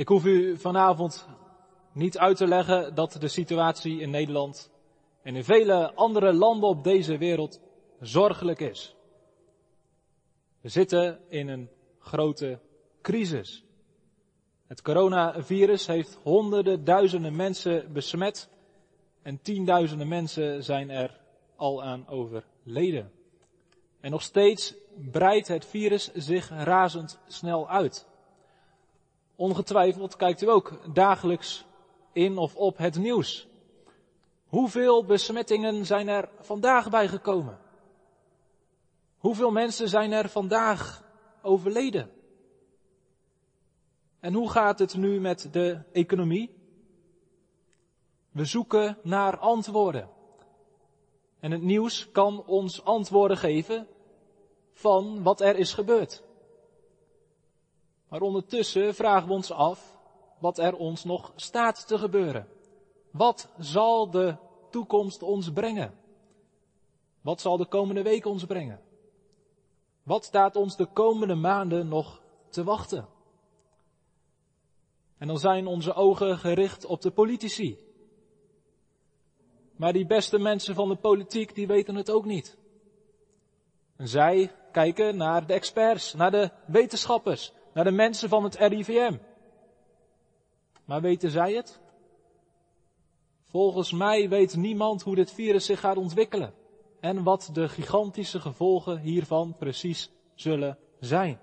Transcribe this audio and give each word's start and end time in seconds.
Ik 0.00 0.08
hoef 0.08 0.24
u 0.24 0.56
vanavond 0.56 1.26
niet 1.92 2.18
uit 2.18 2.36
te 2.36 2.46
leggen 2.46 2.94
dat 2.94 3.12
de 3.12 3.28
situatie 3.28 4.00
in 4.00 4.10
Nederland 4.10 4.70
en 5.22 5.36
in 5.36 5.44
vele 5.44 5.94
andere 5.94 6.32
landen 6.32 6.68
op 6.68 6.84
deze 6.84 7.18
wereld 7.18 7.60
zorgelijk 8.00 8.60
is. 8.60 8.94
We 10.60 10.68
zitten 10.68 11.20
in 11.28 11.48
een 11.48 11.70
grote 11.98 12.58
crisis. 13.02 13.64
Het 14.66 14.82
coronavirus 14.82 15.86
heeft 15.86 16.18
honderden 16.22 16.84
duizenden 16.84 17.36
mensen 17.36 17.92
besmet 17.92 18.48
en 19.22 19.42
tienduizenden 19.42 20.08
mensen 20.08 20.64
zijn 20.64 20.90
er 20.90 21.20
al 21.56 21.82
aan 21.82 22.08
overleden. 22.08 23.12
En 24.00 24.10
nog 24.10 24.22
steeds 24.22 24.74
breidt 25.10 25.48
het 25.48 25.66
virus 25.66 26.12
zich 26.12 26.48
razendsnel 26.48 27.68
uit. 27.68 28.08
Ongetwijfeld 29.40 30.16
kijkt 30.16 30.42
u 30.42 30.48
ook 30.50 30.94
dagelijks 30.94 31.64
in 32.12 32.38
of 32.38 32.56
op 32.56 32.76
het 32.76 32.98
nieuws. 32.98 33.48
Hoeveel 34.46 35.04
besmettingen 35.04 35.86
zijn 35.86 36.08
er 36.08 36.28
vandaag 36.40 36.90
bijgekomen? 36.90 37.58
Hoeveel 39.18 39.50
mensen 39.50 39.88
zijn 39.88 40.12
er 40.12 40.28
vandaag 40.28 41.04
overleden? 41.42 42.10
En 44.18 44.34
hoe 44.34 44.50
gaat 44.50 44.78
het 44.78 44.96
nu 44.96 45.20
met 45.20 45.48
de 45.52 45.82
economie? 45.92 46.54
We 48.30 48.44
zoeken 48.44 48.98
naar 49.02 49.38
antwoorden. 49.38 50.08
En 51.38 51.50
het 51.50 51.62
nieuws 51.62 52.10
kan 52.10 52.44
ons 52.46 52.84
antwoorden 52.84 53.36
geven 53.36 53.86
van 54.72 55.22
wat 55.22 55.40
er 55.40 55.56
is 55.56 55.72
gebeurd. 55.72 56.22
Maar 58.10 58.20
ondertussen 58.20 58.94
vragen 58.94 59.28
we 59.28 59.34
ons 59.34 59.52
af 59.52 59.98
wat 60.38 60.58
er 60.58 60.76
ons 60.76 61.04
nog 61.04 61.32
staat 61.36 61.86
te 61.86 61.98
gebeuren. 61.98 62.48
Wat 63.10 63.48
zal 63.58 64.10
de 64.10 64.36
toekomst 64.70 65.22
ons 65.22 65.52
brengen? 65.52 65.94
Wat 67.20 67.40
zal 67.40 67.56
de 67.56 67.66
komende 67.66 68.02
week 68.02 68.24
ons 68.24 68.44
brengen? 68.44 68.80
Wat 70.02 70.24
staat 70.24 70.56
ons 70.56 70.76
de 70.76 70.86
komende 70.86 71.34
maanden 71.34 71.88
nog 71.88 72.22
te 72.48 72.64
wachten? 72.64 73.08
En 75.18 75.26
dan 75.26 75.38
zijn 75.38 75.66
onze 75.66 75.94
ogen 75.94 76.38
gericht 76.38 76.84
op 76.84 77.00
de 77.00 77.10
politici. 77.10 77.78
Maar 79.76 79.92
die 79.92 80.06
beste 80.06 80.38
mensen 80.38 80.74
van 80.74 80.88
de 80.88 80.96
politiek, 80.96 81.54
die 81.54 81.66
weten 81.66 81.94
het 81.94 82.10
ook 82.10 82.24
niet. 82.24 82.58
En 83.96 84.08
zij 84.08 84.52
kijken 84.72 85.16
naar 85.16 85.46
de 85.46 85.52
experts, 85.52 86.14
naar 86.14 86.30
de 86.30 86.50
wetenschappers, 86.66 87.52
naar 87.72 87.84
de 87.84 87.90
mensen 87.90 88.28
van 88.28 88.44
het 88.44 88.54
RIVM. 88.54 89.16
Maar 90.84 91.00
weten 91.00 91.30
zij 91.30 91.52
het? 91.52 91.80
Volgens 93.44 93.92
mij 93.92 94.28
weet 94.28 94.56
niemand 94.56 95.02
hoe 95.02 95.14
dit 95.14 95.32
virus 95.32 95.64
zich 95.64 95.80
gaat 95.80 95.96
ontwikkelen 95.96 96.54
en 97.00 97.22
wat 97.22 97.50
de 97.52 97.68
gigantische 97.68 98.40
gevolgen 98.40 98.98
hiervan 98.98 99.56
precies 99.58 100.10
zullen 100.34 100.78
zijn. 101.00 101.40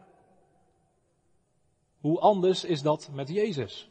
Hoe 2.00 2.20
anders 2.20 2.64
is 2.64 2.82
dat 2.82 3.10
met 3.14 3.30
Jezus? 3.30 3.90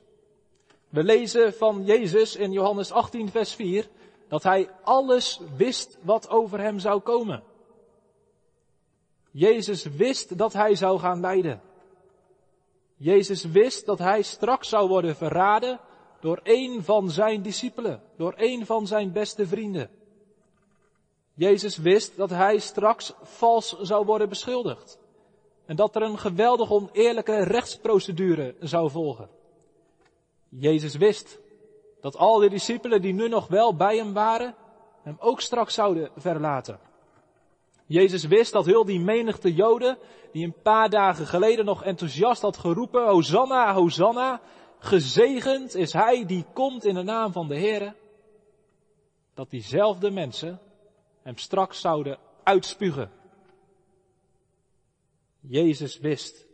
We 0.88 1.04
lezen 1.04 1.54
van 1.54 1.84
Jezus 1.84 2.36
in 2.36 2.52
Johannes 2.52 2.92
18, 2.92 3.30
vers 3.30 3.54
4 3.54 3.88
dat 4.28 4.42
hij 4.42 4.70
alles 4.82 5.40
wist 5.56 5.98
wat 6.02 6.28
over 6.28 6.60
hem 6.60 6.78
zou 6.78 7.00
komen. 7.00 7.42
Jezus 9.30 9.84
wist 9.84 10.38
dat 10.38 10.52
hij 10.52 10.74
zou 10.74 10.98
gaan 10.98 11.20
lijden. 11.20 11.60
Jezus 12.96 13.44
wist 13.44 13.86
dat 13.86 13.98
hij 13.98 14.22
straks 14.22 14.68
zou 14.68 14.88
worden 14.88 15.16
verraden 15.16 15.80
door 16.20 16.40
een 16.42 16.84
van 16.84 17.10
zijn 17.10 17.42
discipelen, 17.42 18.02
door 18.16 18.34
een 18.36 18.66
van 18.66 18.86
zijn 18.86 19.12
beste 19.12 19.46
vrienden. 19.46 19.90
Jezus 21.34 21.76
wist 21.76 22.16
dat 22.16 22.30
hij 22.30 22.58
straks 22.58 23.12
vals 23.22 23.78
zou 23.80 24.04
worden 24.04 24.28
beschuldigd. 24.28 24.98
En 25.66 25.76
dat 25.76 25.96
er 25.96 26.02
een 26.02 26.18
geweldig 26.18 26.70
oneerlijke 26.70 27.42
rechtsprocedure 27.42 28.54
zou 28.60 28.90
volgen. 28.90 29.28
Jezus 30.48 30.96
wist 30.96 31.38
dat 32.00 32.16
al 32.16 32.38
die 32.38 32.50
discipelen 32.50 33.02
die 33.02 33.12
nu 33.12 33.28
nog 33.28 33.46
wel 33.48 33.76
bij 33.76 33.96
hem 33.96 34.12
waren, 34.12 34.54
hem 35.02 35.16
ook 35.18 35.40
straks 35.40 35.74
zouden 35.74 36.10
verlaten. 36.16 36.85
Jezus 37.86 38.24
wist 38.24 38.52
dat 38.52 38.66
heel 38.66 38.84
die 38.84 39.00
menigte 39.00 39.54
Joden, 39.54 39.98
die 40.32 40.44
een 40.44 40.62
paar 40.62 40.90
dagen 40.90 41.26
geleden 41.26 41.64
nog 41.64 41.84
enthousiast 41.84 42.42
had 42.42 42.56
geroepen, 42.56 43.08
Hosanna, 43.08 43.74
Hosanna, 43.74 44.40
gezegend 44.78 45.74
is 45.74 45.92
hij 45.92 46.26
die 46.26 46.44
komt 46.52 46.84
in 46.84 46.94
de 46.94 47.02
naam 47.02 47.32
van 47.32 47.48
de 47.48 47.58
Heere, 47.58 47.94
dat 49.34 49.50
diezelfde 49.50 50.10
mensen 50.10 50.60
hem 51.22 51.36
straks 51.36 51.80
zouden 51.80 52.18
uitspugen. 52.42 53.10
Jezus 55.40 55.98
wist 55.98 56.46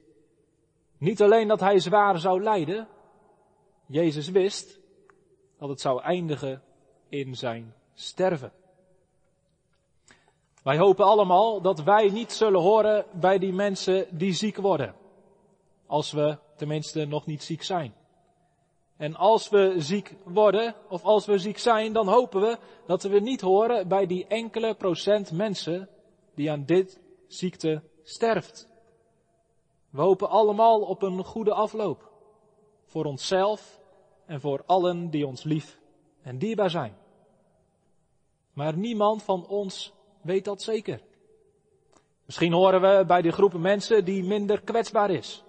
niet 0.99 1.23
alleen 1.23 1.49
dat 1.49 1.61
hij 1.61 1.79
zwaar 1.79 2.19
zou 2.19 2.43
lijden, 2.43 2.89
Jezus 3.87 4.29
wist 4.29 4.81
dat 5.59 5.69
het 5.69 5.81
zou 5.81 6.03
eindigen 6.03 6.63
in 7.09 7.35
zijn 7.35 7.75
sterven. 7.95 8.53
Wij 10.63 10.79
hopen 10.79 11.05
allemaal 11.05 11.61
dat 11.61 11.83
wij 11.83 12.09
niet 12.09 12.33
zullen 12.33 12.61
horen 12.61 13.07
bij 13.13 13.39
die 13.39 13.53
mensen 13.53 14.07
die 14.11 14.33
ziek 14.33 14.57
worden. 14.57 14.95
Als 15.87 16.13
we 16.13 16.39
tenminste 16.57 17.05
nog 17.05 17.27
niet 17.27 17.43
ziek 17.43 17.63
zijn. 17.63 17.95
En 18.97 19.17
als 19.17 19.49
we 19.49 19.75
ziek 19.79 20.17
worden, 20.25 20.75
of 20.89 21.05
als 21.05 21.27
we 21.27 21.39
ziek 21.39 21.59
zijn, 21.59 21.93
dan 21.93 22.09
hopen 22.09 22.41
we 22.41 22.59
dat 22.87 23.03
we 23.03 23.21
niet 23.21 23.41
horen 23.41 23.89
bij 23.89 24.07
die 24.07 24.27
enkele 24.27 24.75
procent 24.75 25.33
mensen 25.33 25.89
die 26.35 26.51
aan 26.51 26.65
dit 26.65 27.01
ziekte 27.27 27.83
sterft. 28.03 28.69
We 29.91 30.01
hopen 30.01 30.29
allemaal 30.29 30.81
op 30.81 31.03
een 31.03 31.25
goede 31.25 31.53
afloop. 31.53 32.11
Voor 32.85 33.05
onszelf 33.05 33.81
en 34.27 34.41
voor 34.41 34.63
allen 34.67 35.11
die 35.11 35.27
ons 35.27 35.43
lief 35.43 35.81
en 36.23 36.39
dierbaar 36.39 36.71
zijn. 36.71 36.97
Maar 38.53 38.77
niemand 38.77 39.23
van 39.23 39.47
ons 39.47 39.93
weet 40.23 40.45
dat 40.45 40.63
zeker. 40.63 41.01
Misschien 42.25 42.53
horen 42.53 42.81
we 42.81 43.05
bij 43.07 43.23
de 43.23 43.33
groepen 43.33 43.61
mensen 43.61 44.05
die 44.05 44.25
minder 44.25 44.61
kwetsbaar 44.61 45.11
is. 45.11 45.45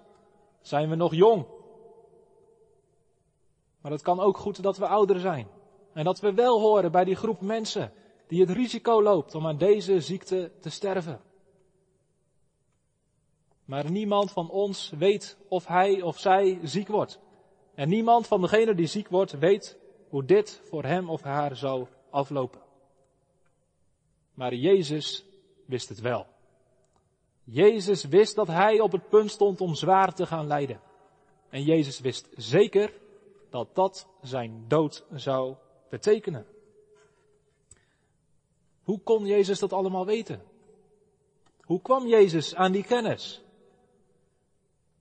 Zijn 0.60 0.88
we 0.88 0.94
nog 0.94 1.14
jong? 1.14 1.46
Maar 3.80 3.92
het 3.92 4.02
kan 4.02 4.20
ook 4.20 4.36
goed 4.36 4.62
dat 4.62 4.76
we 4.76 4.86
ouder 4.86 5.20
zijn. 5.20 5.48
En 5.92 6.04
dat 6.04 6.20
we 6.20 6.34
wel 6.34 6.60
horen 6.60 6.92
bij 6.92 7.04
die 7.04 7.16
groep 7.16 7.40
mensen 7.40 7.92
die 8.26 8.40
het 8.40 8.50
risico 8.50 9.02
loopt 9.02 9.34
om 9.34 9.46
aan 9.46 9.58
deze 9.58 10.00
ziekte 10.00 10.52
te 10.60 10.70
sterven. 10.70 11.20
Maar 13.64 13.90
niemand 13.90 14.30
van 14.30 14.50
ons 14.50 14.92
weet 14.98 15.38
of 15.48 15.66
hij 15.66 16.02
of 16.02 16.18
zij 16.18 16.58
ziek 16.62 16.88
wordt. 16.88 17.20
En 17.74 17.88
niemand 17.88 18.26
van 18.26 18.40
degenen 18.40 18.76
die 18.76 18.86
ziek 18.86 19.08
wordt 19.08 19.38
weet 19.38 19.78
hoe 20.08 20.24
dit 20.24 20.62
voor 20.64 20.84
hem 20.84 21.10
of 21.10 21.22
haar 21.22 21.56
zou 21.56 21.86
aflopen. 22.10 22.63
Maar 24.34 24.54
Jezus 24.54 25.24
wist 25.66 25.88
het 25.88 26.00
wel. 26.00 26.26
Jezus 27.44 28.04
wist 28.04 28.34
dat 28.34 28.46
hij 28.46 28.80
op 28.80 28.92
het 28.92 29.08
punt 29.08 29.30
stond 29.30 29.60
om 29.60 29.74
zwaar 29.74 30.14
te 30.14 30.26
gaan 30.26 30.46
lijden. 30.46 30.80
En 31.48 31.62
Jezus 31.62 32.00
wist 32.00 32.28
zeker 32.36 32.92
dat 33.50 33.74
dat 33.74 34.08
zijn 34.22 34.64
dood 34.68 35.04
zou 35.12 35.54
betekenen. 35.90 36.46
Hoe 38.82 39.00
kon 39.00 39.26
Jezus 39.26 39.58
dat 39.58 39.72
allemaal 39.72 40.06
weten? 40.06 40.42
Hoe 41.60 41.80
kwam 41.80 42.06
Jezus 42.06 42.54
aan 42.54 42.72
die 42.72 42.84
kennis? 42.84 43.42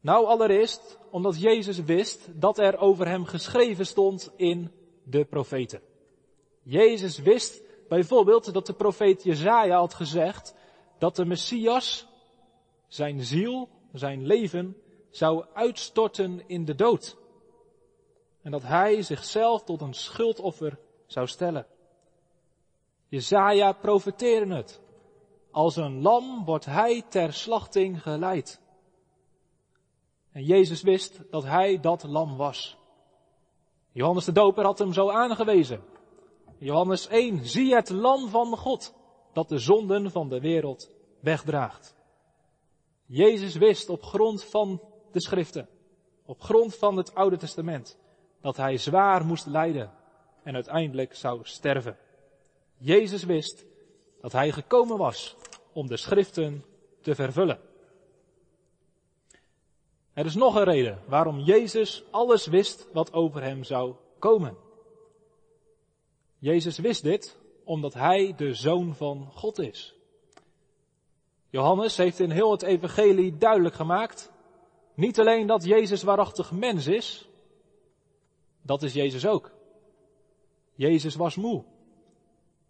Nou, 0.01 0.25
allereerst 0.25 0.99
omdat 1.09 1.41
Jezus 1.41 1.79
wist 1.79 2.29
dat 2.41 2.57
er 2.57 2.77
over 2.77 3.07
hem 3.07 3.25
geschreven 3.25 3.85
stond 3.85 4.31
in 4.35 4.71
de 5.03 5.25
profeten. 5.25 5.81
Jezus 6.61 7.19
wist 7.19 7.62
bijvoorbeeld 7.87 8.53
dat 8.53 8.65
de 8.65 8.73
profeet 8.73 9.23
Jezaja 9.23 9.77
had 9.77 9.93
gezegd 9.93 10.55
dat 10.97 11.15
de 11.15 11.25
Messias 11.25 12.07
zijn 12.87 13.21
ziel, 13.21 13.69
zijn 13.93 14.25
leven, 14.25 14.77
zou 15.09 15.45
uitstorten 15.53 16.43
in 16.47 16.65
de 16.65 16.75
dood. 16.75 17.17
En 18.41 18.51
dat 18.51 18.63
hij 18.63 19.01
zichzelf 19.01 19.63
tot 19.63 19.81
een 19.81 19.93
schuldoffer 19.93 20.79
zou 21.05 21.27
stellen. 21.27 21.65
Jezaja 23.07 23.71
profeteerde 23.71 24.55
het. 24.55 24.81
Als 25.51 25.75
een 25.75 26.01
lam 26.01 26.45
wordt 26.45 26.65
hij 26.65 27.03
ter 27.09 27.33
slachting 27.33 28.01
geleid. 28.01 28.61
En 30.31 30.43
Jezus 30.43 30.81
wist 30.81 31.21
dat 31.29 31.43
hij 31.43 31.79
dat 31.79 32.03
lam 32.03 32.37
was. 32.37 32.77
Johannes 33.91 34.25
de 34.25 34.31
Doper 34.31 34.63
had 34.63 34.79
hem 34.79 34.93
zo 34.93 35.09
aangewezen. 35.09 35.83
Johannes 36.63 37.07
1, 37.07 37.45
zie 37.45 37.75
het 37.75 37.89
lam 37.89 38.27
van 38.27 38.57
God, 38.57 38.93
dat 39.33 39.49
de 39.49 39.57
zonden 39.57 40.11
van 40.11 40.29
de 40.29 40.39
wereld 40.39 40.91
wegdraagt. 41.19 41.95
Jezus 43.05 43.55
wist 43.55 43.89
op 43.89 44.03
grond 44.03 44.43
van 44.43 44.81
de 45.11 45.21
schriften, 45.21 45.69
op 46.25 46.41
grond 46.41 46.75
van 46.75 46.97
het 46.97 47.15
Oude 47.15 47.37
Testament, 47.37 47.97
dat 48.41 48.57
hij 48.57 48.77
zwaar 48.77 49.25
moest 49.25 49.45
lijden 49.45 49.91
en 50.43 50.53
uiteindelijk 50.53 51.15
zou 51.15 51.39
sterven. 51.43 51.97
Jezus 52.77 53.23
wist 53.23 53.65
dat 54.21 54.31
hij 54.31 54.51
gekomen 54.51 54.97
was 54.97 55.35
om 55.73 55.87
de 55.87 55.97
schriften 55.97 56.65
te 57.01 57.15
vervullen. 57.15 57.59
Er 60.13 60.25
is 60.25 60.35
nog 60.35 60.55
een 60.55 60.63
reden 60.63 60.99
waarom 61.07 61.39
Jezus 61.39 62.03
alles 62.11 62.47
wist 62.47 62.87
wat 62.93 63.13
over 63.13 63.41
hem 63.41 63.63
zou 63.63 63.95
komen. 64.19 64.62
Jezus 66.43 66.77
wist 66.77 67.03
dit 67.03 67.37
omdat 67.63 67.93
hij 67.93 68.33
de 68.35 68.53
zoon 68.53 68.95
van 68.95 69.31
God 69.33 69.59
is. 69.59 69.95
Johannes 71.49 71.97
heeft 71.97 72.19
in 72.19 72.29
heel 72.29 72.51
het 72.51 72.61
evangelie 72.61 73.37
duidelijk 73.37 73.75
gemaakt, 73.75 74.31
niet 74.93 75.19
alleen 75.19 75.47
dat 75.47 75.63
Jezus 75.63 76.03
waarachtig 76.03 76.51
mens 76.51 76.87
is, 76.87 77.29
dat 78.61 78.83
is 78.83 78.93
Jezus 78.93 79.25
ook. 79.25 79.51
Jezus 80.75 81.15
was 81.15 81.35
moe. 81.35 81.63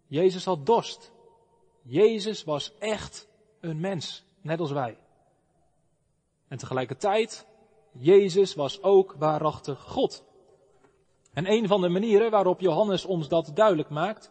Jezus 0.06 0.44
had 0.44 0.66
dorst. 0.66 1.12
Jezus 1.82 2.44
was 2.44 2.74
echt 2.78 3.28
een 3.60 3.80
mens, 3.80 4.24
net 4.40 4.60
als 4.60 4.70
wij. 4.70 4.98
En 6.48 6.58
tegelijkertijd, 6.58 7.46
Jezus 7.92 8.54
was 8.54 8.82
ook 8.82 9.14
waarachtig 9.18 9.82
God. 9.82 10.24
En 11.34 11.50
een 11.50 11.66
van 11.66 11.80
de 11.80 11.88
manieren 11.88 12.30
waarop 12.30 12.60
Johannes 12.60 13.04
ons 13.04 13.28
dat 13.28 13.50
duidelijk 13.54 13.88
maakt, 13.88 14.30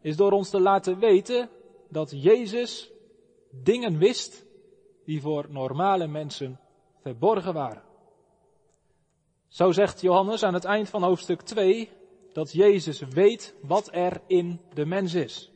is 0.00 0.16
door 0.16 0.32
ons 0.32 0.50
te 0.50 0.60
laten 0.60 0.98
weten 0.98 1.48
dat 1.88 2.22
Jezus 2.22 2.90
dingen 3.50 3.98
wist 3.98 4.44
die 5.04 5.20
voor 5.20 5.46
normale 5.48 6.06
mensen 6.06 6.60
verborgen 7.02 7.54
waren. 7.54 7.82
Zo 9.48 9.72
zegt 9.72 10.00
Johannes 10.00 10.42
aan 10.42 10.54
het 10.54 10.64
eind 10.64 10.88
van 10.88 11.02
hoofdstuk 11.02 11.40
2 11.40 11.88
dat 12.32 12.52
Jezus 12.52 13.00
weet 13.00 13.54
wat 13.62 13.88
er 13.92 14.20
in 14.26 14.60
de 14.74 14.86
mens 14.86 15.14
is. 15.14 15.52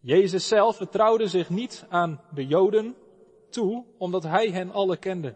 Jezus 0.00 0.48
zelf 0.48 0.76
vertrouwde 0.76 1.28
zich 1.28 1.50
niet 1.50 1.86
aan 1.88 2.20
de 2.34 2.46
Joden 2.46 2.96
toe, 3.50 3.84
omdat 3.98 4.22
hij 4.22 4.50
hen 4.50 4.70
alle 4.70 4.96
kende. 4.96 5.34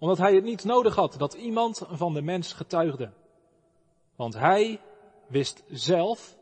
Omdat 0.00 0.18
hij 0.18 0.34
het 0.34 0.44
niet 0.44 0.64
nodig 0.64 0.94
had 0.94 1.14
dat 1.18 1.34
iemand 1.34 1.82
van 1.90 2.14
de 2.14 2.22
mens 2.22 2.52
getuigde. 2.52 3.10
Want 4.16 4.34
hij 4.34 4.80
wist 5.26 5.64
zelf 5.68 6.36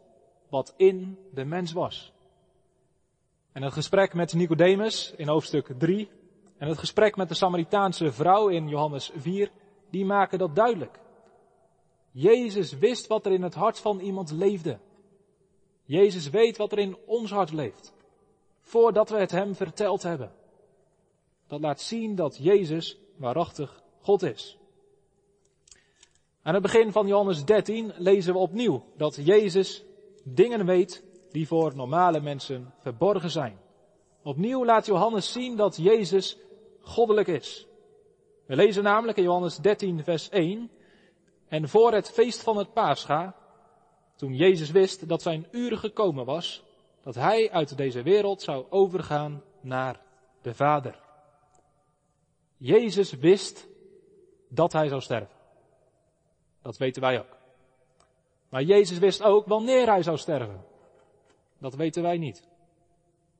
wat 0.49 0.75
in 0.77 1.19
de 1.35 1.45
mens 1.45 1.73
was. 1.73 2.13
En 3.53 3.63
het 3.63 3.73
gesprek 3.73 4.15
met 4.15 4.35
Nicodemus 4.35 5.13
in 5.17 5.29
hoofdstuk 5.29 5.75
3 5.79 6.11
en 6.59 6.69
het 6.69 6.79
gesprek 6.79 7.17
met 7.17 7.29
de 7.29 7.35
Samaritaanse 7.35 8.13
vrouw 8.13 8.49
in 8.49 8.69
Johannes 8.69 9.11
4, 9.17 9.51
die 9.91 10.05
maken 10.05 10.39
dat 10.39 10.55
duidelijk. 10.55 11.01
Jezus 12.11 12.73
wist 12.73 13.07
wat 13.07 13.27
er 13.27 13.33
in 13.33 13.43
het 13.43 13.55
hart 13.55 13.79
van 13.79 14.01
iemand 14.01 14.31
leefde. 14.31 14.79
Jezus 15.85 16.31
weet 16.31 16.57
wat 16.57 16.73
er 16.73 16.79
in 16.79 16.97
ons 17.07 17.31
hart 17.31 17.53
leeft, 17.53 17.93
voordat 18.61 19.11
we 19.11 19.17
het 19.17 19.31
hem 19.31 19.55
verteld 19.55 20.03
hebben. 20.03 20.33
Dat 21.47 21.61
laat 21.61 21.81
zien 21.81 22.15
dat 22.15 22.37
Jezus 22.37 22.99
waarachtig 23.19 23.83
God 24.01 24.23
is. 24.23 24.59
Aan 26.43 26.55
het 26.55 26.63
begin 26.63 26.93
van 26.93 27.07
Johannes 27.07 27.45
13 27.45 27.93
lezen 27.97 28.33
we 28.33 28.39
opnieuw 28.39 28.85
dat 28.97 29.19
Jezus 29.25 29.85
dingen 30.25 30.67
weet 30.67 31.05
die 31.31 31.47
voor 31.47 31.77
normale 31.77 32.21
mensen 32.21 32.75
verborgen 32.79 33.31
zijn. 33.31 33.59
Opnieuw 34.23 34.65
laat 34.65 34.87
Johannes 34.87 35.33
zien 35.33 35.57
dat 35.57 35.77
Jezus 35.77 36.39
goddelijk 36.81 37.29
is. 37.29 37.67
We 38.47 38.57
lezen 38.57 38.83
namelijk 38.83 39.19
in 39.19 39.25
Johannes 39.25 39.57
13, 39.57 40.05
vers 40.05 40.29
1. 40.29 40.71
En 41.49 41.69
voor 41.69 41.93
het 41.93 42.11
feest 42.11 42.43
van 42.43 42.57
het 42.57 42.73
Pascha, 42.73 43.35
toen 44.17 44.35
Jezus 44.35 44.71
wist 44.71 45.09
dat 45.09 45.23
zijn 45.23 45.47
uur 45.51 45.79
gekomen 45.79 46.25
was, 46.25 46.65
dat 47.03 47.15
hij 47.15 47.51
uit 47.51 47.77
deze 47.77 48.03
wereld 48.03 48.43
zou 48.43 48.67
overgaan 48.71 49.43
naar 49.61 50.01
de 50.43 50.55
Vader. 50.55 51.08
Jezus 52.59 53.13
wist 53.13 53.67
dat 54.49 54.73
hij 54.73 54.89
zou 54.89 55.01
sterven. 55.01 55.37
Dat 56.63 56.77
weten 56.77 57.03
wij 57.03 57.19
ook. 57.19 57.37
Maar 58.49 58.63
Jezus 58.63 58.99
wist 58.99 59.23
ook 59.23 59.47
wanneer 59.47 59.87
hij 59.87 60.03
zou 60.03 60.17
sterven. 60.17 60.65
Dat 61.59 61.75
weten 61.75 62.03
wij 62.03 62.19
niet. 62.19 62.43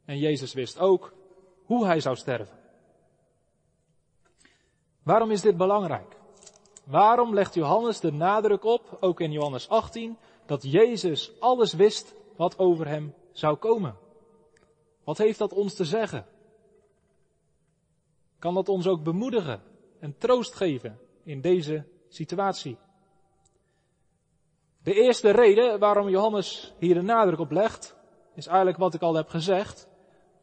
En 0.05 0.19
Jezus 0.19 0.53
wist 0.53 0.79
ook 0.79 1.13
hoe 1.65 1.87
hij 1.87 2.01
zou 2.01 2.17
sterven. 2.17 2.59
Waarom 5.03 5.31
is 5.31 5.41
dit 5.41 5.57
belangrijk? 5.57 6.17
Waarom 6.85 7.35
legt 7.35 7.55
Johannes 7.55 8.01
de 8.01 8.13
nadruk 8.13 8.65
op, 8.65 8.97
ook 9.01 9.21
in 9.21 9.33
Johannes 9.33 9.69
18, 9.69 10.19
dat 10.47 10.63
Jezus 10.63 11.41
alles 11.41 11.73
wist 11.73 12.15
wat 12.37 12.59
over 12.59 12.87
hem 12.87 13.15
zou 13.33 13.57
komen? 13.57 13.97
Wat 15.05 15.19
heeft 15.19 15.39
dat 15.39 15.53
ons 15.53 15.75
te 15.75 15.85
zeggen? 15.85 16.27
Kan 18.39 18.55
dat 18.55 18.69
ons 18.69 18.87
ook 18.87 19.03
bemoedigen 19.03 19.63
en 20.01 20.19
troost 20.19 20.55
geven 20.55 20.99
in 21.23 21.41
deze 21.41 21.85
situatie? 22.09 22.79
De 24.83 24.95
eerste 24.95 25.31
reden 25.31 25.79
waarom 25.79 26.09
Johannes 26.09 26.75
hier 26.79 26.95
de 26.95 27.03
nadruk 27.03 27.39
op 27.39 27.51
legt, 27.51 27.97
is 28.35 28.47
eigenlijk 28.47 28.79
wat 28.79 28.95
ik 28.95 29.03
al 29.03 29.15
heb 29.15 29.29
gezegd, 29.29 29.89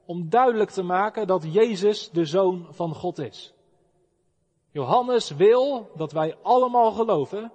om 0.06 0.30
duidelijk 0.30 0.70
te 0.70 0.84
maken 0.84 1.28
dat 1.28 1.54
Jezus 1.54 2.10
de 2.10 2.26
Zoon 2.26 2.68
van 2.70 2.96
God 2.96 3.18
is. 3.18 3.54
Johannes 4.72 5.30
wil 5.30 5.92
dat 5.96 6.12
wij 6.12 6.38
allemaal 6.42 6.92
geloven 6.92 7.52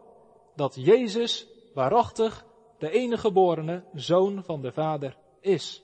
dat 0.55 0.75
Jezus 0.75 1.47
waarachtig 1.75 2.45
de 2.79 2.91
enige 2.91 3.21
geborene 3.21 3.85
Zoon 3.95 4.45
van 4.45 4.61
de 4.61 4.73
Vader 4.73 5.17
is. 5.41 5.83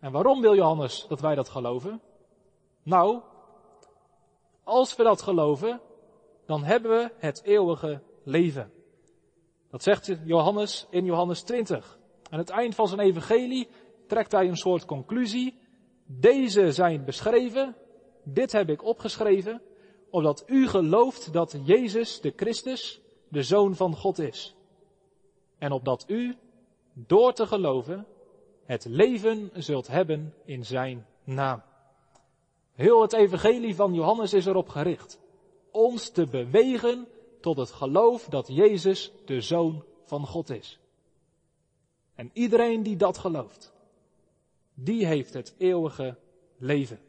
En 0.00 0.12
waarom 0.12 0.40
wil 0.40 0.54
Johannes 0.54 1.06
dat 1.08 1.20
wij 1.20 1.34
dat 1.34 1.48
geloven? 1.48 2.00
Nou, 2.88 3.20
als 4.64 4.96
we 4.96 5.02
dat 5.02 5.22
geloven, 5.22 5.80
dan 6.46 6.64
hebben 6.64 6.90
we 6.90 7.10
het 7.18 7.42
eeuwige 7.42 8.02
leven. 8.24 8.72
Dat 9.70 9.82
zegt 9.82 10.16
Johannes 10.24 10.86
in 10.90 11.04
Johannes 11.04 11.42
20. 11.42 11.98
Aan 12.30 12.38
het 12.38 12.50
eind 12.50 12.74
van 12.74 12.88
zijn 12.88 13.00
evangelie 13.00 13.68
trekt 14.06 14.32
hij 14.32 14.48
een 14.48 14.56
soort 14.56 14.84
conclusie. 14.84 15.58
Deze 16.06 16.72
zijn 16.72 17.04
beschreven, 17.04 17.76
dit 18.22 18.52
heb 18.52 18.68
ik 18.68 18.84
opgeschreven, 18.84 19.62
opdat 20.10 20.44
u 20.46 20.68
gelooft 20.68 21.32
dat 21.32 21.58
Jezus 21.64 22.20
de 22.20 22.32
Christus 22.36 23.00
de 23.28 23.42
Zoon 23.42 23.74
van 23.74 23.96
God 23.96 24.18
is. 24.18 24.54
En 25.58 25.72
opdat 25.72 26.04
u, 26.06 26.36
door 26.92 27.32
te 27.32 27.46
geloven, 27.46 28.06
het 28.64 28.84
leven 28.84 29.50
zult 29.54 29.86
hebben 29.86 30.34
in 30.44 30.64
zijn 30.64 31.06
naam. 31.24 31.67
Heel 32.78 33.02
het 33.02 33.12
evangelie 33.12 33.74
van 33.74 33.94
Johannes 33.94 34.32
is 34.32 34.46
erop 34.46 34.68
gericht. 34.68 35.20
Ons 35.70 36.10
te 36.10 36.26
bewegen 36.26 37.08
tot 37.40 37.56
het 37.56 37.70
geloof 37.70 38.24
dat 38.24 38.48
Jezus 38.48 39.12
de 39.24 39.40
Zoon 39.40 39.84
van 40.04 40.26
God 40.26 40.50
is. 40.50 40.78
En 42.14 42.30
iedereen 42.32 42.82
die 42.82 42.96
dat 42.96 43.18
gelooft, 43.18 43.72
die 44.74 45.06
heeft 45.06 45.34
het 45.34 45.54
eeuwige 45.58 46.18
leven. 46.56 47.00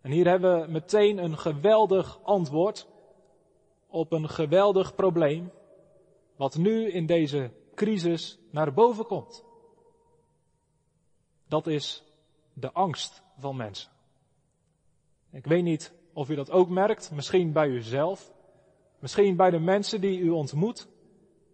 En 0.00 0.10
hier 0.10 0.28
hebben 0.28 0.60
we 0.60 0.70
meteen 0.70 1.18
een 1.18 1.38
geweldig 1.38 2.22
antwoord 2.22 2.86
op 3.86 4.12
een 4.12 4.28
geweldig 4.28 4.94
probleem, 4.94 5.52
wat 6.36 6.56
nu 6.56 6.90
in 6.90 7.06
deze 7.06 7.50
crisis 7.74 8.38
naar 8.50 8.72
boven 8.72 9.06
komt. 9.06 9.44
Dat 11.48 11.66
is 11.66 12.04
de 12.52 12.72
angst 12.72 13.26
van 13.38 13.56
mensen. 13.56 13.90
Ik 15.30 15.46
weet 15.46 15.62
niet 15.62 15.92
of 16.12 16.30
u 16.30 16.34
dat 16.34 16.50
ook 16.50 16.68
merkt, 16.68 17.10
misschien 17.10 17.52
bij 17.52 17.68
uzelf, 17.68 18.32
misschien 18.98 19.36
bij 19.36 19.50
de 19.50 19.58
mensen 19.58 20.00
die 20.00 20.18
u 20.18 20.30
ontmoet, 20.30 20.88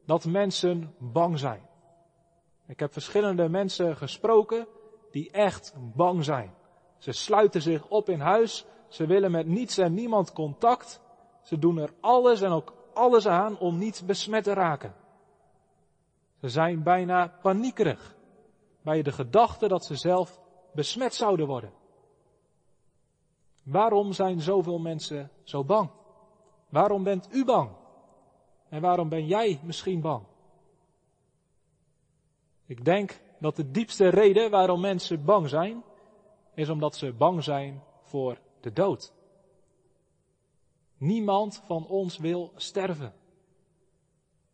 dat 0.06 0.24
mensen 0.24 0.94
bang 0.98 1.38
zijn. 1.38 1.62
Ik 2.66 2.80
heb 2.80 2.92
verschillende 2.92 3.48
mensen 3.48 3.96
gesproken 3.96 4.66
die 5.10 5.30
echt 5.30 5.74
bang 5.94 6.24
zijn. 6.24 6.54
Ze 6.98 7.12
sluiten 7.12 7.62
zich 7.62 7.88
op 7.88 8.08
in 8.08 8.20
huis, 8.20 8.64
ze 8.88 9.06
willen 9.06 9.30
met 9.30 9.46
niets 9.46 9.78
en 9.78 9.94
niemand 9.94 10.32
contact, 10.32 11.00
ze 11.42 11.58
doen 11.58 11.78
er 11.78 11.92
alles 12.00 12.40
en 12.40 12.50
ook 12.50 12.72
alles 12.94 13.26
aan 13.26 13.58
om 13.58 13.78
niet 13.78 14.02
besmet 14.06 14.44
te 14.44 14.52
raken. 14.52 14.94
Ze 16.40 16.48
zijn 16.48 16.82
bijna 16.82 17.38
paniekerig 17.42 18.14
bij 18.82 19.02
de 19.02 19.12
gedachte 19.12 19.68
dat 19.68 19.84
ze 19.84 19.94
zelf 19.94 20.40
besmet 20.74 21.14
zouden 21.14 21.46
worden. 21.46 21.72
Waarom 23.62 24.12
zijn 24.12 24.40
zoveel 24.40 24.78
mensen 24.78 25.30
zo 25.42 25.64
bang? 25.64 25.90
Waarom 26.68 27.02
bent 27.02 27.28
u 27.32 27.44
bang? 27.44 27.70
En 28.68 28.80
waarom 28.80 29.08
ben 29.08 29.26
jij 29.26 29.60
misschien 29.62 30.00
bang? 30.00 30.22
Ik 32.66 32.84
denk 32.84 33.20
dat 33.38 33.56
de 33.56 33.70
diepste 33.70 34.08
reden 34.08 34.50
waarom 34.50 34.80
mensen 34.80 35.24
bang 35.24 35.48
zijn, 35.48 35.82
is 36.54 36.68
omdat 36.68 36.96
ze 36.96 37.12
bang 37.12 37.44
zijn 37.44 37.82
voor 38.02 38.38
de 38.60 38.72
dood. 38.72 39.12
Niemand 40.96 41.62
van 41.66 41.86
ons 41.86 42.18
wil 42.18 42.52
sterven. 42.56 43.14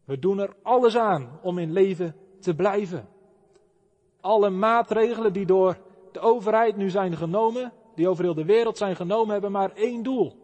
We 0.05 0.19
doen 0.19 0.39
er 0.39 0.57
alles 0.63 0.97
aan 0.97 1.39
om 1.43 1.59
in 1.59 1.73
leven 1.73 2.17
te 2.41 2.55
blijven. 2.55 3.09
Alle 4.21 4.51
maatregelen 4.51 5.33
die 5.33 5.47
door 5.47 5.79
de 6.13 6.21
overheid 6.21 6.77
nu 6.77 6.91
zijn 6.91 7.17
genomen, 7.17 7.73
die 7.95 8.09
over 8.09 8.25
heel 8.25 8.35
de 8.35 8.45
wereld 8.45 8.77
zijn 8.77 8.97
genomen, 8.97 9.33
hebben 9.33 9.53
maar 9.53 9.73
één 9.73 10.03
doel. 10.03 10.37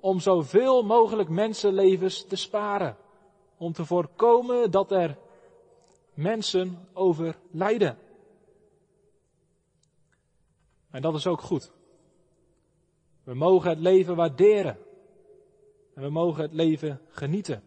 Om 0.00 0.20
zoveel 0.20 0.82
mogelijk 0.82 1.28
mensenlevens 1.28 2.26
te 2.26 2.36
sparen. 2.36 2.96
Om 3.56 3.72
te 3.72 3.84
voorkomen 3.84 4.70
dat 4.70 4.90
er 4.90 5.18
mensen 6.14 6.88
overlijden. 6.92 7.98
En 10.90 11.02
dat 11.02 11.14
is 11.14 11.26
ook 11.26 11.40
goed. 11.40 11.72
We 13.24 13.34
mogen 13.34 13.70
het 13.70 13.78
leven 13.78 14.16
waarderen. 14.16 14.78
En 15.94 16.02
we 16.02 16.10
mogen 16.10 16.42
het 16.42 16.52
leven 16.52 17.00
genieten. 17.08 17.62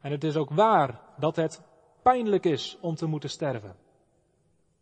En 0.00 0.10
het 0.10 0.24
is 0.24 0.36
ook 0.36 0.50
waar 0.50 1.00
dat 1.18 1.36
het 1.36 1.62
pijnlijk 2.02 2.44
is 2.44 2.78
om 2.80 2.94
te 2.94 3.06
moeten 3.06 3.30
sterven. 3.30 3.76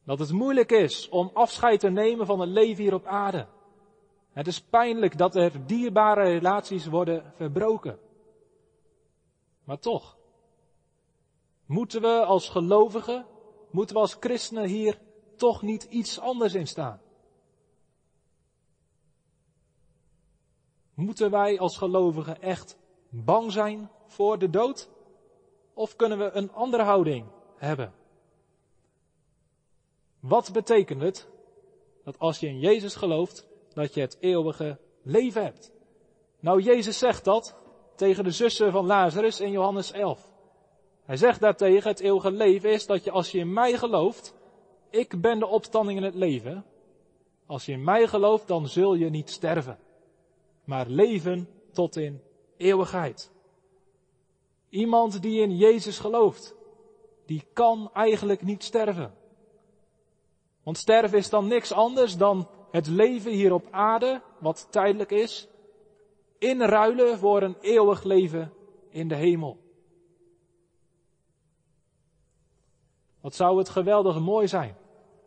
Dat 0.08 0.18
het 0.18 0.32
moeilijk 0.32 0.70
is 0.70 1.08
om 1.08 1.30
afscheid 1.32 1.80
te 1.80 1.90
nemen 1.90 2.26
van 2.26 2.40
het 2.40 2.48
leven 2.48 2.82
hier 2.82 2.94
op 2.94 3.06
aarde. 3.06 3.46
Het 4.32 4.46
is 4.46 4.60
pijnlijk 4.62 5.18
dat 5.18 5.36
er 5.36 5.66
dierbare 5.66 6.22
relaties 6.22 6.86
worden 6.86 7.32
verbroken. 7.34 7.98
Maar 9.64 9.78
toch, 9.78 10.16
moeten 11.66 12.00
we 12.00 12.24
als 12.24 12.48
gelovigen, 12.48 13.26
moeten 13.70 13.94
we 13.94 14.00
als 14.00 14.16
christenen 14.20 14.64
hier 14.64 14.98
toch 15.36 15.62
niet 15.62 15.84
iets 15.84 16.20
anders 16.20 16.54
in 16.54 16.66
staan? 16.66 17.00
Moeten 20.94 21.30
wij 21.30 21.58
als 21.58 21.76
gelovigen 21.76 22.42
echt 22.42 22.78
bang 23.08 23.52
zijn 23.52 23.90
voor 24.06 24.38
de 24.38 24.50
dood? 24.50 24.90
Of 25.74 25.96
kunnen 25.96 26.18
we 26.18 26.30
een 26.30 26.52
andere 26.52 26.82
houding 26.82 27.26
hebben? 27.56 27.92
Wat 30.20 30.52
betekent 30.52 31.02
het 31.02 31.28
dat 32.04 32.18
als 32.18 32.38
je 32.40 32.46
in 32.46 32.58
Jezus 32.58 32.94
gelooft, 32.94 33.46
dat 33.72 33.94
je 33.94 34.00
het 34.00 34.16
eeuwige 34.20 34.78
leven 35.02 35.42
hebt? 35.42 35.72
Nou, 36.40 36.62
Jezus 36.62 36.98
zegt 36.98 37.24
dat 37.24 37.56
tegen 37.94 38.24
de 38.24 38.30
zussen 38.30 38.72
van 38.72 38.86
Lazarus 38.86 39.40
in 39.40 39.50
Johannes 39.50 39.92
11. 39.92 40.28
Hij 41.02 41.16
zegt 41.16 41.40
daartegen, 41.40 41.90
het 41.90 42.00
eeuwige 42.00 42.30
leven 42.30 42.72
is 42.72 42.86
dat 42.86 43.04
je 43.04 43.10
als 43.10 43.30
je 43.30 43.38
in 43.38 43.52
mij 43.52 43.76
gelooft, 43.76 44.34
ik 44.90 45.20
ben 45.20 45.38
de 45.38 45.46
opstanding 45.46 45.98
in 45.98 46.04
het 46.04 46.14
leven. 46.14 46.64
Als 47.46 47.66
je 47.66 47.72
in 47.72 47.84
mij 47.84 48.06
gelooft, 48.06 48.46
dan 48.46 48.68
zul 48.68 48.94
je 48.94 49.10
niet 49.10 49.30
sterven, 49.30 49.78
maar 50.64 50.86
leven 50.88 51.48
tot 51.72 51.96
in 51.96 52.22
eeuwigheid. 52.56 53.30
Iemand 54.68 55.22
die 55.22 55.40
in 55.40 55.56
Jezus 55.56 55.98
gelooft, 55.98 56.54
die 57.26 57.44
kan 57.52 57.90
eigenlijk 57.92 58.42
niet 58.42 58.64
sterven. 58.64 59.14
Want 60.68 60.80
sterven 60.80 61.18
is 61.18 61.30
dan 61.30 61.46
niks 61.46 61.72
anders 61.72 62.16
dan 62.16 62.48
het 62.70 62.86
leven 62.86 63.32
hier 63.32 63.52
op 63.52 63.66
aarde, 63.70 64.20
wat 64.38 64.66
tijdelijk 64.70 65.10
is, 65.10 65.48
inruilen 66.38 67.18
voor 67.18 67.42
een 67.42 67.56
eeuwig 67.60 68.02
leven 68.02 68.52
in 68.90 69.08
de 69.08 69.14
hemel. 69.14 69.58
Wat 73.20 73.34
zou 73.34 73.58
het 73.58 73.68
geweldig 73.68 74.18
mooi 74.18 74.48
zijn 74.48 74.76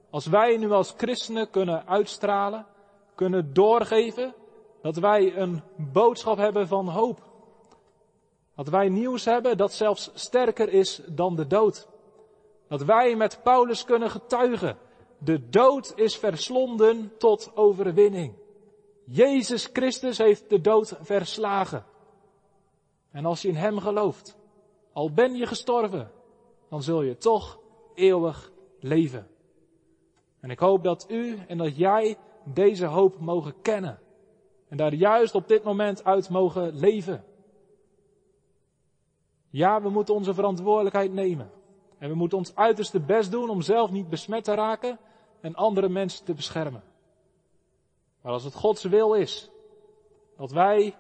als 0.10 0.25
wij 0.25 0.57
nu 0.57 0.71
als 0.71 0.93
christenen 0.98 1.50
kunnen 1.50 1.88
uitstralen, 1.88 2.65
kunnen 3.15 3.53
doorgeven 3.53 4.33
dat 4.81 4.95
wij 4.95 5.36
een 5.38 5.62
boodschap 5.75 6.38
hebben 6.38 6.67
van 6.67 6.88
hoop. 6.88 7.19
Dat 8.55 8.67
wij 8.69 8.89
nieuws 8.89 9.25
hebben 9.25 9.57
dat 9.57 9.74
zelfs 9.74 10.12
sterker 10.13 10.69
is 10.69 11.01
dan 11.07 11.36
de 11.36 11.48
dood. 11.48 11.88
Dat 12.67 12.81
wij 12.81 13.15
met 13.15 13.39
Paulus 13.43 13.83
kunnen 13.83 14.10
getuigen. 14.10 14.89
De 15.23 15.49
dood 15.49 15.93
is 15.95 16.17
verslonden 16.17 17.17
tot 17.17 17.51
overwinning. 17.55 18.33
Jezus 19.03 19.69
Christus 19.73 20.17
heeft 20.17 20.49
de 20.49 20.61
dood 20.61 20.97
verslagen. 21.01 21.85
En 23.11 23.25
als 23.25 23.41
je 23.41 23.47
in 23.47 23.55
Hem 23.55 23.79
gelooft, 23.79 24.37
al 24.93 25.11
ben 25.11 25.35
je 25.35 25.45
gestorven, 25.45 26.11
dan 26.69 26.83
zul 26.83 27.01
je 27.01 27.17
toch 27.17 27.59
eeuwig 27.93 28.51
leven. 28.79 29.27
En 30.39 30.49
ik 30.49 30.59
hoop 30.59 30.83
dat 30.83 31.05
u 31.09 31.37
en 31.47 31.57
dat 31.57 31.77
jij 31.77 32.17
deze 32.43 32.85
hoop 32.85 33.19
mogen 33.19 33.61
kennen. 33.61 33.99
En 34.67 34.77
daar 34.77 34.93
juist 34.93 35.35
op 35.35 35.47
dit 35.47 35.63
moment 35.63 36.03
uit 36.03 36.29
mogen 36.29 36.75
leven. 36.75 37.23
Ja, 39.49 39.81
we 39.81 39.89
moeten 39.89 40.13
onze 40.13 40.33
verantwoordelijkheid 40.33 41.13
nemen. 41.13 41.51
En 41.97 42.09
we 42.09 42.15
moeten 42.15 42.37
ons 42.37 42.55
uiterste 42.55 42.99
best 42.99 43.31
doen 43.31 43.49
om 43.49 43.61
zelf 43.61 43.91
niet 43.91 44.09
besmet 44.09 44.43
te 44.43 44.53
raken 44.53 44.99
en 45.41 45.55
andere 45.55 45.89
mensen 45.89 46.25
te 46.25 46.33
beschermen. 46.33 46.83
Maar 48.21 48.31
als 48.31 48.43
het 48.43 48.53
Gods 48.53 48.83
wil 48.83 49.13
is 49.13 49.50
dat 50.38 50.51
wij 50.51 50.95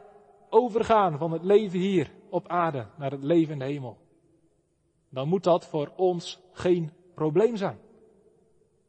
overgaan 0.49 1.17
van 1.17 1.31
het 1.31 1.43
leven 1.43 1.79
hier 1.79 2.11
op 2.29 2.47
aarde 2.47 2.87
naar 2.97 3.11
het 3.11 3.23
leven 3.23 3.53
in 3.53 3.59
de 3.59 3.65
hemel, 3.65 3.97
dan 5.09 5.27
moet 5.27 5.43
dat 5.43 5.65
voor 5.65 5.91
ons 5.95 6.39
geen 6.51 6.91
probleem 7.13 7.55
zijn. 7.55 7.79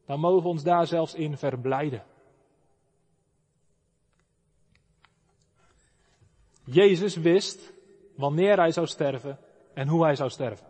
Dan 0.07 0.21
mogen 0.21 0.43
we 0.43 0.49
ons 0.49 0.63
daar 0.63 0.87
zelfs 0.87 1.15
in 1.15 1.37
verblijden. 1.37 2.05
Jezus 6.65 7.17
wist 7.17 7.73
wanneer 8.17 8.57
hij 8.57 8.73
zou 8.73 8.87
sterven 8.87 9.39
en 9.75 9.89
hoe 9.89 10.05
hij 10.05 10.17
zou 10.17 10.31
sterven. 10.31 10.67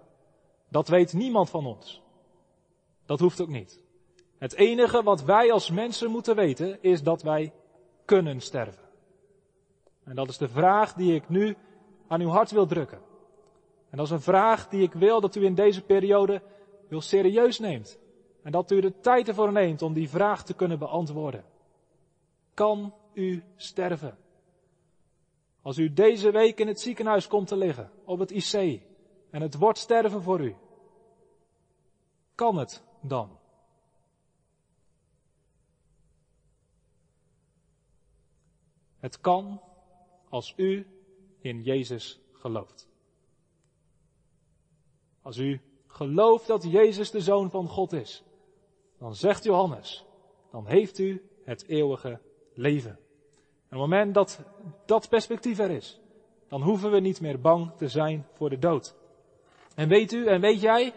Dat 0.68 0.88
weet 0.88 1.12
niemand 1.12 1.50
van 1.50 1.66
ons. 1.66 2.02
Dat 3.06 3.20
hoeft 3.20 3.40
ook 3.40 3.48
niet. 3.48 3.81
Het 4.42 4.54
enige 4.54 5.02
wat 5.02 5.22
wij 5.22 5.52
als 5.52 5.70
mensen 5.70 6.10
moeten 6.10 6.36
weten 6.36 6.82
is 6.82 7.02
dat 7.02 7.22
wij 7.22 7.52
kunnen 8.04 8.40
sterven. 8.40 8.82
En 10.04 10.14
dat 10.14 10.28
is 10.28 10.38
de 10.38 10.48
vraag 10.48 10.94
die 10.94 11.14
ik 11.14 11.28
nu 11.28 11.56
aan 12.06 12.20
uw 12.20 12.28
hart 12.28 12.50
wil 12.50 12.66
drukken. 12.66 13.00
En 13.90 13.96
dat 13.96 14.06
is 14.06 14.12
een 14.12 14.20
vraag 14.20 14.68
die 14.68 14.82
ik 14.82 14.92
wil 14.92 15.20
dat 15.20 15.34
u 15.34 15.44
in 15.44 15.54
deze 15.54 15.82
periode 15.82 16.42
wil 16.88 17.00
serieus 17.00 17.58
neemt. 17.58 17.98
En 18.42 18.52
dat 18.52 18.70
u 18.70 18.80
de 18.80 19.00
tijd 19.00 19.28
ervoor 19.28 19.52
neemt 19.52 19.82
om 19.82 19.92
die 19.92 20.08
vraag 20.08 20.44
te 20.44 20.54
kunnen 20.54 20.78
beantwoorden. 20.78 21.44
Kan 22.54 22.94
u 23.12 23.42
sterven? 23.56 24.18
Als 25.62 25.78
u 25.78 25.92
deze 25.92 26.30
week 26.30 26.60
in 26.60 26.66
het 26.66 26.80
ziekenhuis 26.80 27.26
komt 27.26 27.46
te 27.46 27.56
liggen, 27.56 27.90
op 28.04 28.18
het 28.18 28.30
IC, 28.30 28.82
en 29.30 29.42
het 29.42 29.54
wordt 29.54 29.78
sterven 29.78 30.22
voor 30.22 30.40
u, 30.40 30.54
kan 32.34 32.56
het 32.56 32.82
dan? 33.00 33.40
Het 39.02 39.20
kan 39.20 39.60
als 40.28 40.54
u 40.56 40.86
in 41.40 41.62
Jezus 41.62 42.20
gelooft. 42.32 42.88
Als 45.22 45.36
u 45.38 45.60
gelooft 45.86 46.46
dat 46.46 46.62
Jezus 46.62 47.10
de 47.10 47.20
Zoon 47.20 47.50
van 47.50 47.68
God 47.68 47.92
is, 47.92 48.22
dan 48.98 49.14
zegt 49.14 49.44
Johannes, 49.44 50.04
dan 50.50 50.66
heeft 50.66 50.98
u 50.98 51.22
het 51.44 51.66
eeuwige 51.68 52.20
leven. 52.54 52.90
En 52.90 52.96
op 53.76 53.80
het 53.80 53.90
moment 53.90 54.14
dat 54.14 54.40
dat 54.86 55.08
perspectief 55.08 55.58
er 55.58 55.70
is, 55.70 56.00
dan 56.48 56.62
hoeven 56.62 56.90
we 56.90 57.00
niet 57.00 57.20
meer 57.20 57.40
bang 57.40 57.72
te 57.76 57.88
zijn 57.88 58.26
voor 58.32 58.50
de 58.50 58.58
dood. 58.58 58.94
En 59.74 59.88
weet 59.88 60.12
u 60.12 60.26
en 60.26 60.40
weet 60.40 60.60
jij, 60.60 60.88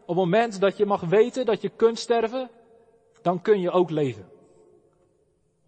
op 0.00 0.06
het 0.06 0.16
moment 0.16 0.60
dat 0.60 0.76
je 0.76 0.86
mag 0.86 1.00
weten 1.00 1.46
dat 1.46 1.60
je 1.60 1.68
kunt 1.68 1.98
sterven, 1.98 2.50
dan 3.20 3.42
kun 3.42 3.60
je 3.60 3.70
ook 3.70 3.90
leven. 3.90 4.31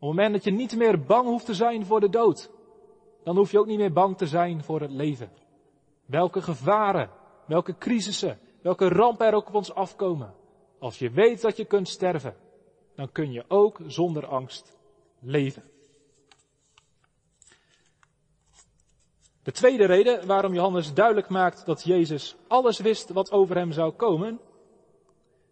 Op 0.04 0.10
het 0.10 0.18
moment 0.18 0.34
dat 0.34 0.44
je 0.44 0.58
niet 0.58 0.76
meer 0.76 1.00
bang 1.00 1.26
hoeft 1.26 1.46
te 1.46 1.54
zijn 1.54 1.86
voor 1.86 2.00
de 2.00 2.08
dood, 2.08 2.50
dan 3.22 3.36
hoef 3.36 3.50
je 3.50 3.58
ook 3.58 3.66
niet 3.66 3.78
meer 3.78 3.92
bang 3.92 4.16
te 4.16 4.26
zijn 4.26 4.62
voor 4.62 4.80
het 4.80 4.90
leven. 4.90 5.32
Welke 6.06 6.42
gevaren, 6.42 7.10
welke 7.46 7.78
crisissen, 7.78 8.38
welke 8.62 8.88
rampen 8.88 9.26
er 9.26 9.34
ook 9.34 9.48
op 9.48 9.54
ons 9.54 9.74
afkomen. 9.74 10.34
Als 10.78 10.98
je 10.98 11.10
weet 11.10 11.40
dat 11.40 11.56
je 11.56 11.64
kunt 11.64 11.88
sterven, 11.88 12.36
dan 12.94 13.12
kun 13.12 13.32
je 13.32 13.44
ook 13.48 13.80
zonder 13.86 14.26
angst 14.26 14.76
leven. 15.20 15.62
De 19.42 19.52
tweede 19.52 19.84
reden 19.86 20.26
waarom 20.26 20.54
Johannes 20.54 20.94
duidelijk 20.94 21.28
maakt 21.28 21.66
dat 21.66 21.84
Jezus 21.84 22.36
alles 22.48 22.78
wist 22.78 23.10
wat 23.10 23.32
over 23.32 23.56
hem 23.56 23.72
zou 23.72 23.92
komen, 23.92 24.40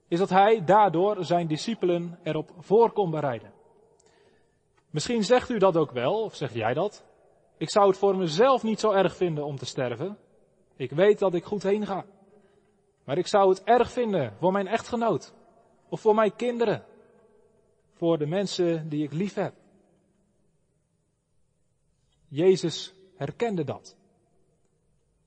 is 0.09 0.19
dat 0.19 0.31
hij 0.31 0.65
daardoor 0.65 1.25
zijn 1.25 1.47
discipelen 1.47 2.19
erop 2.23 2.51
voor 2.59 2.93
kon 2.93 3.11
bereiden. 3.11 3.61
Misschien 4.93 5.25
zegt 5.25 5.51
u 5.51 5.59
dat 5.59 5.77
ook 5.77 5.91
wel, 5.91 6.23
of 6.23 6.35
zeg 6.35 6.53
jij 6.53 6.75
dat. 6.75 7.05
Ik 7.57 7.71
zou 7.71 7.89
het 7.89 7.99
voor 7.99 8.17
mezelf 8.17 8.63
niet 8.63 8.81
zo 8.81 8.91
erg 8.91 9.17
vinden 9.17 9.45
om 9.45 9.57
te 9.57 9.67
sterven. 9.67 10.19
Ik 10.77 10.91
weet 10.91 11.19
dat 11.19 11.35
ik 11.35 11.45
goed 11.45 11.63
heen 11.63 11.87
ga. 11.87 12.05
Maar 13.05 13.19
ik 13.19 13.27
zou 13.27 13.49
het 13.49 13.63
erg 13.65 13.91
vinden 13.91 14.37
voor 14.39 14.53
mijn 14.53 14.67
echtgenoot. 14.67 15.35
Of 15.89 16.01
voor 16.01 16.15
mijn 16.15 16.37
kinderen. 16.37 16.85
Voor 17.93 18.19
de 18.19 18.27
mensen 18.27 18.89
die 18.89 19.03
ik 19.03 19.13
lief 19.13 19.35
heb. 19.35 19.55
Jezus 22.29 22.95
herkende 23.17 23.65
dat. 23.65 23.97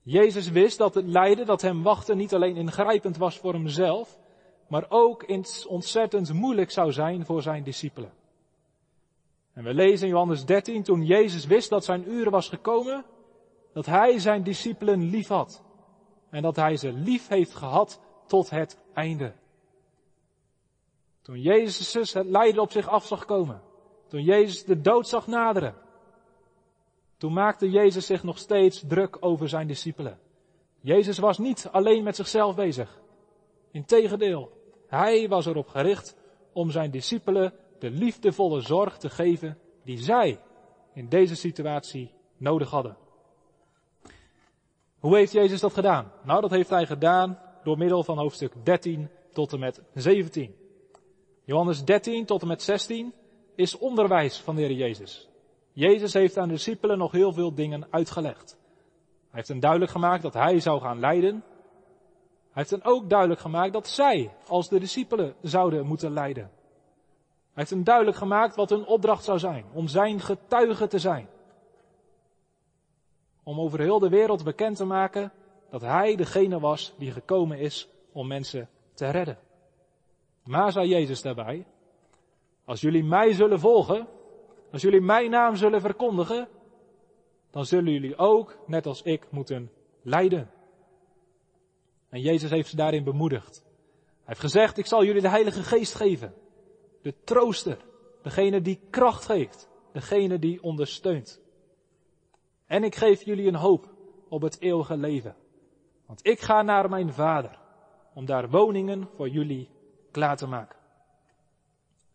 Jezus 0.02 0.48
wist 0.48 0.78
dat 0.78 0.94
het 0.94 1.06
lijden 1.06 1.46
dat 1.46 1.62
hem 1.62 1.82
wachtte 1.82 2.14
niet 2.14 2.34
alleen 2.34 2.56
ingrijpend 2.56 3.16
was 3.16 3.38
voor 3.38 3.52
hemzelf, 3.52 4.18
maar 4.68 4.86
ook 4.88 5.24
ontzettend 5.68 6.32
moeilijk 6.32 6.70
zou 6.70 6.92
zijn 6.92 7.24
voor 7.24 7.42
zijn 7.42 7.62
discipelen. 7.62 8.12
En 9.56 9.64
we 9.64 9.74
lezen 9.74 10.06
in 10.06 10.12
Johannes 10.12 10.44
13, 10.44 10.82
toen 10.82 11.04
Jezus 11.04 11.46
wist 11.46 11.68
dat 11.70 11.84
zijn 11.84 12.10
uur 12.10 12.30
was 12.30 12.48
gekomen, 12.48 13.04
dat 13.72 13.86
hij 13.86 14.18
zijn 14.18 14.42
discipelen 14.42 15.10
lief 15.10 15.28
had. 15.28 15.62
En 16.30 16.42
dat 16.42 16.56
hij 16.56 16.76
ze 16.76 16.92
lief 16.92 17.28
heeft 17.28 17.54
gehad 17.54 18.00
tot 18.26 18.50
het 18.50 18.78
einde. 18.94 19.32
Toen 21.22 21.40
Jezus 21.40 22.12
het 22.12 22.26
lijden 22.26 22.62
op 22.62 22.70
zich 22.70 22.88
af 22.88 23.06
zag 23.06 23.24
komen. 23.24 23.62
Toen 24.08 24.22
Jezus 24.22 24.64
de 24.64 24.80
dood 24.80 25.08
zag 25.08 25.26
naderen. 25.26 25.74
Toen 27.16 27.32
maakte 27.32 27.70
Jezus 27.70 28.06
zich 28.06 28.22
nog 28.22 28.38
steeds 28.38 28.82
druk 28.86 29.16
over 29.20 29.48
zijn 29.48 29.66
discipelen. 29.66 30.18
Jezus 30.80 31.18
was 31.18 31.38
niet 31.38 31.68
alleen 31.72 32.04
met 32.04 32.16
zichzelf 32.16 32.54
bezig. 32.54 33.00
Integendeel, 33.70 34.50
hij 34.86 35.28
was 35.28 35.46
erop 35.46 35.68
gericht 35.68 36.16
om 36.52 36.70
zijn 36.70 36.90
discipelen 36.90 37.52
de 37.78 37.90
liefdevolle 37.90 38.60
zorg 38.60 38.98
te 38.98 39.10
geven 39.10 39.58
die 39.84 39.98
zij 39.98 40.40
in 40.94 41.08
deze 41.08 41.36
situatie 41.36 42.14
nodig 42.36 42.70
hadden. 42.70 42.96
Hoe 44.98 45.16
heeft 45.16 45.32
Jezus 45.32 45.60
dat 45.60 45.72
gedaan? 45.72 46.12
Nou, 46.22 46.40
dat 46.40 46.50
heeft 46.50 46.70
hij 46.70 46.86
gedaan 46.86 47.38
door 47.62 47.78
middel 47.78 48.04
van 48.04 48.18
hoofdstuk 48.18 48.52
13 48.64 49.08
tot 49.32 49.52
en 49.52 49.58
met 49.58 49.82
17. 49.94 50.54
Johannes 51.44 51.84
13 51.84 52.24
tot 52.24 52.42
en 52.42 52.48
met 52.48 52.62
16 52.62 53.14
is 53.54 53.78
onderwijs 53.78 54.40
van 54.40 54.54
de 54.56 54.62
Heer 54.62 54.72
Jezus. 54.72 55.28
Jezus 55.72 56.12
heeft 56.12 56.38
aan 56.38 56.48
de 56.48 56.54
discipelen 56.54 56.98
nog 56.98 57.12
heel 57.12 57.32
veel 57.32 57.54
dingen 57.54 57.86
uitgelegd. 57.90 58.58
Hij 59.20 59.30
heeft 59.30 59.48
hen 59.48 59.60
duidelijk 59.60 59.90
gemaakt 59.90 60.22
dat 60.22 60.34
hij 60.34 60.60
zou 60.60 60.80
gaan 60.80 61.00
lijden. 61.00 61.44
Hij 62.50 62.64
heeft 62.64 62.70
hen 62.70 62.84
ook 62.84 63.08
duidelijk 63.10 63.40
gemaakt 63.40 63.72
dat 63.72 63.88
zij 63.88 64.34
als 64.46 64.68
de 64.68 64.80
discipelen 64.80 65.34
zouden 65.42 65.86
moeten 65.86 66.12
lijden. 66.12 66.50
Hij 67.56 67.64
heeft 67.64 67.76
hen 67.76 67.84
duidelijk 67.84 68.16
gemaakt 68.16 68.56
wat 68.56 68.70
hun 68.70 68.86
opdracht 68.86 69.24
zou 69.24 69.38
zijn, 69.38 69.64
om 69.72 69.88
zijn 69.88 70.20
getuige 70.20 70.86
te 70.86 70.98
zijn. 70.98 71.28
Om 73.42 73.60
over 73.60 73.80
heel 73.80 73.98
de 73.98 74.08
wereld 74.08 74.44
bekend 74.44 74.76
te 74.76 74.84
maken 74.84 75.32
dat 75.70 75.80
hij 75.80 76.16
degene 76.16 76.60
was 76.60 76.94
die 76.98 77.12
gekomen 77.12 77.58
is 77.58 77.88
om 78.12 78.26
mensen 78.26 78.68
te 78.94 79.10
redden. 79.10 79.38
Maar 80.44 80.72
zei 80.72 80.88
Jezus 80.88 81.22
daarbij, 81.22 81.66
als 82.64 82.80
jullie 82.80 83.04
mij 83.04 83.32
zullen 83.32 83.60
volgen, 83.60 84.06
als 84.72 84.82
jullie 84.82 85.00
mijn 85.00 85.30
naam 85.30 85.56
zullen 85.56 85.80
verkondigen, 85.80 86.48
dan 87.50 87.64
zullen 87.66 87.92
jullie 87.92 88.16
ook, 88.16 88.58
net 88.66 88.86
als 88.86 89.02
ik, 89.02 89.30
moeten 89.30 89.70
lijden. 90.02 90.50
En 92.08 92.20
Jezus 92.20 92.50
heeft 92.50 92.68
ze 92.68 92.76
daarin 92.76 93.04
bemoedigd. 93.04 93.64
Hij 93.64 94.24
heeft 94.24 94.40
gezegd, 94.40 94.78
ik 94.78 94.86
zal 94.86 95.04
jullie 95.04 95.22
de 95.22 95.28
Heilige 95.28 95.62
Geest 95.62 95.94
geven. 95.94 96.34
De 97.06 97.14
trooster. 97.24 97.78
Degene 98.22 98.60
die 98.60 98.80
kracht 98.90 99.24
geeft. 99.24 99.68
Degene 99.92 100.38
die 100.38 100.62
ondersteunt. 100.62 101.40
En 102.66 102.84
ik 102.84 102.94
geef 102.94 103.22
jullie 103.22 103.46
een 103.46 103.54
hoop 103.54 103.88
op 104.28 104.42
het 104.42 104.60
eeuwige 104.60 104.96
leven. 104.96 105.36
Want 106.06 106.26
ik 106.26 106.40
ga 106.40 106.62
naar 106.62 106.88
mijn 106.88 107.12
vader. 107.12 107.58
Om 108.14 108.24
daar 108.24 108.50
woningen 108.50 109.08
voor 109.16 109.28
jullie 109.28 109.68
klaar 110.10 110.36
te 110.36 110.46
maken. 110.46 110.78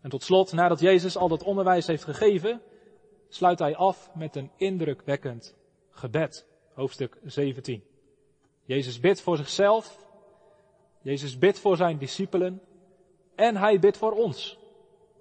En 0.02 0.10
tot 0.10 0.24
slot, 0.24 0.52
nadat 0.52 0.80
Jezus 0.80 1.18
al 1.18 1.28
dat 1.28 1.44
onderwijs 1.44 1.88
heeft 1.88 2.04
gegeven, 2.04 2.62
sluit 3.30 3.60
hij 3.60 3.76
af 3.76 4.16
met 4.16 4.36
een 4.36 4.52
indrukwekkend 4.56 5.56
gebed. 5.90 6.48
Hoofdstuk 6.74 7.18
17. 7.24 7.84
Jezus 8.64 9.00
bidt 9.00 9.22
voor 9.22 9.38
zichzelf. 9.38 10.08
Jezus 11.02 11.38
bidt 11.38 11.60
voor 11.60 11.76
zijn 11.76 11.98
discipelen. 11.98 12.62
En 13.36 13.56
hij 13.56 13.80
bidt 13.80 13.98
voor 13.98 14.12
ons. 14.12 14.60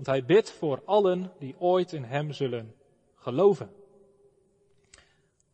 Want 0.00 0.12
hij 0.12 0.24
bidt 0.24 0.50
voor 0.50 0.82
allen 0.84 1.32
die 1.38 1.54
ooit 1.58 1.92
in 1.92 2.04
hem 2.04 2.32
zullen 2.32 2.74
geloven. 3.14 3.70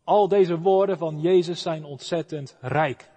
Al 0.05 0.29
deze 0.29 0.59
woorden 0.59 0.99
van 0.99 1.21
Jezus 1.21 1.63
zijn 1.63 1.85
ontzettend 1.85 2.57
rijk. 2.61 3.11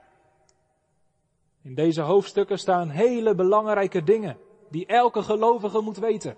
In 1.62 1.76
deze 1.76 2.02
hoofdstukken 2.02 2.60
staan 2.60 2.89
hele 2.89 3.36
belangrijke 3.36 4.04
dingen 4.04 4.38
die 4.70 4.86
elke 4.86 5.22
gelovige 5.22 5.80
moet 5.82 5.98
weten. 5.98 6.38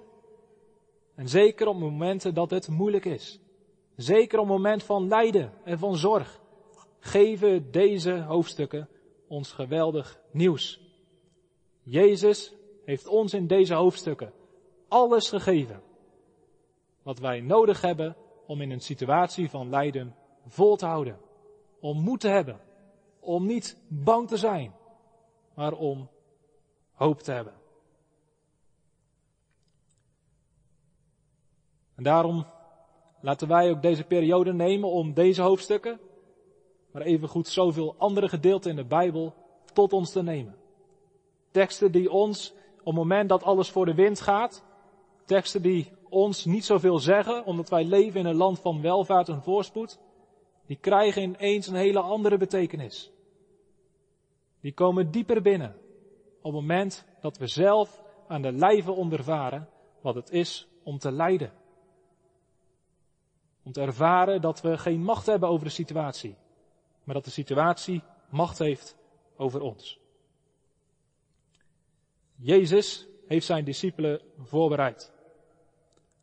En 1.15 1.29
zeker 1.29 1.67
op 1.67 1.79
momenten 1.79 2.33
dat 2.33 2.49
het 2.49 2.67
moeilijk 2.67 3.05
is. 3.05 3.39
Zeker 3.95 4.39
op 4.39 4.47
moment 4.47 4.83
van 4.83 5.07
lijden 5.07 5.53
en 5.63 5.79
van 5.79 5.95
zorg. 5.95 6.39
Geven 6.99 7.71
deze 7.71 8.21
hoofdstukken 8.21 8.89
ons 9.27 9.51
geweldig 9.51 10.19
nieuws. 10.31 10.81
Jezus 11.83 12.53
heeft 12.85 13.07
ons 13.07 13.33
in 13.33 13.47
deze 13.47 13.73
hoofdstukken 13.73 14.39
alles 14.91 15.29
gegeven. 15.29 15.81
Wat 17.03 17.19
wij 17.19 17.41
nodig 17.41 17.81
hebben 17.81 18.15
om 18.45 18.61
in 18.61 18.71
een 18.71 18.81
situatie 18.81 19.49
van 19.49 19.69
lijden 19.69 20.15
vol 20.47 20.75
te 20.75 20.85
houden. 20.85 21.19
Om 21.79 22.01
moed 22.01 22.19
te 22.19 22.27
hebben. 22.27 22.59
Om 23.19 23.45
niet 23.45 23.77
bang 23.87 24.27
te 24.27 24.37
zijn. 24.37 24.73
Maar 25.53 25.73
om 25.73 26.09
hoop 26.93 27.19
te 27.19 27.31
hebben. 27.31 27.53
En 31.95 32.03
daarom 32.03 32.45
laten 33.21 33.47
wij 33.47 33.69
ook 33.69 33.81
deze 33.81 34.03
periode 34.03 34.53
nemen 34.53 34.89
om 34.89 35.13
deze 35.13 35.41
hoofdstukken, 35.41 35.99
maar 36.91 37.01
evengoed 37.01 37.47
zoveel 37.47 37.95
andere 37.97 38.29
gedeelten 38.29 38.69
in 38.69 38.75
de 38.75 38.85
Bijbel, 38.85 39.33
tot 39.73 39.93
ons 39.93 40.11
te 40.11 40.23
nemen. 40.23 40.55
Teksten 41.51 41.91
die 41.91 42.11
ons, 42.11 42.53
op 42.79 42.85
het 42.85 42.95
moment 42.95 43.29
dat 43.29 43.43
alles 43.43 43.69
voor 43.69 43.85
de 43.85 43.93
wind 43.93 44.21
gaat, 44.21 44.63
teksten 45.25 45.61
die 45.61 45.91
ons 46.09 46.45
niet 46.45 46.65
zoveel 46.65 46.99
zeggen, 46.99 47.45
omdat 47.45 47.69
wij 47.69 47.83
leven 47.83 48.19
in 48.19 48.25
een 48.25 48.35
land 48.35 48.59
van 48.59 48.81
welvaart 48.81 49.29
en 49.29 49.43
voorspoed, 49.43 49.99
die 50.65 50.77
krijgen 50.77 51.21
ineens 51.21 51.67
een 51.67 51.75
hele 51.75 51.99
andere 51.99 52.37
betekenis. 52.37 53.11
Die 54.59 54.73
komen 54.73 55.11
dieper 55.11 55.41
binnen, 55.41 55.75
op 56.37 56.43
het 56.43 56.61
moment 56.61 57.05
dat 57.21 57.37
we 57.37 57.47
zelf 57.47 58.03
aan 58.27 58.41
de 58.41 58.51
lijve 58.51 58.91
ondervaren 58.91 59.69
wat 60.01 60.15
het 60.15 60.29
is 60.29 60.67
om 60.83 60.97
te 60.97 61.11
lijden. 61.11 61.51
Om 63.63 63.71
te 63.71 63.81
ervaren 63.81 64.41
dat 64.41 64.61
we 64.61 64.77
geen 64.77 65.03
macht 65.03 65.25
hebben 65.25 65.49
over 65.49 65.65
de 65.65 65.71
situatie, 65.71 66.35
maar 67.03 67.15
dat 67.15 67.25
de 67.25 67.31
situatie 67.31 68.03
macht 68.29 68.57
heeft 68.57 68.97
over 69.35 69.61
ons. 69.61 69.99
Jezus 72.35 73.07
heeft 73.31 73.45
zijn 73.45 73.65
discipelen 73.65 74.21
voorbereid. 74.39 75.11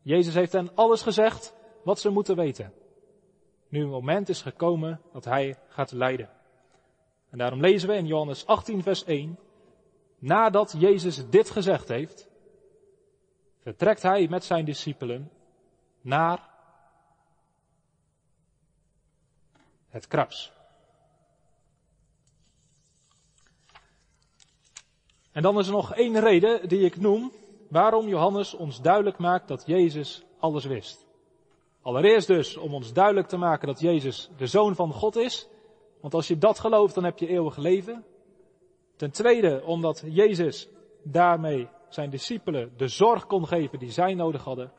Jezus 0.02 0.34
heeft 0.34 0.52
hen 0.52 0.74
alles 0.74 1.02
gezegd 1.02 1.54
wat 1.84 2.00
ze 2.00 2.10
moeten 2.10 2.36
weten. 2.36 2.72
Nu 3.68 3.82
een 3.82 3.88
moment 3.88 4.28
is 4.28 4.42
gekomen 4.42 5.00
dat 5.12 5.24
hij 5.24 5.58
gaat 5.68 5.92
leiden. 5.92 6.30
En 7.30 7.38
daarom 7.38 7.60
lezen 7.60 7.88
we 7.88 7.94
in 7.94 8.06
Johannes 8.06 8.46
18, 8.46 8.82
vers 8.82 9.04
1. 9.04 9.38
Nadat 10.18 10.74
Jezus 10.78 11.28
dit 11.28 11.50
gezegd 11.50 11.88
heeft, 11.88 12.28
vertrekt 13.58 14.02
hij 14.02 14.28
met 14.28 14.44
zijn 14.44 14.64
discipelen 14.64 15.30
naar 16.00 16.50
het 19.88 20.06
kruis. 20.06 20.57
En 25.38 25.44
dan 25.44 25.58
is 25.58 25.66
er 25.66 25.72
nog 25.72 25.94
één 25.94 26.20
reden 26.20 26.68
die 26.68 26.84
ik 26.84 27.00
noem 27.00 27.32
waarom 27.68 28.08
Johannes 28.08 28.54
ons 28.54 28.80
duidelijk 28.80 29.18
maakt 29.18 29.48
dat 29.48 29.62
Jezus 29.66 30.24
alles 30.38 30.64
wist. 30.64 31.06
Allereerst 31.82 32.26
dus 32.26 32.56
om 32.56 32.74
ons 32.74 32.92
duidelijk 32.92 33.28
te 33.28 33.36
maken 33.36 33.66
dat 33.66 33.80
Jezus 33.80 34.30
de 34.36 34.46
Zoon 34.46 34.74
van 34.74 34.92
God 34.92 35.16
is. 35.16 35.48
Want 36.00 36.14
als 36.14 36.28
je 36.28 36.38
dat 36.38 36.58
gelooft, 36.58 36.94
dan 36.94 37.04
heb 37.04 37.18
je 37.18 37.28
eeuwig 37.28 37.56
leven. 37.56 38.04
Ten 38.96 39.10
tweede 39.10 39.62
omdat 39.64 40.04
Jezus 40.06 40.68
daarmee 41.02 41.68
zijn 41.88 42.10
discipelen 42.10 42.72
de 42.76 42.88
zorg 42.88 43.26
kon 43.26 43.46
geven 43.46 43.78
die 43.78 43.90
zij 43.90 44.14
nodig 44.14 44.44
hadden. 44.44 44.72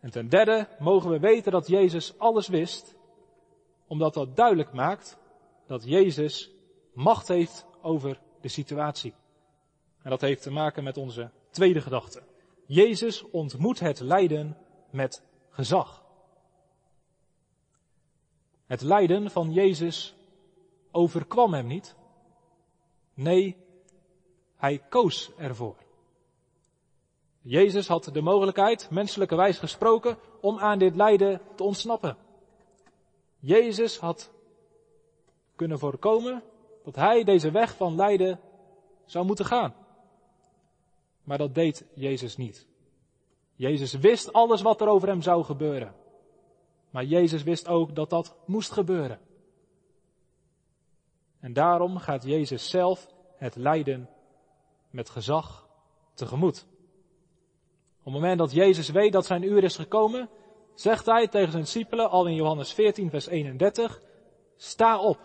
En 0.00 0.10
ten 0.10 0.28
derde 0.28 0.68
mogen 0.78 1.10
we 1.10 1.18
weten 1.18 1.52
dat 1.52 1.68
Jezus 1.68 2.18
alles 2.18 2.48
wist 2.48 2.96
omdat 3.86 4.14
dat 4.14 4.36
duidelijk 4.36 4.72
maakt 4.72 5.18
dat 5.66 5.84
Jezus 5.84 6.50
macht 6.92 7.28
heeft 7.28 7.66
over 7.82 8.20
de 8.40 8.48
situatie. 8.48 9.14
En 10.02 10.10
dat 10.10 10.20
heeft 10.20 10.42
te 10.42 10.50
maken 10.50 10.84
met 10.84 10.96
onze 10.96 11.30
tweede 11.50 11.80
gedachte. 11.80 12.22
Jezus 12.66 13.22
ontmoet 13.30 13.80
het 13.80 14.00
lijden 14.00 14.56
met 14.90 15.22
gezag. 15.50 16.04
Het 18.66 18.80
lijden 18.80 19.30
van 19.30 19.52
Jezus 19.52 20.14
overkwam 20.90 21.52
hem 21.52 21.66
niet. 21.66 21.96
Nee, 23.14 23.56
hij 24.56 24.78
koos 24.88 25.30
ervoor. 25.36 25.76
Jezus 27.40 27.88
had 27.88 28.04
de 28.12 28.20
mogelijkheid, 28.20 28.90
menselijke 28.90 29.36
wijs 29.36 29.58
gesproken, 29.58 30.18
om 30.40 30.58
aan 30.58 30.78
dit 30.78 30.96
lijden 30.96 31.40
te 31.54 31.62
ontsnappen. 31.62 32.16
Jezus 33.38 33.98
had 33.98 34.30
kunnen 35.56 35.78
voorkomen 35.78 36.42
dat 36.84 36.94
hij 36.94 37.24
deze 37.24 37.50
weg 37.50 37.76
van 37.76 37.94
lijden 37.94 38.40
zou 39.04 39.26
moeten 39.26 39.44
gaan. 39.44 39.74
Maar 41.28 41.38
dat 41.38 41.54
deed 41.54 41.86
Jezus 41.94 42.36
niet. 42.36 42.66
Jezus 43.54 43.92
wist 43.92 44.32
alles 44.32 44.62
wat 44.62 44.80
er 44.80 44.88
over 44.88 45.08
hem 45.08 45.22
zou 45.22 45.44
gebeuren. 45.44 45.94
Maar 46.90 47.04
Jezus 47.04 47.42
wist 47.42 47.68
ook 47.68 47.94
dat 47.94 48.10
dat 48.10 48.36
moest 48.46 48.72
gebeuren. 48.72 49.20
En 51.40 51.52
daarom 51.52 51.96
gaat 51.96 52.24
Jezus 52.24 52.70
zelf 52.70 53.08
het 53.36 53.56
lijden 53.56 54.08
met 54.90 55.10
gezag 55.10 55.68
tegemoet. 56.14 56.66
Op 57.98 58.04
het 58.04 58.12
moment 58.12 58.38
dat 58.38 58.52
Jezus 58.52 58.88
weet 58.88 59.12
dat 59.12 59.26
zijn 59.26 59.42
uur 59.42 59.64
is 59.64 59.76
gekomen, 59.76 60.28
zegt 60.74 61.06
hij 61.06 61.28
tegen 61.28 61.50
zijn 61.50 61.62
discipelen 61.62 62.10
al 62.10 62.26
in 62.26 62.34
Johannes 62.34 62.72
14, 62.72 63.10
vers 63.10 63.26
31, 63.26 64.02
sta 64.56 65.00
op, 65.00 65.18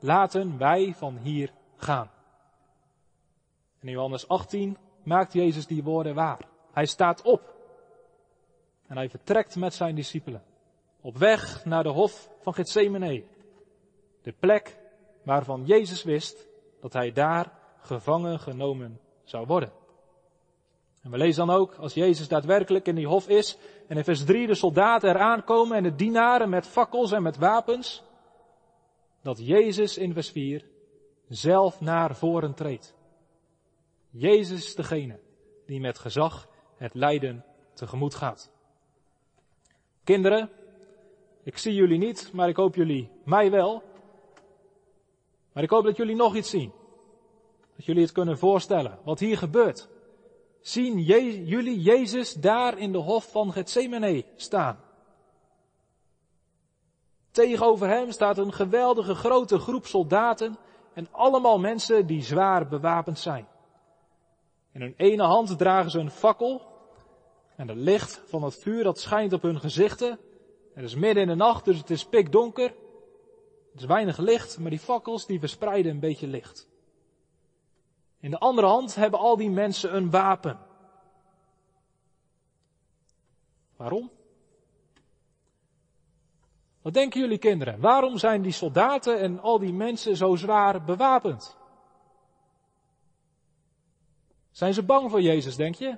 laten 0.00 0.58
wij 0.58 0.94
van 0.94 1.16
hier 1.16 1.52
gaan. 1.76 2.10
En 3.78 3.86
in 3.86 3.92
Johannes 3.92 4.28
18 4.28 4.76
maakt 5.02 5.32
Jezus 5.32 5.66
die 5.66 5.82
woorden 5.82 6.14
waar. 6.14 6.48
Hij 6.72 6.86
staat 6.86 7.22
op 7.22 7.54
en 8.86 8.96
hij 8.96 9.08
vertrekt 9.08 9.56
met 9.56 9.74
zijn 9.74 9.94
discipelen 9.94 10.42
op 11.00 11.16
weg 11.16 11.64
naar 11.64 11.82
de 11.82 11.88
hof 11.88 12.30
van 12.40 12.54
Gethsemane, 12.54 13.24
de 14.22 14.32
plek 14.32 14.78
waarvan 15.22 15.64
Jezus 15.64 16.02
wist 16.02 16.48
dat 16.80 16.92
hij 16.92 17.12
daar 17.12 17.52
gevangen 17.80 18.40
genomen 18.40 19.00
zou 19.24 19.46
worden. 19.46 19.72
En 21.02 21.10
we 21.10 21.16
lezen 21.16 21.46
dan 21.46 21.56
ook, 21.56 21.74
als 21.74 21.94
Jezus 21.94 22.28
daadwerkelijk 22.28 22.86
in 22.86 22.94
die 22.94 23.06
hof 23.06 23.28
is, 23.28 23.58
en 23.88 23.96
in 23.96 24.04
vers 24.04 24.24
3 24.24 24.46
de 24.46 24.54
soldaten 24.54 25.10
eraan 25.10 25.44
komen 25.44 25.76
en 25.76 25.82
de 25.82 25.94
dienaren 25.94 26.48
met 26.48 26.66
fakkels 26.66 27.12
en 27.12 27.22
met 27.22 27.36
wapens, 27.36 28.02
dat 29.22 29.46
Jezus 29.46 29.98
in 29.98 30.12
vers 30.12 30.30
4 30.30 30.64
zelf 31.28 31.80
naar 31.80 32.16
voren 32.16 32.54
treedt. 32.54 32.94
Jezus 34.10 34.74
degene 34.74 35.20
die 35.66 35.80
met 35.80 35.98
gezag 35.98 36.48
het 36.76 36.94
lijden 36.94 37.44
tegemoet 37.74 38.14
gaat. 38.14 38.50
Kinderen, 40.04 40.50
ik 41.42 41.58
zie 41.58 41.74
jullie 41.74 41.98
niet, 41.98 42.30
maar 42.32 42.48
ik 42.48 42.56
hoop 42.56 42.74
jullie 42.74 43.10
mij 43.24 43.50
wel. 43.50 43.82
Maar 45.52 45.62
ik 45.62 45.70
hoop 45.70 45.84
dat 45.84 45.96
jullie 45.96 46.16
nog 46.16 46.36
iets 46.36 46.50
zien. 46.50 46.72
Dat 47.76 47.84
jullie 47.84 48.02
het 48.02 48.12
kunnen 48.12 48.38
voorstellen, 48.38 48.98
wat 49.04 49.18
hier 49.18 49.38
gebeurt. 49.38 49.88
Zien 50.60 51.02
jullie 51.02 51.80
Jezus 51.80 52.34
daar 52.34 52.78
in 52.78 52.92
de 52.92 52.98
hof 52.98 53.30
van 53.30 53.52
Gethsemane 53.52 54.24
staan? 54.36 54.80
Tegenover 57.30 57.88
hem 57.88 58.10
staat 58.10 58.38
een 58.38 58.52
geweldige 58.52 59.14
grote 59.14 59.58
groep 59.58 59.86
soldaten 59.86 60.56
en 60.94 61.08
allemaal 61.10 61.58
mensen 61.58 62.06
die 62.06 62.22
zwaar 62.22 62.68
bewapend 62.68 63.18
zijn. 63.18 63.48
In 64.72 64.80
hun 64.80 64.94
ene 64.96 65.22
hand 65.22 65.58
dragen 65.58 65.90
ze 65.90 65.98
een 65.98 66.10
fakkel 66.10 66.62
en 67.56 67.68
het 67.68 67.76
licht 67.76 68.22
van 68.26 68.42
het 68.42 68.56
vuur 68.56 68.84
dat 68.84 69.00
schijnt 69.00 69.32
op 69.32 69.42
hun 69.42 69.60
gezichten. 69.60 70.18
Het 70.74 70.84
is 70.84 70.94
midden 70.94 71.22
in 71.22 71.28
de 71.28 71.34
nacht, 71.34 71.64
dus 71.64 71.78
het 71.78 71.90
is 71.90 72.04
pikdonker. 72.04 72.74
Het 73.72 73.80
is 73.80 73.86
weinig 73.86 74.18
licht, 74.18 74.58
maar 74.58 74.70
die 74.70 74.78
fakkels 74.78 75.26
die 75.26 75.38
verspreiden 75.38 75.92
een 75.92 76.00
beetje 76.00 76.26
licht. 76.26 76.68
In 78.20 78.30
de 78.30 78.38
andere 78.38 78.66
hand 78.66 78.94
hebben 78.94 79.18
al 79.18 79.36
die 79.36 79.50
mensen 79.50 79.96
een 79.96 80.10
wapen. 80.10 80.58
Waarom? 83.76 84.10
Wat 86.82 86.94
denken 86.94 87.20
jullie 87.20 87.38
kinderen? 87.38 87.80
Waarom 87.80 88.18
zijn 88.18 88.42
die 88.42 88.52
soldaten 88.52 89.18
en 89.18 89.40
al 89.40 89.58
die 89.58 89.72
mensen 89.72 90.16
zo 90.16 90.36
zwaar 90.36 90.84
bewapend? 90.84 91.59
Zijn 94.50 94.74
ze 94.74 94.82
bang 94.82 95.10
voor 95.10 95.22
Jezus, 95.22 95.56
denk 95.56 95.74
je? 95.74 95.96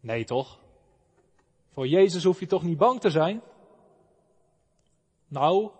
Nee, 0.00 0.24
toch? 0.24 0.58
Voor 1.72 1.86
Jezus 1.86 2.24
hoef 2.24 2.40
je 2.40 2.46
toch 2.46 2.62
niet 2.62 2.78
bang 2.78 3.00
te 3.00 3.10
zijn? 3.10 3.42
Nou, 5.28 5.70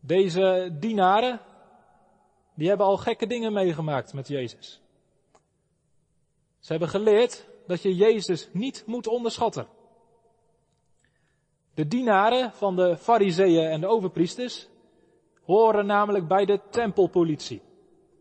deze 0.00 0.76
dienaren, 0.78 1.40
die 2.54 2.68
hebben 2.68 2.86
al 2.86 2.96
gekke 2.96 3.26
dingen 3.26 3.52
meegemaakt 3.52 4.12
met 4.12 4.28
Jezus. 4.28 4.80
Ze 6.58 6.70
hebben 6.72 6.88
geleerd 6.88 7.48
dat 7.66 7.82
je 7.82 7.94
Jezus 7.94 8.48
niet 8.52 8.82
moet 8.86 9.06
onderschatten. 9.06 9.68
De 11.74 11.86
dienaren 11.86 12.52
van 12.52 12.76
de 12.76 12.96
fariseeën 12.96 13.68
en 13.68 13.80
de 13.80 13.86
overpriesters 13.86 14.68
horen 15.42 15.86
namelijk 15.86 16.28
bij 16.28 16.44
de 16.44 16.60
tempelpolitie. 16.70 17.62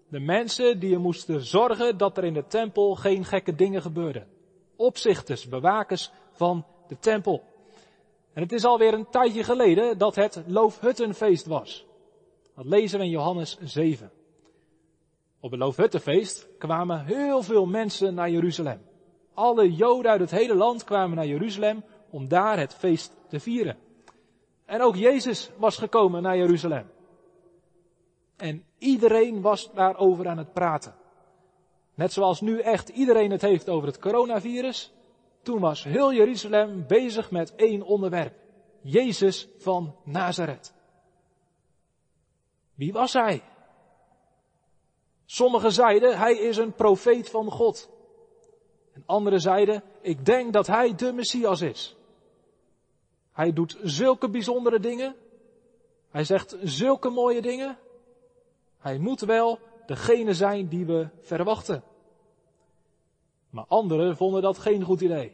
De 0.08 0.20
mensen 0.20 0.80
die 0.80 0.94
er 0.94 1.00
moesten 1.00 1.46
zorgen 1.46 1.98
dat 1.98 2.18
er 2.18 2.24
in 2.24 2.34
de 2.34 2.48
tempel 2.48 2.96
geen 2.96 3.26
gekke 3.26 3.56
dingen 3.56 3.82
gebeurden. 3.82 4.28
Opzichters, 4.76 5.48
bewakers 5.48 6.12
van 6.32 6.66
de 6.88 7.00
tempel. 7.00 7.44
En 8.34 8.42
het 8.42 8.52
is 8.52 8.66
alweer 8.66 8.94
een 8.94 9.10
tijdje 9.10 9.44
geleden 9.44 9.98
dat 9.98 10.16
het 10.16 10.44
Loofhuttenfeest 10.48 11.46
was. 11.46 11.86
Dat 12.56 12.66
lezen 12.66 13.00
we 13.00 13.06
in 13.06 13.12
Johannes 13.12 13.58
7. 13.62 14.12
Op 15.40 15.52
het 15.52 15.60
Loofhuttenfeest 15.60 16.48
kwamen 16.58 17.06
heel 17.06 17.44
veel 17.44 17.66
mensen 17.66 18.14
naar 18.14 18.30
Jeruzalem. 18.30 18.82
Alle 19.34 19.74
Joden 19.74 20.12
uit 20.12 20.20
het 20.20 20.32
hele 20.32 20.56
land 20.56 20.84
kwamen 20.84 21.16
naar 21.16 21.28
Jeruzalem 21.28 21.84
om 22.10 22.28
daar 22.28 22.60
het 22.60 22.74
feest 22.74 23.12
te 23.30 23.40
vieren. 23.40 23.78
En 24.66 24.82
ook 24.82 24.96
Jezus 24.96 25.50
was 25.58 25.78
gekomen 25.78 26.22
naar 26.22 26.38
Jeruzalem. 26.38 26.95
En 28.36 28.66
iedereen 28.78 29.42
was 29.42 29.72
daarover 29.74 30.28
aan 30.28 30.38
het 30.38 30.54
praten. 30.54 30.96
Net 31.94 32.14
zoals 32.14 32.42
nu 32.42 32.60
echt 32.60 32.90
iedereen 32.90 33.32
het 33.32 33.42
heeft 33.42 33.70
over 33.70 33.88
het 33.88 34.00
coronavirus. 34.00 34.94
Toen 35.42 35.60
was 35.60 35.84
heel 35.84 36.14
Jeruzalem 36.14 36.88
bezig 36.88 37.32
met 37.32 37.56
één 37.56 37.82
onderwerp. 37.82 38.34
Jezus 38.82 39.48
van 39.58 39.96
Nazareth. 40.04 40.74
Wie 42.74 42.94
was 42.94 43.14
hij? 43.14 43.44
Sommigen 45.26 45.72
zeiden, 45.72 46.18
hij 46.18 46.38
is 46.38 46.58
een 46.58 46.74
profeet 46.74 47.30
van 47.30 47.52
God. 47.52 47.90
En 48.94 49.04
anderen 49.06 49.42
zeiden, 49.42 49.84
ik 50.02 50.26
denk 50.26 50.54
dat 50.54 50.68
hij 50.68 50.96
de 50.96 51.14
Messias 51.14 51.62
is. 51.62 51.96
Hij 53.32 53.54
doet 53.54 53.78
zulke 53.84 54.30
bijzondere 54.30 54.80
dingen. 54.80 55.16
Hij 56.10 56.24
zegt 56.24 56.56
zulke 56.62 57.10
mooie 57.10 57.42
dingen. 57.42 57.78
Hij 58.86 58.98
moet 58.98 59.22
wel 59.22 59.60
degene 59.86 60.34
zijn 60.34 60.68
die 60.68 60.86
we 60.86 61.08
verwachten. 61.20 61.84
Maar 63.50 63.66
anderen 63.68 64.18
vonden 64.18 64.42
dat 64.42 64.58
geen 64.58 64.84
goed 64.84 65.02
idee. 65.02 65.32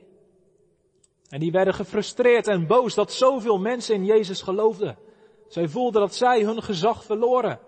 En 1.30 1.40
die 1.40 1.52
werden 1.52 1.74
gefrustreerd 1.74 2.48
en 2.48 2.68
boos 2.68 2.94
dat 2.96 3.12
zoveel 3.12 3.60
mensen 3.60 3.96
in 3.96 4.06
Jezus 4.06 4.42
geloofden. 4.42 4.98
Zij 5.48 5.68
voelden 5.68 6.02
dat 6.02 6.16
zij 6.16 6.44
hun 6.44 6.64
gezag 6.64 7.04
verloren. 7.04 7.60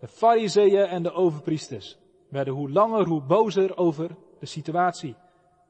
De 0.00 0.08
fariseeën 0.08 0.86
en 0.86 1.02
de 1.02 1.12
overpriesters 1.12 1.98
werden 2.28 2.54
hoe 2.54 2.70
langer 2.70 3.06
hoe 3.06 3.22
bozer 3.22 3.76
over 3.76 4.16
de 4.40 4.46
situatie. 4.46 5.16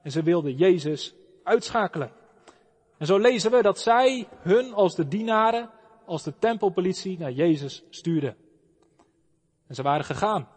En 0.02 0.10
ze 0.10 0.22
wilden 0.22 0.54
Jezus 0.54 1.14
uitschakelen. 1.42 2.12
En 2.96 3.06
zo 3.06 3.18
lezen 3.18 3.50
we 3.50 3.62
dat 3.62 3.78
zij 3.78 4.28
hun 4.38 4.74
als 4.74 4.94
de 4.94 5.08
dienaren, 5.08 5.70
als 6.06 6.22
de 6.22 6.38
tempelpolitie 6.38 7.18
naar 7.18 7.32
Jezus 7.32 7.84
stuurden. 7.90 8.36
En 9.68 9.74
ze 9.74 9.82
waren 9.82 10.04
gegaan. 10.04 10.48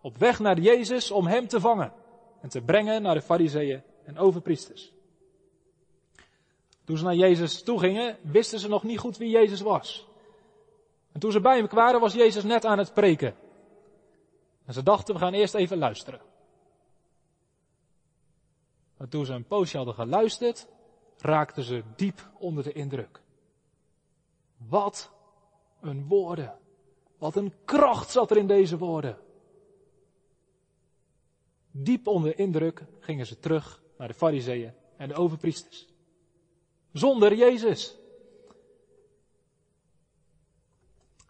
Op 0.00 0.16
weg 0.16 0.38
naar 0.38 0.58
Jezus 0.58 1.10
om 1.10 1.26
hem 1.26 1.48
te 1.48 1.60
vangen. 1.60 1.92
En 2.40 2.48
te 2.48 2.60
brengen 2.60 3.02
naar 3.02 3.14
de 3.14 3.22
fariseeën 3.22 3.82
en 4.04 4.18
overpriesters. 4.18 4.92
Toen 6.84 6.96
ze 6.96 7.04
naar 7.04 7.14
Jezus 7.14 7.62
toe 7.62 7.78
gingen, 7.78 8.18
wisten 8.22 8.58
ze 8.58 8.68
nog 8.68 8.82
niet 8.82 8.98
goed 8.98 9.16
wie 9.16 9.30
Jezus 9.30 9.60
was. 9.60 10.06
En 11.12 11.20
toen 11.20 11.32
ze 11.32 11.40
bij 11.40 11.56
hem 11.56 11.68
kwamen, 11.68 12.00
was 12.00 12.14
Jezus 12.14 12.44
net 12.44 12.64
aan 12.64 12.78
het 12.78 12.92
preken. 12.92 13.34
En 14.64 14.72
ze 14.72 14.82
dachten, 14.82 15.14
we 15.14 15.20
gaan 15.20 15.32
eerst 15.32 15.54
even 15.54 15.78
luisteren. 15.78 16.20
Maar 18.96 19.08
toen 19.08 19.26
ze 19.26 19.32
een 19.32 19.46
poosje 19.46 19.76
hadden 19.76 19.94
geluisterd, 19.94 20.66
raakten 21.18 21.62
ze 21.62 21.82
diep 21.96 22.28
onder 22.38 22.64
de 22.64 22.72
indruk. 22.72 23.20
Wat 24.56 25.10
een 25.80 26.06
woorden. 26.06 26.58
Wat 27.18 27.36
een 27.36 27.52
kracht 27.64 28.10
zat 28.10 28.30
er 28.30 28.36
in 28.36 28.46
deze 28.46 28.78
woorden. 28.78 29.18
Diep 31.70 32.06
onder 32.06 32.38
indruk 32.38 32.84
gingen 32.98 33.26
ze 33.26 33.38
terug 33.38 33.82
naar 33.98 34.08
de 34.08 34.14
fariseeën 34.14 34.72
en 34.96 35.08
de 35.08 35.14
overpriesters. 35.14 35.86
Zonder 36.92 37.34
Jezus. 37.34 37.96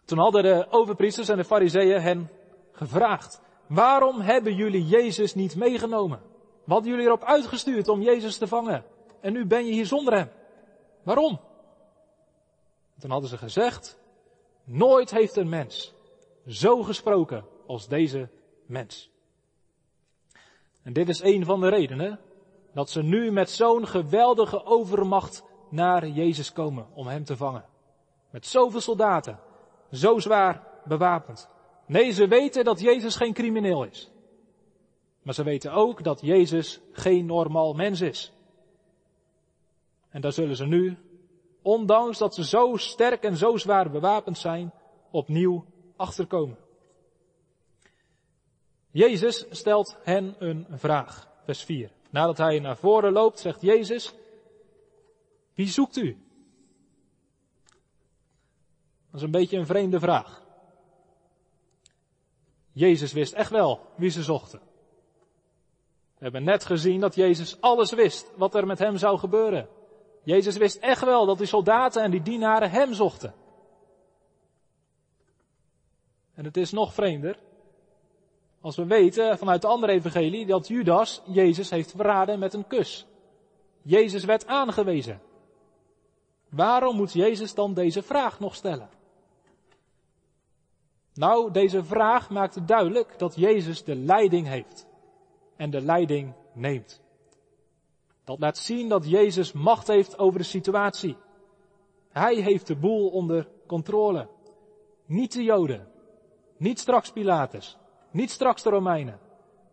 Toen 0.05 0.17
hadden 0.17 0.43
de 0.43 0.67
overpriesters 0.69 1.29
en 1.29 1.37
de 1.37 1.43
fariseeën 1.43 2.01
hen 2.01 2.29
gevraagd, 2.71 3.41
waarom 3.67 4.21
hebben 4.21 4.55
jullie 4.55 4.85
Jezus 4.85 5.33
niet 5.33 5.55
meegenomen? 5.55 6.19
Wat 6.63 6.75
hadden 6.75 6.91
jullie 6.91 7.05
erop 7.05 7.23
uitgestuurd 7.23 7.87
om 7.87 8.01
Jezus 8.01 8.37
te 8.37 8.47
vangen? 8.47 8.85
En 9.21 9.33
nu 9.33 9.45
ben 9.45 9.65
je 9.65 9.71
hier 9.71 9.85
zonder 9.85 10.13
hem. 10.13 10.29
Waarom? 11.03 11.39
Toen 12.99 13.11
hadden 13.11 13.29
ze 13.29 13.37
gezegd, 13.37 13.99
nooit 14.67 15.11
heeft 15.11 15.35
een 15.35 15.49
mens 15.49 15.93
zo 16.47 16.83
gesproken 16.83 17.45
als 17.65 17.87
deze 17.87 18.29
mens. 18.65 19.11
En 20.83 20.93
dit 20.93 21.09
is 21.09 21.21
een 21.21 21.45
van 21.45 21.59
de 21.59 21.69
redenen 21.69 22.19
dat 22.73 22.89
ze 22.89 23.03
nu 23.03 23.31
met 23.31 23.49
zo'n 23.49 23.87
geweldige 23.87 24.65
overmacht 24.65 25.43
naar 25.69 26.07
Jezus 26.07 26.53
komen 26.53 26.87
om 26.93 27.07
hem 27.07 27.23
te 27.23 27.37
vangen. 27.37 27.65
Met 28.29 28.45
zoveel 28.45 28.81
soldaten, 28.81 29.39
zo 29.91 30.19
zwaar 30.19 30.63
bewapend. 30.85 31.49
Nee, 31.85 32.11
ze 32.11 32.27
weten 32.27 32.63
dat 32.63 32.79
Jezus 32.79 33.15
geen 33.15 33.33
crimineel 33.33 33.83
is. 33.83 34.11
Maar 35.21 35.33
ze 35.33 35.43
weten 35.43 35.71
ook 35.71 36.03
dat 36.03 36.21
Jezus 36.21 36.81
geen 36.91 37.25
normaal 37.25 37.73
mens 37.73 38.01
is. 38.01 38.33
En 40.09 40.21
daar 40.21 40.31
zullen 40.31 40.55
ze 40.55 40.65
nu, 40.65 40.97
ondanks 41.67 42.17
dat 42.17 42.35
ze 42.35 42.45
zo 42.45 42.75
sterk 42.75 43.23
en 43.23 43.37
zo 43.37 43.57
zwaar 43.57 43.91
bewapend 43.91 44.37
zijn, 44.37 44.73
opnieuw 45.11 45.65
achterkomen. 45.95 46.57
Jezus 48.91 49.45
stelt 49.49 49.97
hen 50.03 50.35
een 50.39 50.67
vraag, 50.69 51.29
vers 51.43 51.63
4. 51.63 51.91
Nadat 52.09 52.37
hij 52.37 52.59
naar 52.59 52.77
voren 52.77 53.11
loopt, 53.11 53.39
zegt 53.39 53.61
Jezus, 53.61 54.13
wie 55.53 55.67
zoekt 55.67 55.97
u? 55.97 56.17
Dat 59.05 59.15
is 59.15 59.21
een 59.21 59.31
beetje 59.31 59.57
een 59.57 59.65
vreemde 59.65 59.99
vraag. 59.99 60.43
Jezus 62.71 63.13
wist 63.13 63.33
echt 63.33 63.51
wel 63.51 63.79
wie 63.95 64.09
ze 64.09 64.23
zochten. 64.23 64.59
We 66.17 66.23
hebben 66.23 66.43
net 66.43 66.65
gezien 66.65 66.99
dat 66.99 67.15
Jezus 67.15 67.61
alles 67.61 67.91
wist 67.91 68.31
wat 68.35 68.55
er 68.55 68.65
met 68.65 68.79
hem 68.79 68.97
zou 68.97 69.17
gebeuren. 69.17 69.76
Jezus 70.27 70.57
wist 70.57 70.77
echt 70.77 71.03
wel 71.03 71.25
dat 71.25 71.37
die 71.37 71.47
soldaten 71.47 72.03
en 72.03 72.11
die 72.11 72.21
dienaren 72.21 72.71
hem 72.71 72.93
zochten. 72.93 73.33
En 76.33 76.45
het 76.45 76.57
is 76.57 76.71
nog 76.71 76.93
vreemder. 76.93 77.39
Als 78.61 78.75
we 78.75 78.85
weten 78.85 79.37
vanuit 79.37 79.61
de 79.61 79.67
andere 79.67 79.91
evangelie 79.91 80.45
dat 80.45 80.67
Judas 80.67 81.21
Jezus 81.25 81.69
heeft 81.69 81.91
verraden 81.95 82.39
met 82.39 82.53
een 82.53 82.67
kus. 82.67 83.05
Jezus 83.81 84.23
werd 84.23 84.47
aangewezen. 84.47 85.21
Waarom 86.49 86.95
moet 86.95 87.13
Jezus 87.13 87.53
dan 87.53 87.73
deze 87.73 88.01
vraag 88.01 88.39
nog 88.39 88.55
stellen? 88.55 88.89
Nou, 91.13 91.51
deze 91.51 91.83
vraag 91.83 92.29
maakt 92.29 92.67
duidelijk 92.67 93.19
dat 93.19 93.35
Jezus 93.35 93.83
de 93.83 93.95
leiding 93.95 94.47
heeft 94.47 94.87
en 95.55 95.69
de 95.69 95.81
leiding 95.81 96.33
neemt. 96.53 97.01
Dat 98.27 98.39
laat 98.39 98.57
zien 98.57 98.89
dat 98.89 99.09
Jezus 99.09 99.51
macht 99.51 99.87
heeft 99.87 100.17
over 100.17 100.39
de 100.39 100.45
situatie. 100.45 101.17
Hij 102.09 102.35
heeft 102.35 102.67
de 102.67 102.75
boel 102.75 103.09
onder 103.09 103.47
controle. 103.67 104.29
Niet 105.05 105.33
de 105.33 105.43
Joden, 105.43 105.87
niet 106.57 106.79
straks 106.79 107.11
Pilatus, 107.11 107.77
niet 108.11 108.31
straks 108.31 108.63
de 108.63 108.69
Romeinen. 108.69 109.19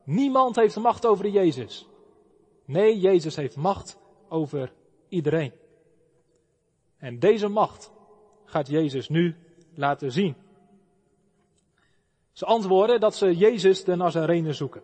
Niemand 0.05 0.57
heeft 0.57 0.77
macht 0.77 1.07
over 1.07 1.29
Jezus. 1.29 1.88
Nee, 2.64 2.99
Jezus 3.01 3.37
heeft 3.37 3.57
macht 3.57 3.99
over 4.29 4.73
iedereen. 5.09 5.53
En 6.99 7.19
deze 7.19 7.49
macht 7.49 7.93
gaat 8.45 8.69
Jezus 8.69 9.09
nu 9.09 9.37
laten 9.75 10.12
zien. 10.12 10.37
Ze 12.33 12.45
antwoorden 12.45 13.01
dat 13.01 13.14
ze 13.14 13.37
Jezus 13.37 13.85
de 13.85 13.97
Nazarene 13.97 14.53
zoeken. 14.53 14.83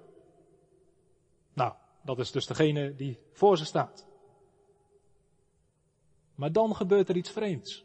Nou, 1.55 1.73
dat 2.03 2.19
is 2.19 2.31
dus 2.31 2.47
degene 2.47 2.95
die 2.95 3.19
voor 3.33 3.57
ze 3.57 3.65
staat. 3.65 4.07
Maar 6.35 6.53
dan 6.53 6.77
gebeurt 6.77 7.09
er 7.09 7.17
iets 7.17 7.31
vreemds. 7.31 7.85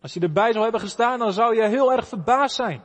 Als 0.00 0.14
je 0.14 0.20
erbij 0.20 0.50
zou 0.50 0.62
hebben 0.62 0.80
gestaan, 0.80 1.18
dan 1.18 1.32
zou 1.32 1.56
je 1.56 1.68
heel 1.68 1.92
erg 1.92 2.08
verbaasd 2.08 2.56
zijn. 2.56 2.82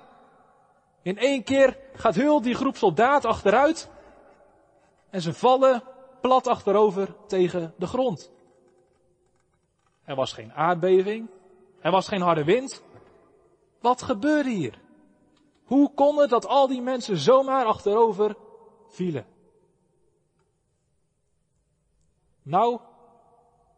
In 1.02 1.18
één 1.18 1.44
keer 1.44 1.80
gaat 1.94 2.16
heel 2.16 2.42
die 2.42 2.56
groep 2.56 2.76
soldaten 2.76 3.30
achteruit 3.30 3.90
en 5.10 5.22
ze 5.22 5.34
vallen 5.34 5.84
plat 6.22 6.48
achterover 6.48 7.16
tegen 7.28 7.74
de 7.78 7.88
grond. 7.88 8.32
Er 10.04 10.16
was 10.16 10.34
geen 10.34 10.54
aardbeving, 10.54 11.30
er 11.80 11.92
was 11.92 12.08
geen 12.08 12.22
harde 12.22 12.44
wind. 12.44 12.84
Wat 13.80 14.02
gebeurde 14.02 14.50
hier? 14.50 14.80
Hoe 15.64 15.94
kon 15.94 16.18
het 16.18 16.30
dat 16.30 16.48
al 16.48 16.68
die 16.68 16.82
mensen 16.82 17.18
zomaar 17.18 17.66
achterover 17.66 18.36
vielen? 18.88 19.26
Nou, 22.46 22.80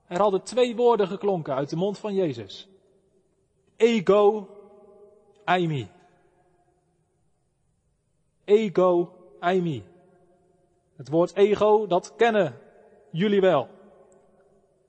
er 0.08 0.20
hadden 0.20 0.44
twee 0.44 0.76
woorden 0.76 1.08
geklonken 1.08 1.56
uit 1.56 1.70
de 1.70 1.76
mond 1.76 1.98
van 1.98 2.14
Jezus. 2.14 2.68
Ego, 3.76 4.50
aimi. 5.44 5.90
Ego, 8.44 9.12
aimi. 9.40 9.84
Het 10.96 11.10
woord 11.10 11.36
ego, 11.36 11.88
dat 11.88 12.16
kennen 12.16 12.62
jullie 13.12 13.42
wel. 13.42 13.62
Op 13.62 13.70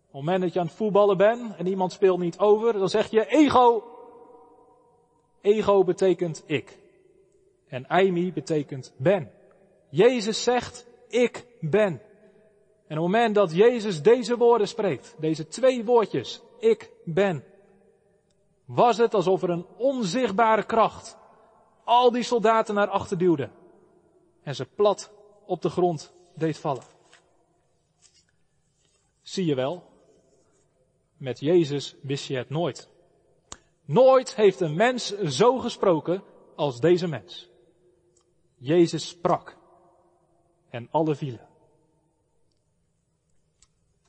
het 0.05 0.12
moment 0.12 0.43
dat 0.43 0.53
je 0.53 0.61
aan 0.61 0.67
het 0.67 0.75
voetballen 0.75 1.17
bent 1.17 1.57
en 1.57 1.67
iemand 1.67 1.93
speelt 1.93 2.19
niet 2.19 2.38
over, 2.38 2.73
dan 2.73 2.88
zeg 2.88 3.11
je 3.11 3.27
ego. 3.27 3.83
Ego 5.41 5.85
betekent 5.85 6.43
ik. 6.47 6.79
En 7.69 7.88
Aimi 7.88 8.33
betekent 8.33 8.95
ben. 8.97 9.31
Jezus 9.88 10.43
zegt, 10.43 10.87
ik 11.09 11.47
ben. 11.61 12.01
En 12.88 12.98
op 12.98 13.05
het 13.05 13.12
moment 13.12 13.35
dat 13.35 13.53
Jezus 13.53 14.03
deze 14.03 14.37
woorden 14.37 14.68
spreekt, 14.68 15.14
deze 15.18 15.48
twee 15.48 15.85
woordjes, 15.85 16.42
ik 16.59 16.90
ben, 17.05 17.44
was 18.64 18.96
het 18.96 19.14
alsof 19.14 19.42
er 19.42 19.51
een 19.51 19.66
onzichtbare 19.77 20.64
kracht 20.64 21.16
al 21.88 22.11
die 22.12 22.22
soldaten 22.22 22.74
naar 22.74 22.88
achter 22.88 23.18
duwde 23.18 23.51
en 24.42 24.55
ze 24.55 24.64
plat 24.64 25.12
op 25.46 25.62
de 25.62 25.70
grond 25.70 26.12
deed 26.35 26.59
vallen. 26.59 26.83
Zie 29.22 29.44
je 29.44 29.55
wel, 29.55 29.85
met 31.16 31.40
Jezus 31.40 31.96
wist 32.03 32.27
je 32.27 32.37
het 32.37 32.51
nooit. 32.51 32.88
Nooit 33.85 34.35
heeft 34.35 34.61
een 34.61 34.74
mens 34.74 35.18
zo 35.18 35.59
gesproken 35.59 36.22
als 36.57 36.81
deze 36.81 37.07
mens. 37.07 37.48
Jezus 38.57 39.09
sprak 39.09 39.57
en 40.70 40.88
alle 40.90 41.14
vielen. 41.14 41.48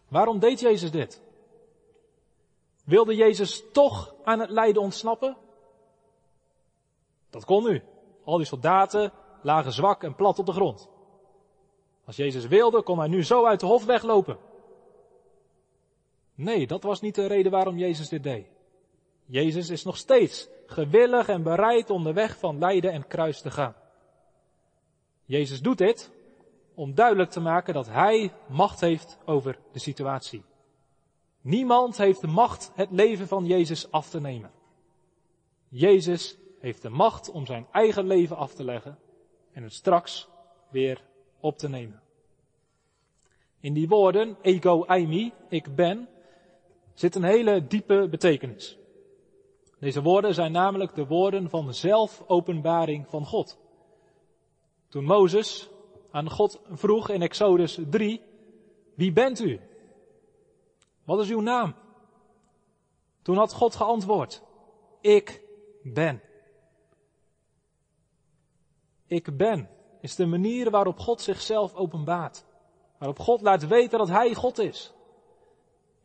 Waarom 0.10 0.40
deed 0.40 0.60
Jezus 0.60 0.92
dit? 0.92 1.22
Wilde 2.84 3.16
Jezus 3.16 3.64
toch 3.72 4.16
aan 4.24 4.40
het 4.40 4.50
lijden 4.50 4.82
ontsnappen? 4.82 5.38
Dat 7.30 7.46
kon 7.46 7.64
nu. 7.64 7.84
Al 8.24 8.38
die 8.38 8.46
soldaten 8.46 9.12
lagen 9.42 9.72
zwak 9.72 10.04
en 10.04 10.16
plat 10.16 10.40
op 10.40 10.46
de 10.46 10.52
grond. 10.52 10.90
Als 12.06 12.16
Jezus 12.16 12.48
wilde, 12.48 12.82
kon 12.82 13.00
hij 13.00 13.08
nu 13.08 13.24
zo 13.24 13.46
uit 13.46 13.60
de 13.60 13.66
hof 13.66 13.86
weglopen. 13.86 14.38
Nee, 16.36 16.68
dat 16.68 16.84
was 16.84 17.02
niet 17.02 17.16
de 17.16 17.26
reden 17.26 17.52
waarom 17.52 17.78
Jezus 17.78 18.10
dit 18.10 18.24
deed. 18.24 18.48
Jezus 19.26 19.70
is 19.70 19.84
nog 19.84 19.98
steeds 19.98 20.48
gewillig 20.66 21.28
en 21.28 21.44
bereid 21.44 21.90
om 21.90 22.04
de 22.04 22.14
weg 22.14 22.38
van 22.38 22.60
lijden 22.60 22.92
en 22.92 23.08
kruis 23.08 23.42
te 23.42 23.52
gaan. 23.52 23.76
Jezus 25.26 25.62
doet 25.62 25.78
dit 25.78 26.12
om 26.80 26.96
duidelijk 26.96 27.30
te 27.30 27.40
maken 27.40 27.74
dat 27.74 27.88
Hij 27.88 28.34
macht 28.48 28.80
heeft 28.80 29.18
over 29.26 29.60
de 29.72 29.80
situatie. 29.80 30.44
Niemand 31.42 31.98
heeft 31.98 32.22
de 32.22 32.28
macht 32.28 32.72
het 32.76 32.92
leven 32.92 33.28
van 33.28 33.46
Jezus 33.46 33.92
af 33.92 34.10
te 34.10 34.22
nemen. 34.22 34.52
Jezus 35.68 36.38
heeft 36.60 36.82
de 36.82 36.90
macht 36.90 37.32
om 37.32 37.46
zijn 37.46 37.68
eigen 37.72 38.08
leven 38.08 38.36
af 38.38 38.54
te 38.54 38.64
leggen 38.64 38.98
en 39.52 39.64
het 39.64 39.74
straks 39.74 40.28
weer 40.70 41.04
op 41.40 41.58
te 41.58 41.70
nemen. 41.70 42.02
In 43.60 43.74
die 43.74 43.88
woorden, 43.88 44.38
ego 44.42 44.84
eimi, 44.84 45.34
ik 45.50 45.76
ben, 45.76 46.10
zit 46.94 47.16
een 47.16 47.24
hele 47.24 47.68
diepe 47.68 48.08
betekenis. 48.10 48.78
Deze 49.80 50.02
woorden 50.02 50.34
zijn 50.34 50.52
namelijk 50.52 50.96
de 50.96 51.06
woorden 51.06 51.50
van 51.50 51.74
zelfopenbaring 51.74 53.08
van 53.08 53.26
God. 53.26 53.60
Toen 54.88 55.04
Mozes 55.04 55.70
aan 56.12 56.30
God 56.30 56.62
vroeg 56.70 57.10
in 57.10 57.22
Exodus 57.22 57.80
3, 57.90 58.22
wie 58.96 59.12
bent 59.12 59.40
u? 59.40 59.60
Wat 61.06 61.20
is 61.20 61.30
uw 61.30 61.42
naam? 61.42 61.76
Toen 63.22 63.38
had 63.38 63.54
God 63.54 63.76
geantwoord, 63.76 64.44
ik 65.02 65.42
ben. 65.84 66.22
Ik 69.08 69.38
ben 69.38 69.70
is 70.02 70.16
de 70.16 70.26
manier 70.26 70.70
waarop 70.70 71.00
God 71.00 71.22
zichzelf 71.22 71.76
openbaart. 71.76 72.46
Waarop 72.98 73.20
God 73.20 73.42
laat 73.42 73.68
weten 73.68 73.98
dat 73.98 74.08
Hij 74.08 74.34
God 74.34 74.58
is. 74.58 74.94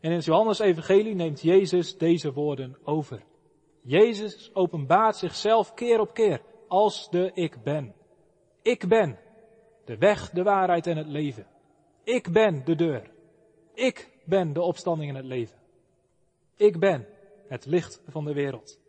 En 0.01 0.11
in 0.11 0.17
het 0.17 0.25
Johannes 0.25 0.59
Evangelie 0.59 1.15
neemt 1.15 1.41
Jezus 1.41 1.99
deze 1.99 2.33
woorden 2.33 2.77
over. 2.85 3.25
Jezus 3.83 4.51
openbaart 4.55 5.17
zichzelf 5.17 5.75
keer 5.75 6.01
op 6.01 6.15
keer 6.15 6.43
als 6.69 7.11
de 7.11 7.31
ik 7.35 7.63
ben. 7.63 7.95
Ik 8.63 8.89
ben 8.89 9.19
de 9.85 9.97
weg, 9.99 10.31
de 10.31 10.43
waarheid 10.43 10.87
en 10.87 10.97
het 10.97 11.07
leven. 11.07 11.47
Ik 12.05 12.33
ben 12.33 12.65
de 12.65 12.75
deur. 12.75 13.11
Ik 13.75 14.11
ben 14.25 14.53
de 14.53 14.63
opstanding 14.63 15.11
en 15.11 15.17
het 15.17 15.25
leven. 15.25 15.59
Ik 16.57 16.79
ben 16.79 17.07
het 17.49 17.67
licht 17.67 18.03
van 18.09 18.25
de 18.25 18.33
wereld. 18.33 18.81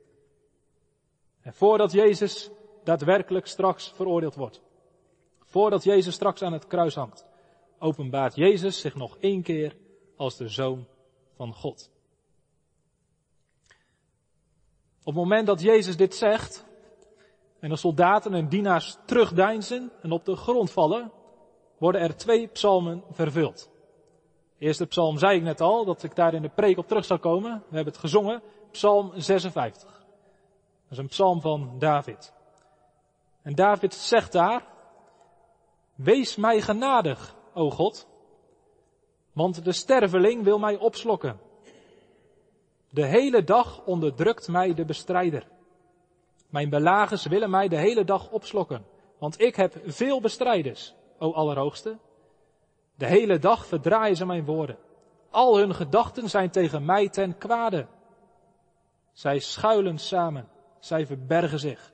En 1.42 1.54
voordat 1.54 1.92
Jezus 1.92 2.50
daadwerkelijk 2.84 3.46
straks 3.46 3.92
veroordeeld 3.92 4.36
wordt, 4.36 4.62
voordat 5.44 5.84
Jezus 5.84 6.14
straks 6.14 6.42
aan 6.42 6.54
het 6.54 6.68
kruis 6.68 6.96
hangt, 6.96 7.26
openbaart 7.80 8.36
Jezus 8.36 8.80
zich 8.80 8.96
nog 8.96 9.18
één 9.18 9.42
keer 9.42 9.76
als 10.16 10.38
de 10.38 10.48
Zoon 10.48 10.88
van 11.36 11.54
God. 11.54 11.92
Op 15.00 15.14
het 15.14 15.24
moment 15.24 15.48
dat 15.48 15.62
Jezus 15.62 15.98
dit 15.98 16.16
zegt, 16.16 16.65
en 17.60 17.70
de 17.70 17.76
soldaten 17.76 18.34
en 18.34 18.50
dienaars 18.50 18.98
terugdeinzen 19.06 19.92
en 20.02 20.12
op 20.12 20.26
de 20.26 20.36
grond 20.36 20.72
vallen, 20.72 21.12
worden 21.78 22.02
er 22.02 22.16
twee 22.16 22.48
psalmen 22.48 23.04
vervuld. 23.12 23.70
De 24.58 24.66
eerste 24.66 24.86
psalm 24.86 25.18
zei 25.18 25.38
ik 25.38 25.44
net 25.44 25.62
al, 25.62 25.86
dat 25.86 26.04
ik 26.04 26.16
daar 26.16 26.34
in 26.34 26.42
de 26.42 26.50
preek 26.50 26.78
op 26.78 26.88
terug 26.88 27.06
zou 27.06 27.20
komen. 27.20 27.52
We 27.52 27.76
hebben 27.76 27.94
het 27.94 28.02
gezongen, 28.02 28.42
psalm 28.72 29.12
56. 29.16 29.84
Dat 29.84 30.92
is 30.92 30.98
een 30.98 31.08
psalm 31.08 31.42
van 31.42 31.76
David. 31.80 32.34
En 33.42 33.56
David 33.56 33.94
zegt 33.94 34.32
daar, 34.32 34.68
wees 35.96 36.36
mij 36.36 36.62
genadig, 36.62 37.36
o 37.54 37.70
God, 37.70 38.08
want 39.34 39.64
de 39.64 39.72
sterveling 39.72 40.44
wil 40.44 40.60
mij 40.60 40.78
opslokken. 40.78 41.40
De 42.90 43.06
hele 43.06 43.44
dag 43.44 43.86
onderdrukt 43.86 44.48
mij 44.48 44.74
de 44.74 44.86
bestrijder. 44.86 45.48
Mijn 46.50 46.70
belagers 46.70 47.26
willen 47.26 47.50
mij 47.50 47.68
de 47.68 47.78
hele 47.78 48.04
dag 48.04 48.32
opslokken, 48.32 48.86
want 49.18 49.42
ik 49.42 49.56
heb 49.56 49.76
veel 49.86 50.22
bestrijders, 50.22 50.96
o 51.20 51.32
Allerhoogste. 51.32 51.98
De 52.96 53.06
hele 53.06 53.40
dag 53.40 53.66
verdraaien 53.66 54.16
ze 54.16 54.26
mijn 54.26 54.46
woorden. 54.46 54.78
Al 55.30 55.58
hun 55.58 55.76
gedachten 55.76 56.30
zijn 56.30 56.50
tegen 56.50 56.86
mij 56.86 57.10
ten 57.10 57.38
kwade. 57.38 57.88
Zij 59.12 59.40
schuilen 59.40 59.98
samen, 59.98 60.48
zij 60.80 61.06
verbergen 61.06 61.60
zich. 61.60 61.94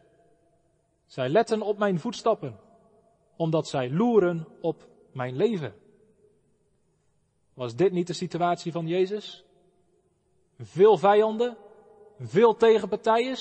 Zij 1.06 1.30
letten 1.30 1.62
op 1.62 1.78
mijn 1.78 2.00
voetstappen, 2.00 2.60
omdat 3.36 3.68
zij 3.68 3.92
loeren 3.92 4.48
op 4.62 4.88
mijn 5.12 5.36
leven. 5.36 5.74
Was 7.54 7.76
dit 7.76 7.92
niet 7.92 8.08
de 8.08 8.14
situatie 8.14 8.72
van 8.72 8.88
Jezus? 8.88 9.46
Veel 10.60 10.98
vijanden, 10.98 11.58
veel 12.20 12.56
tegenpartijen 12.56 13.38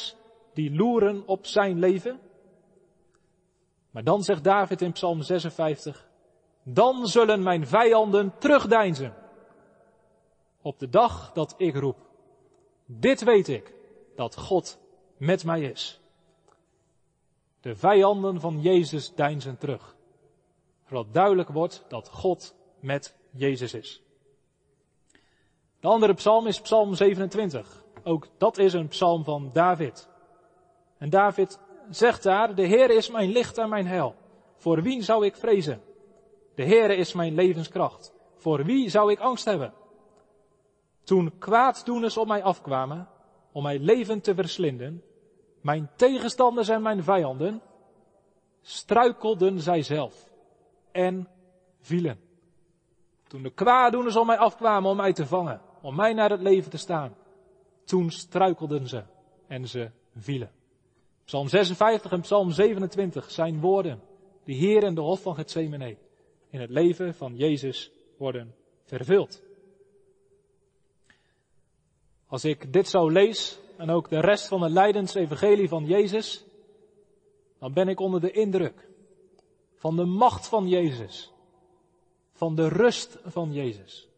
die 0.54 0.74
loeren 0.74 1.26
op 1.26 1.46
zijn 1.46 1.78
leven. 1.78 2.20
Maar 3.90 4.04
dan 4.04 4.22
zegt 4.22 4.44
David 4.44 4.82
in 4.82 4.92
Psalm 4.92 5.22
56, 5.22 6.08
dan 6.62 7.06
zullen 7.06 7.42
mijn 7.42 7.66
vijanden 7.66 8.38
terugdeinzen. 8.38 9.14
Op 10.62 10.78
de 10.78 10.88
dag 10.88 11.32
dat 11.32 11.54
ik 11.56 11.76
roep. 11.76 11.96
Dit 12.86 13.24
weet 13.24 13.48
ik, 13.48 13.74
dat 14.14 14.36
God 14.36 14.78
met 15.16 15.44
mij 15.44 15.60
is. 15.60 16.00
De 17.60 17.76
vijanden 17.76 18.40
van 18.40 18.60
Jezus 18.60 19.14
deinzen 19.14 19.58
terug. 19.58 19.96
Zodat 20.88 21.14
duidelijk 21.14 21.48
wordt 21.48 21.84
dat 21.88 22.08
God 22.08 22.54
met 22.80 23.16
Jezus 23.30 23.74
is. 23.74 24.02
De 25.80 25.88
andere 25.88 26.14
psalm 26.14 26.46
is 26.46 26.60
psalm 26.60 26.94
27. 26.94 27.84
Ook 28.04 28.28
dat 28.38 28.58
is 28.58 28.72
een 28.72 28.88
psalm 28.88 29.24
van 29.24 29.50
David. 29.52 30.08
En 31.00 31.10
David 31.10 31.58
zegt 31.90 32.22
daar, 32.22 32.54
de 32.54 32.62
Heer 32.62 32.90
is 32.90 33.10
mijn 33.10 33.30
licht 33.30 33.58
en 33.58 33.68
mijn 33.68 33.86
heil. 33.86 34.14
Voor 34.56 34.82
wie 34.82 35.02
zou 35.02 35.24
ik 35.24 35.36
vrezen? 35.36 35.82
De 36.54 36.64
Heere 36.64 36.96
is 36.96 37.12
mijn 37.12 37.34
levenskracht. 37.34 38.12
Voor 38.36 38.64
wie 38.64 38.88
zou 38.88 39.12
ik 39.12 39.18
angst 39.18 39.44
hebben? 39.44 39.72
Toen 41.04 41.38
kwaaddoeners 41.38 42.16
op 42.16 42.26
mij 42.26 42.42
afkwamen, 42.42 43.08
om 43.52 43.62
mijn 43.62 43.80
leven 43.80 44.20
te 44.20 44.34
verslinden, 44.34 45.02
mijn 45.60 45.90
tegenstanders 45.96 46.68
en 46.68 46.82
mijn 46.82 47.02
vijanden, 47.02 47.62
struikelden 48.62 49.60
zij 49.60 49.82
zelf 49.82 50.30
en 50.92 51.28
vielen. 51.80 52.20
Toen 53.26 53.42
de 53.42 53.50
kwaaddoeners 53.50 54.16
op 54.16 54.26
mij 54.26 54.38
afkwamen 54.38 54.90
om 54.90 54.96
mij 54.96 55.12
te 55.12 55.26
vangen, 55.26 55.60
om 55.82 55.94
mij 55.94 56.12
naar 56.12 56.30
het 56.30 56.40
leven 56.40 56.70
te 56.70 56.78
staan, 56.78 57.14
toen 57.84 58.10
struikelden 58.10 58.88
ze 58.88 59.02
en 59.46 59.68
ze 59.68 59.90
vielen. 60.16 60.59
Psalm 61.30 61.48
56 61.48 62.12
en 62.12 62.20
Psalm 62.20 62.50
27 62.50 63.30
zijn 63.30 63.60
woorden 63.60 64.00
die 64.44 64.56
Heer 64.56 64.82
in 64.82 64.94
de 64.94 65.00
hof 65.00 65.22
van 65.22 65.34
Gethsemane 65.34 65.96
in 66.48 66.60
het 66.60 66.70
leven 66.70 67.14
van 67.14 67.36
Jezus 67.36 67.90
worden 68.16 68.54
vervuld. 68.84 69.42
Als 72.26 72.44
ik 72.44 72.72
dit 72.72 72.88
zo 72.88 73.08
lees 73.08 73.58
en 73.76 73.90
ook 73.90 74.08
de 74.08 74.20
rest 74.20 74.48
van 74.48 74.62
het 74.62 75.14
Evangelie 75.14 75.68
van 75.68 75.84
Jezus, 75.84 76.44
dan 77.58 77.72
ben 77.72 77.88
ik 77.88 78.00
onder 78.00 78.20
de 78.20 78.30
indruk 78.30 78.88
van 79.74 79.96
de 79.96 80.04
macht 80.04 80.46
van 80.46 80.68
Jezus, 80.68 81.32
van 82.32 82.54
de 82.54 82.68
rust 82.68 83.18
van 83.24 83.52
Jezus, 83.52 84.08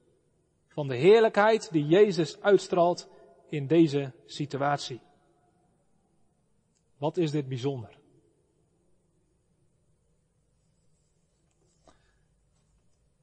van 0.68 0.88
de 0.88 0.96
heerlijkheid 0.96 1.72
die 1.72 1.86
Jezus 1.86 2.40
uitstraalt 2.40 3.08
in 3.48 3.66
deze 3.66 4.12
situatie. 4.26 5.00
Wat 7.02 7.16
is 7.16 7.30
dit 7.30 7.48
bijzonder? 7.48 7.98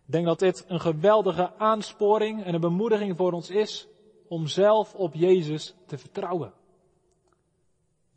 Ik 0.05 0.11
denk 0.15 0.25
dat 0.25 0.39
dit 0.39 0.65
een 0.67 0.79
geweldige 0.79 1.53
aansporing 1.57 2.43
en 2.43 2.53
een 2.53 2.61
bemoediging 2.61 3.17
voor 3.17 3.31
ons 3.31 3.49
is 3.49 3.87
om 4.27 4.47
zelf 4.47 4.95
op 4.95 5.13
Jezus 5.13 5.75
te 5.85 5.97
vertrouwen. 5.97 6.53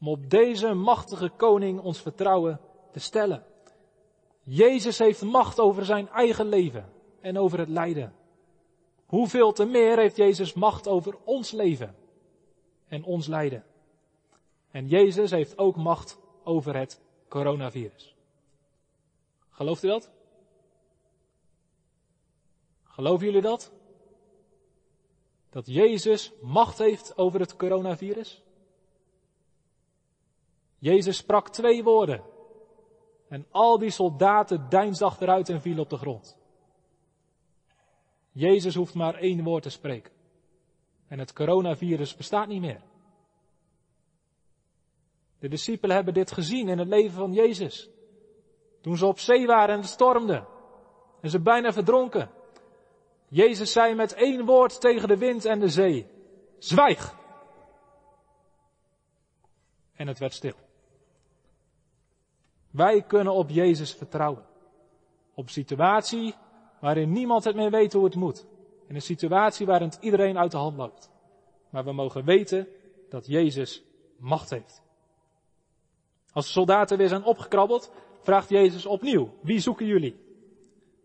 Om 0.01 0.09
op 0.09 0.31
deze 0.31 0.75
machtige 0.75 1.29
koning 1.29 1.81
ons 1.81 2.01
vertrouwen 2.01 2.61
te 2.93 3.01
stellen. 3.01 3.45
Jezus 4.43 4.99
heeft 4.99 5.23
macht 5.23 5.61
over 5.61 5.85
zijn 5.85 6.09
eigen 6.09 6.47
leven 6.47 6.93
en 7.21 7.39
over 7.39 7.59
het 7.59 7.69
lijden. 7.69 8.15
Hoeveel 9.07 9.53
te 9.53 9.65
meer 9.65 9.99
heeft 9.99 10.17
Jezus 10.17 10.53
macht 10.53 10.89
over 10.89 11.19
ons 11.25 11.51
leven 11.51 11.95
en 12.89 13.05
ons 13.05 13.27
lijden. 13.27 13.65
En 14.73 14.89
Jezus 14.89 15.31
heeft 15.31 15.59
ook 15.59 15.77
macht 15.77 16.19
over 16.45 16.77
het 16.77 17.01
coronavirus. 17.29 18.15
Gelooft 19.51 19.83
u 19.83 19.89
dat? 19.89 20.11
Geloven 22.83 23.27
jullie 23.27 23.41
dat? 23.41 23.73
Dat 25.51 25.67
Jezus 25.67 26.33
macht 26.41 26.79
heeft 26.79 27.17
over 27.17 27.41
het 27.41 27.57
coronavirus? 27.57 28.43
Jezus 30.79 31.17
sprak 31.17 31.49
twee 31.49 31.83
woorden. 31.83 32.23
En 33.29 33.47
al 33.51 33.79
die 33.79 33.91
soldaten 33.91 34.69
deinsden 34.69 35.07
achteruit 35.07 35.49
en 35.49 35.61
vielen 35.61 35.83
op 35.83 35.91
de 35.91 35.97
grond. 35.97 36.37
Jezus 38.31 38.75
hoeft 38.75 38.95
maar 38.95 39.15
één 39.15 39.45
woord 39.45 39.63
te 39.63 39.71
spreken. 39.71 40.13
En 41.09 41.19
het 41.19 41.33
coronavirus 41.33 42.17
bestaat 42.17 42.49
niet 42.49 42.61
meer. 42.61 42.83
De 45.43 45.49
discipelen 45.49 45.97
hebben 45.97 46.15
dit 46.15 46.33
gezien 46.33 46.69
in 46.69 46.79
het 46.79 46.89
leven 46.89 47.13
van 47.13 47.33
Jezus. 47.33 47.91
Toen 48.81 48.97
ze 48.97 49.07
op 49.07 49.19
zee 49.19 49.47
waren 49.47 49.75
en 49.75 49.81
het 49.81 49.91
stormde. 49.91 50.45
En 51.21 51.31
ze 51.31 51.41
bijna 51.41 51.73
verdronken. 51.73 52.31
Jezus 53.29 53.73
zei 53.73 53.95
met 53.95 54.13
één 54.13 54.45
woord 54.45 54.81
tegen 54.81 55.09
de 55.09 55.17
wind 55.17 55.45
en 55.45 55.61
de 55.61 55.69
zee, 55.69 56.07
zwijg. 56.59 57.15
En 59.95 60.07
het 60.07 60.19
werd 60.19 60.35
stil. 60.35 60.55
Wij 62.71 63.03
kunnen 63.03 63.33
op 63.33 63.51
Jezus 63.51 63.95
vertrouwen. 63.95 64.45
Op 65.35 65.49
situatie 65.49 66.35
waarin 66.81 67.13
niemand 67.13 67.45
het 67.45 67.57
meer 67.57 67.71
weet 67.71 67.93
hoe 67.93 68.05
het 68.05 68.15
moet. 68.15 68.47
In 68.87 68.95
een 68.95 69.03
situatie 69.03 69.67
waarin 69.67 69.89
het 69.89 69.99
iedereen 70.01 70.39
uit 70.39 70.51
de 70.51 70.57
hand 70.57 70.77
loopt. 70.77 71.11
Maar 71.71 71.85
we 71.85 71.93
mogen 71.93 72.25
weten 72.25 72.69
dat 73.09 73.27
Jezus 73.27 73.83
macht 74.17 74.51
heeft. 74.51 74.83
Als 76.33 76.47
de 76.47 76.53
soldaten 76.53 76.99
weer 76.99 77.09
zijn 77.09 77.25
opgekrabbeld, 77.25 77.93
vraagt 78.21 78.49
Jezus 78.49 78.87
opnieuw, 78.87 79.31
wie 79.41 79.59
zoeken 79.59 79.87
jullie? 79.87 80.21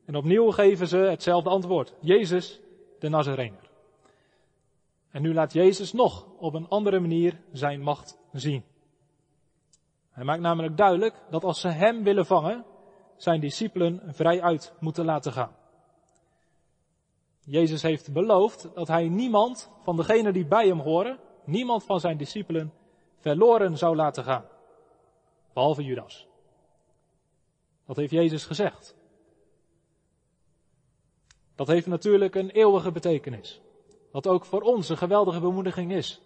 En 0.06 0.16
opnieuw 0.16 0.52
geven 0.52 0.88
ze 0.88 0.98
hetzelfde 0.98 1.50
antwoord. 1.50 1.94
Jezus, 2.00 2.60
de 3.00 3.10
Nazarener. 3.10 3.70
En 5.12 5.22
nu 5.22 5.34
laat 5.34 5.54
Jezus 5.54 5.94
nog 5.94 6.26
op 6.38 6.54
een 6.54 6.68
andere 6.68 7.00
manier 7.00 7.40
zijn 7.52 7.82
macht 7.82 8.18
zien. 8.32 8.64
Hij 10.12 10.24
maakt 10.24 10.42
namelijk 10.42 10.78
duidelijk 10.78 11.16
dat 11.30 11.44
als 11.44 11.60
ze 11.62 11.68
hem 11.68 12.04
willen 12.04 12.26
vangen, 12.26 12.66
zijn 13.16 13.40
discipelen 13.40 14.02
vrijuit 14.06 14.74
moeten 14.80 15.06
laten 15.06 15.32
gaan. 15.32 15.56
Jezus 17.40 17.82
heeft 17.82 18.14
beloofd 18.14 18.70
dat 18.74 18.88
hij 18.88 19.08
niemand 19.08 19.72
van 19.84 19.96
degenen 19.96 20.34
die 20.34 20.46
bij 20.46 20.68
hem 20.68 20.80
horen, 20.80 21.20
niemand 21.44 21.84
van 21.84 22.00
zijn 22.00 22.18
discipelen, 22.18 22.74
verloren 23.20 23.78
zou 23.78 23.96
laten 23.96 24.24
gaan. 24.24 24.46
Behalve 25.58 25.84
Judas. 25.84 26.28
Dat 27.86 27.96
heeft 27.96 28.12
Jezus 28.12 28.46
gezegd. 28.46 28.96
Dat 31.56 31.68
heeft 31.68 31.88
natuurlijk 31.88 32.36
een 32.36 32.50
eeuwige 32.50 32.92
betekenis. 32.92 33.62
Wat 34.12 34.28
ook 34.28 34.46
voor 34.46 34.62
ons 34.62 34.90
een 34.90 34.98
geweldige 34.98 35.40
bemoediging 35.40 35.92
is. 35.92 36.22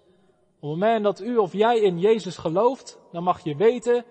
Op 0.55 0.61
het 0.61 0.69
moment 0.69 1.03
dat 1.03 1.19
u 1.19 1.37
of 1.37 1.53
jij 1.53 1.79
in 1.79 1.99
Jezus 1.99 2.37
gelooft, 2.37 2.99
dan 3.11 3.23
mag 3.23 3.43
je 3.43 3.55
weten 3.55 4.05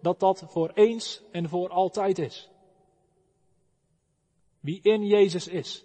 dat 0.00 0.20
dat 0.20 0.44
voor 0.46 0.70
eens 0.74 1.22
en 1.32 1.48
voor 1.48 1.68
altijd 1.68 2.18
is. 2.18 2.50
Wie 4.60 4.80
in 4.82 5.06
Jezus 5.06 5.48
is, 5.48 5.84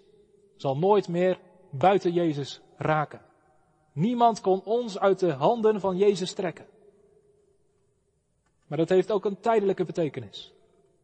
zal 0.56 0.78
nooit 0.78 1.08
meer 1.08 1.40
buiten 1.72 2.14
Jezus 2.14 2.62
raken. 2.78 3.22
Niemand 3.92 4.42
kon 4.42 4.64
ons 4.64 5.00
uit 5.00 5.20
de 5.20 5.32
handen 5.32 5.80
van 5.80 5.98
Jezus 5.98 6.34
trekken. 6.34 6.68
Maar 8.72 8.80
dat 8.80 8.90
heeft 8.90 9.12
ook 9.12 9.26
een 9.26 9.40
tijdelijke 9.40 9.86
betekenis. 9.86 10.54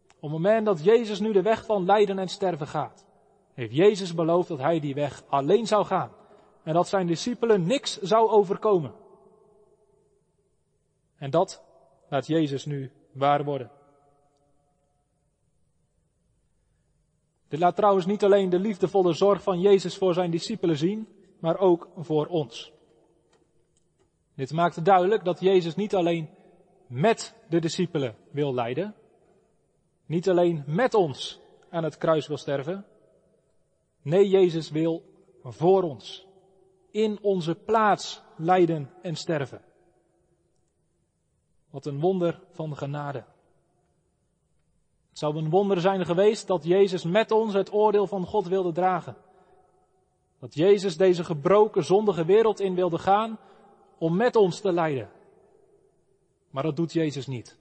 Op 0.07 0.22
het 0.22 0.32
moment 0.32 0.65
dat 0.65 0.84
Jezus 0.84 1.20
nu 1.20 1.32
de 1.32 1.41
weg 1.41 1.65
van 1.65 1.86
lijden 1.86 2.20
en 2.20 2.28
sterven 2.28 2.68
gaat, 2.68 3.05
heeft 3.53 3.76
Jezus 3.76 4.13
beloofd 4.13 4.47
dat 4.47 4.59
hij 4.59 4.80
die 4.80 4.93
weg 4.93 5.24
alleen 5.28 5.68
zou 5.68 5.86
gaan. 5.86 6.11
En 6.63 6.74
dat 6.74 6.88
zijn 6.88 7.07
discipelen 7.07 7.65
niks 7.65 7.99
zou 8.01 8.30
overkomen. 8.30 8.93
En 11.18 11.30
dat 11.30 11.63
laat 12.09 12.28
Jezus 12.28 12.65
nu 12.65 12.91
waar 13.11 13.43
worden. 13.43 13.72
Dit 17.47 17.59
laat 17.59 17.76
trouwens 17.76 18.05
niet 18.05 18.24
alleen 18.24 18.49
de 18.49 18.59
liefdevolle 18.59 19.13
zorg 19.13 19.43
van 19.43 19.59
Jezus 19.59 19.97
voor 19.97 20.13
zijn 20.13 20.32
discipelen 20.32 20.78
zien, 20.78 21.07
maar 21.39 21.57
ook 21.57 21.89
voor 21.97 22.28
ons. 22.28 22.74
Dit 24.36 24.51
maakt 24.51 24.86
duidelijk 24.86 25.24
dat 25.24 25.39
Jezus 25.39 25.76
niet 25.76 25.95
alleen 25.95 26.30
met 26.88 27.35
de 27.49 27.59
discipelen 27.59 28.15
wil 28.31 28.53
lijden, 28.53 28.95
niet 30.05 30.29
alleen 30.29 30.63
met 30.65 30.93
ons 30.93 31.39
aan 31.69 31.83
het 31.83 31.97
kruis 31.97 32.27
wil 32.27 32.38
sterven. 32.38 32.85
Nee, 34.01 34.29
Jezus 34.29 34.69
wil 34.69 35.03
voor 35.43 35.83
ons, 35.83 36.27
in 36.91 37.19
onze 37.21 37.55
plaats 37.55 38.21
lijden 38.35 38.89
en 39.01 39.15
sterven. 39.15 39.61
Wat 41.69 41.85
een 41.85 41.99
wonder 41.99 42.41
van 42.51 42.77
genade. 42.77 43.23
Het 45.09 45.25
zou 45.25 45.38
een 45.38 45.49
wonder 45.49 45.81
zijn 45.81 46.05
geweest 46.05 46.47
dat 46.47 46.63
Jezus 46.63 47.03
met 47.03 47.31
ons 47.31 47.53
het 47.53 47.73
oordeel 47.73 48.07
van 48.07 48.25
God 48.25 48.47
wilde 48.47 48.71
dragen. 48.71 49.17
Dat 50.39 50.53
Jezus 50.53 50.97
deze 50.97 51.23
gebroken, 51.23 51.83
zondige 51.83 52.25
wereld 52.25 52.59
in 52.59 52.75
wilde 52.75 52.99
gaan 52.99 53.39
om 53.97 54.15
met 54.15 54.35
ons 54.35 54.59
te 54.59 54.71
lijden. 54.71 55.09
Maar 56.58 56.66
dat 56.66 56.76
doet 56.76 56.93
Jezus 56.93 57.28
niet. 57.28 57.58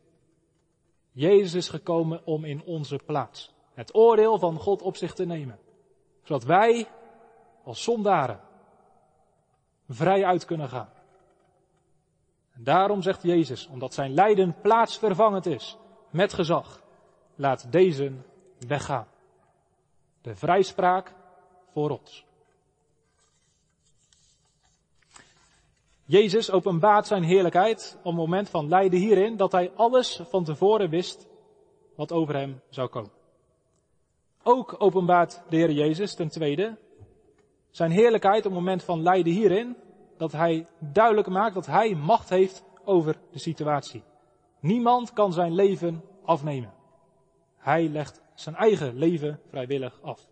Jezus 1.13 1.55
is 1.55 1.69
gekomen 1.69 2.27
om 2.27 2.45
in 2.45 2.63
onze 2.65 3.01
plaats 3.07 3.55
het 3.75 3.95
oordeel 3.95 4.39
van 4.39 4.59
God 4.59 4.83
op 4.83 4.97
zich 4.97 5.15
te 5.15 5.25
nemen. 5.25 5.59
Zodat 6.23 6.45
wij 6.45 6.89
als 7.65 7.83
zondaren 7.83 8.41
vrij 9.89 10.25
uit 10.25 10.45
kunnen 10.45 10.69
gaan. 10.69 10.89
En 12.53 12.65
daarom 12.65 13.03
zegt 13.03 13.23
Jezus, 13.23 13.67
omdat 13.67 13.95
zijn 13.95 14.15
lijden 14.15 14.61
plaatsvervangend 14.61 15.47
is 15.47 15.77
met 16.11 16.33
gezag, 16.33 16.83
laat 17.35 17.73
deze 17.73 18.13
weggaan. 18.67 19.09
De 20.21 20.35
vrijspraak 20.35 21.15
voor 21.73 21.91
ons. 21.91 22.27
Jezus 26.09 26.51
openbaart 26.51 27.07
zijn 27.07 27.23
heerlijkheid 27.23 27.97
op 27.99 28.05
het 28.05 28.15
moment 28.15 28.49
van 28.49 28.69
lijden 28.69 28.99
hierin 28.99 29.37
dat 29.37 29.53
hij 29.53 29.73
alles 29.75 30.21
van 30.29 30.45
tevoren 30.45 30.91
wist 30.91 31.29
wat 31.97 32.13
over 32.13 32.37
hem 32.37 32.61
zou 32.69 32.89
komen. 32.89 33.11
Ook 34.43 34.75
openbaart 34.79 35.43
de 35.49 35.57
Heer 35.57 35.71
Jezus 35.71 36.15
ten 36.15 36.29
tweede 36.29 36.79
zijn 37.71 37.91
heerlijkheid 37.91 38.39
op 38.39 38.45
het 38.45 38.61
moment 38.61 38.83
van 38.83 39.03
lijden 39.03 39.33
hierin 39.33 39.77
dat 40.17 40.33
hij 40.33 40.67
duidelijk 40.79 41.29
maakt 41.29 41.55
dat 41.55 41.67
hij 41.67 41.95
macht 41.95 42.29
heeft 42.29 42.65
over 42.85 43.17
de 43.33 43.39
situatie. 43.39 44.03
Niemand 44.61 45.13
kan 45.13 45.33
zijn 45.33 45.55
leven 45.55 46.03
afnemen. 46.25 46.73
Hij 47.57 47.89
legt 47.89 48.23
zijn 48.35 48.55
eigen 48.55 48.97
leven 48.97 49.41
vrijwillig 49.49 50.03
af. 50.03 50.29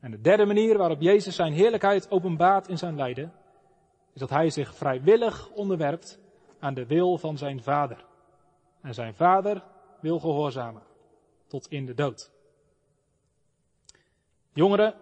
En 0.00 0.10
de 0.10 0.20
derde 0.20 0.44
manier 0.44 0.78
waarop 0.78 1.00
Jezus 1.00 1.34
zijn 1.34 1.52
heerlijkheid 1.52 2.10
openbaart 2.10 2.68
in 2.68 2.78
zijn 2.78 2.96
lijden 2.96 3.32
is 4.12 4.20
dat 4.20 4.30
hij 4.30 4.50
zich 4.50 4.74
vrijwillig 4.74 5.50
onderwerpt 5.50 6.18
aan 6.58 6.74
de 6.74 6.86
wil 6.86 7.18
van 7.18 7.38
zijn 7.38 7.62
vader. 7.62 8.04
En 8.80 8.94
zijn 8.94 9.14
vader 9.14 9.62
wil 10.00 10.18
gehoorzamen 10.18 10.82
tot 11.46 11.68
in 11.68 11.86
de 11.86 11.94
dood. 11.94 12.30
Jongeren, 14.52 14.94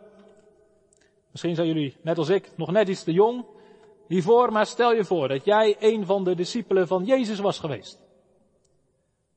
misschien 1.30 1.54
zijn 1.54 1.66
jullie 1.66 1.96
net 2.02 2.18
als 2.18 2.28
ik 2.28 2.56
nog 2.56 2.70
net 2.70 2.88
iets 2.88 3.02
te 3.02 3.12
jong 3.12 3.44
hiervoor, 4.06 4.52
maar 4.52 4.66
stel 4.66 4.94
je 4.94 5.04
voor 5.04 5.28
dat 5.28 5.44
jij 5.44 5.76
een 5.78 6.06
van 6.06 6.24
de 6.24 6.34
discipelen 6.34 6.86
van 6.86 7.04
Jezus 7.04 7.38
was 7.38 7.58
geweest. 7.58 8.00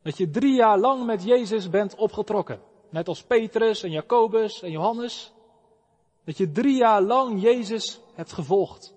Dat 0.02 0.18
je 0.18 0.30
drie 0.30 0.56
jaar 0.56 0.80
lang 0.80 1.06
met 1.06 1.24
Jezus 1.24 1.70
bent 1.70 1.96
opgetrokken. 1.96 2.62
Net 2.90 3.08
als 3.08 3.24
Petrus 3.24 3.84
en 3.84 3.92
Jacobus 3.92 4.62
en 4.62 4.72
Johannes. 4.72 5.34
Dat 6.24 6.38
je 6.38 6.52
drie 6.52 6.78
jaar 6.78 7.02
lang 7.02 7.42
Jezus 7.42 8.00
hebt 8.14 8.34
gevolgd. 8.34 8.93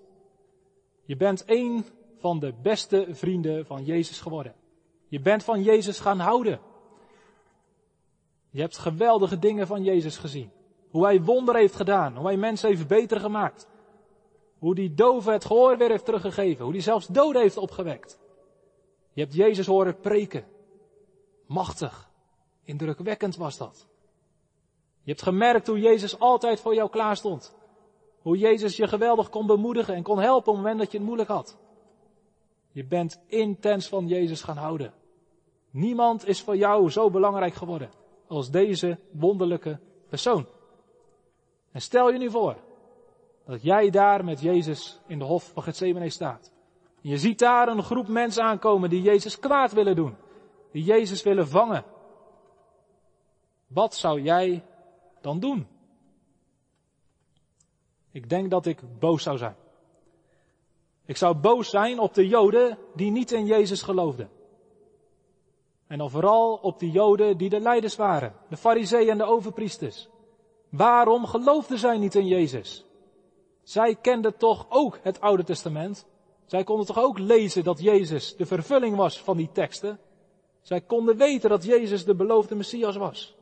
Je 1.07 1.15
bent 1.15 1.43
een 1.45 1.85
van 2.17 2.39
de 2.39 2.53
beste 2.61 3.07
vrienden 3.09 3.65
van 3.65 3.85
Jezus 3.85 4.21
geworden. 4.21 4.55
Je 5.07 5.19
bent 5.19 5.43
van 5.43 5.63
Jezus 5.63 5.99
gaan 5.99 6.19
houden. 6.19 6.59
Je 8.49 8.61
hebt 8.61 8.77
geweldige 8.77 9.39
dingen 9.39 9.67
van 9.67 9.83
Jezus 9.83 10.17
gezien. 10.17 10.51
Hoe 10.89 11.05
hij 11.05 11.21
wonder 11.21 11.55
heeft 11.55 11.75
gedaan. 11.75 12.15
Hoe 12.15 12.25
hij 12.25 12.37
mensen 12.37 12.69
heeft 12.69 12.87
beter 12.87 13.19
gemaakt. 13.19 13.67
Hoe 14.57 14.75
die 14.75 14.93
doven 14.93 15.33
het 15.33 15.45
gehoor 15.45 15.77
weer 15.77 15.89
heeft 15.89 16.05
teruggegeven. 16.05 16.63
Hoe 16.63 16.73
die 16.73 16.81
zelfs 16.81 17.07
doden 17.07 17.41
heeft 17.41 17.57
opgewekt. 17.57 18.19
Je 19.13 19.21
hebt 19.21 19.33
Jezus 19.33 19.65
horen 19.65 19.99
preken. 19.99 20.45
Machtig. 21.45 22.09
Indrukwekkend 22.63 23.35
was 23.35 23.57
dat. 23.57 23.87
Je 25.03 25.11
hebt 25.11 25.21
gemerkt 25.21 25.67
hoe 25.67 25.79
Jezus 25.79 26.19
altijd 26.19 26.59
voor 26.59 26.75
jou 26.75 26.89
klaar 26.89 27.17
stond. 27.17 27.56
Hoe 28.27 28.37
Jezus 28.37 28.77
je 28.77 28.87
geweldig 28.87 29.29
kon 29.29 29.45
bemoedigen 29.45 29.95
en 29.95 30.03
kon 30.03 30.19
helpen 30.19 30.37
op 30.37 30.45
het 30.45 30.55
moment 30.55 30.79
dat 30.79 30.91
je 30.91 30.97
het 30.97 31.05
moeilijk 31.05 31.29
had. 31.29 31.57
Je 32.71 32.85
bent 32.85 33.21
intens 33.27 33.87
van 33.87 34.07
Jezus 34.07 34.41
gaan 34.41 34.57
houden. 34.57 34.93
Niemand 35.71 36.27
is 36.27 36.41
voor 36.41 36.57
jou 36.57 36.89
zo 36.89 37.09
belangrijk 37.09 37.53
geworden 37.53 37.89
als 38.27 38.51
deze 38.51 38.99
wonderlijke 39.11 39.79
persoon. 40.09 40.47
En 41.71 41.81
stel 41.81 42.11
je 42.11 42.17
nu 42.17 42.31
voor 42.31 42.57
dat 43.45 43.63
jij 43.63 43.89
daar 43.89 44.23
met 44.23 44.41
Jezus 44.41 44.99
in 45.05 45.19
de 45.19 45.25
hof 45.25 45.51
van 45.53 45.63
Gethsemane 45.63 46.09
staat. 46.09 46.51
Je 47.01 47.17
ziet 47.17 47.39
daar 47.39 47.67
een 47.67 47.83
groep 47.83 48.07
mensen 48.07 48.43
aankomen 48.43 48.89
die 48.89 49.01
Jezus 49.01 49.39
kwaad 49.39 49.73
willen 49.73 49.95
doen. 49.95 50.15
Die 50.71 50.83
Jezus 50.83 51.23
willen 51.23 51.47
vangen. 51.47 51.83
Wat 53.67 53.95
zou 53.95 54.21
jij 54.21 54.63
dan 55.21 55.39
doen? 55.39 55.76
Ik 58.17 58.29
denk 58.29 58.51
dat 58.51 58.65
ik 58.65 58.99
boos 58.99 59.23
zou 59.23 59.37
zijn. 59.37 59.55
Ik 61.05 61.17
zou 61.17 61.35
boos 61.35 61.69
zijn 61.69 61.99
op 61.99 62.13
de 62.13 62.27
Joden 62.27 62.77
die 62.95 63.11
niet 63.11 63.31
in 63.31 63.45
Jezus 63.45 63.81
geloofden. 63.81 64.29
En 65.87 65.97
dan 65.97 66.09
vooral 66.09 66.55
op 66.55 66.79
die 66.79 66.91
Joden 66.91 67.37
die 67.37 67.49
de 67.49 67.59
leiders 67.59 67.95
waren, 67.95 68.33
de 68.49 68.57
Farizeeën 68.57 69.09
en 69.09 69.17
de 69.17 69.23
overpriesters. 69.23 70.09
Waarom 70.69 71.25
geloofden 71.25 71.79
zij 71.79 71.97
niet 71.97 72.15
in 72.15 72.27
Jezus? 72.27 72.85
Zij 73.63 73.95
kenden 73.95 74.37
toch 74.37 74.65
ook 74.69 74.99
het 75.01 75.21
Oude 75.21 75.43
Testament. 75.43 76.05
Zij 76.45 76.63
konden 76.63 76.85
toch 76.85 76.99
ook 76.99 77.19
lezen 77.19 77.63
dat 77.63 77.81
Jezus 77.81 78.35
de 78.35 78.45
vervulling 78.45 78.95
was 78.95 79.21
van 79.21 79.37
die 79.37 79.49
teksten. 79.51 79.99
Zij 80.61 80.81
konden 80.81 81.17
weten 81.17 81.49
dat 81.49 81.63
Jezus 81.63 82.05
de 82.05 82.15
beloofde 82.15 82.55
Messias 82.55 82.95
was. 82.95 83.35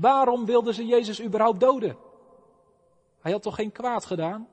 Waarom 0.00 0.46
wilden 0.46 0.74
ze 0.74 0.86
Jezus 0.86 1.22
überhaupt 1.22 1.60
doden? 1.60 1.96
Hij 3.24 3.32
had 3.32 3.42
toch 3.42 3.54
geen 3.54 3.72
kwaad 3.72 4.04
gedaan? 4.04 4.48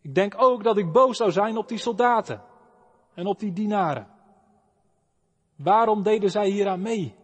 Ik 0.00 0.14
denk 0.14 0.34
ook 0.36 0.64
dat 0.64 0.76
ik 0.76 0.92
boos 0.92 1.16
zou 1.16 1.32
zijn 1.32 1.56
op 1.56 1.68
die 1.68 1.78
soldaten 1.78 2.42
en 3.14 3.26
op 3.26 3.38
die 3.38 3.52
dienaren. 3.52 4.06
Waarom 5.54 6.02
deden 6.02 6.30
zij 6.30 6.48
hieraan 6.48 6.82
mee? 6.82 7.14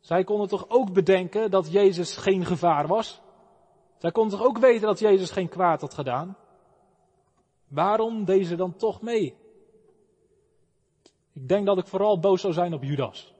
Zij 0.00 0.24
konden 0.24 0.48
toch 0.48 0.68
ook 0.68 0.92
bedenken 0.92 1.50
dat 1.50 1.72
Jezus 1.72 2.16
geen 2.16 2.44
gevaar 2.44 2.86
was? 2.86 3.20
Zij 3.96 4.10
konden 4.10 4.38
toch 4.38 4.46
ook 4.46 4.58
weten 4.58 4.86
dat 4.86 4.98
Jezus 4.98 5.30
geen 5.30 5.48
kwaad 5.48 5.80
had 5.80 5.94
gedaan? 5.94 6.36
Waarom 7.66 8.24
deden 8.24 8.46
ze 8.46 8.56
dan 8.56 8.76
toch 8.76 9.02
mee? 9.02 9.36
Ik 11.32 11.48
denk 11.48 11.66
dat 11.66 11.78
ik 11.78 11.86
vooral 11.86 12.18
boos 12.18 12.40
zou 12.40 12.52
zijn 12.52 12.74
op 12.74 12.82
Judas. 12.82 13.34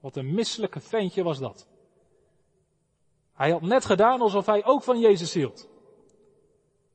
Wat 0.00 0.16
een 0.16 0.34
misselijke 0.34 0.80
ventje 0.80 1.22
was 1.22 1.38
dat. 1.38 1.68
Hij 3.36 3.50
had 3.50 3.62
net 3.62 3.84
gedaan 3.84 4.20
alsof 4.20 4.46
hij 4.46 4.64
ook 4.64 4.82
van 4.82 4.98
Jezus 4.98 5.32
hield. 5.32 5.68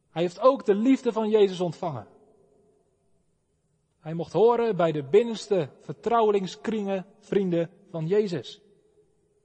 Hij 0.09 0.21
heeft 0.21 0.39
ook 0.39 0.65
de 0.65 0.75
liefde 0.75 1.11
van 1.11 1.29
Jezus 1.29 1.59
ontvangen. 1.59 2.07
Hij 3.99 4.13
mocht 4.13 4.33
horen 4.33 4.75
bij 4.75 4.91
de 4.91 5.03
binnenste 5.03 5.69
vertrouwelingskringen, 5.81 7.05
vrienden 7.19 7.69
van 7.89 8.07
Jezus. 8.07 8.61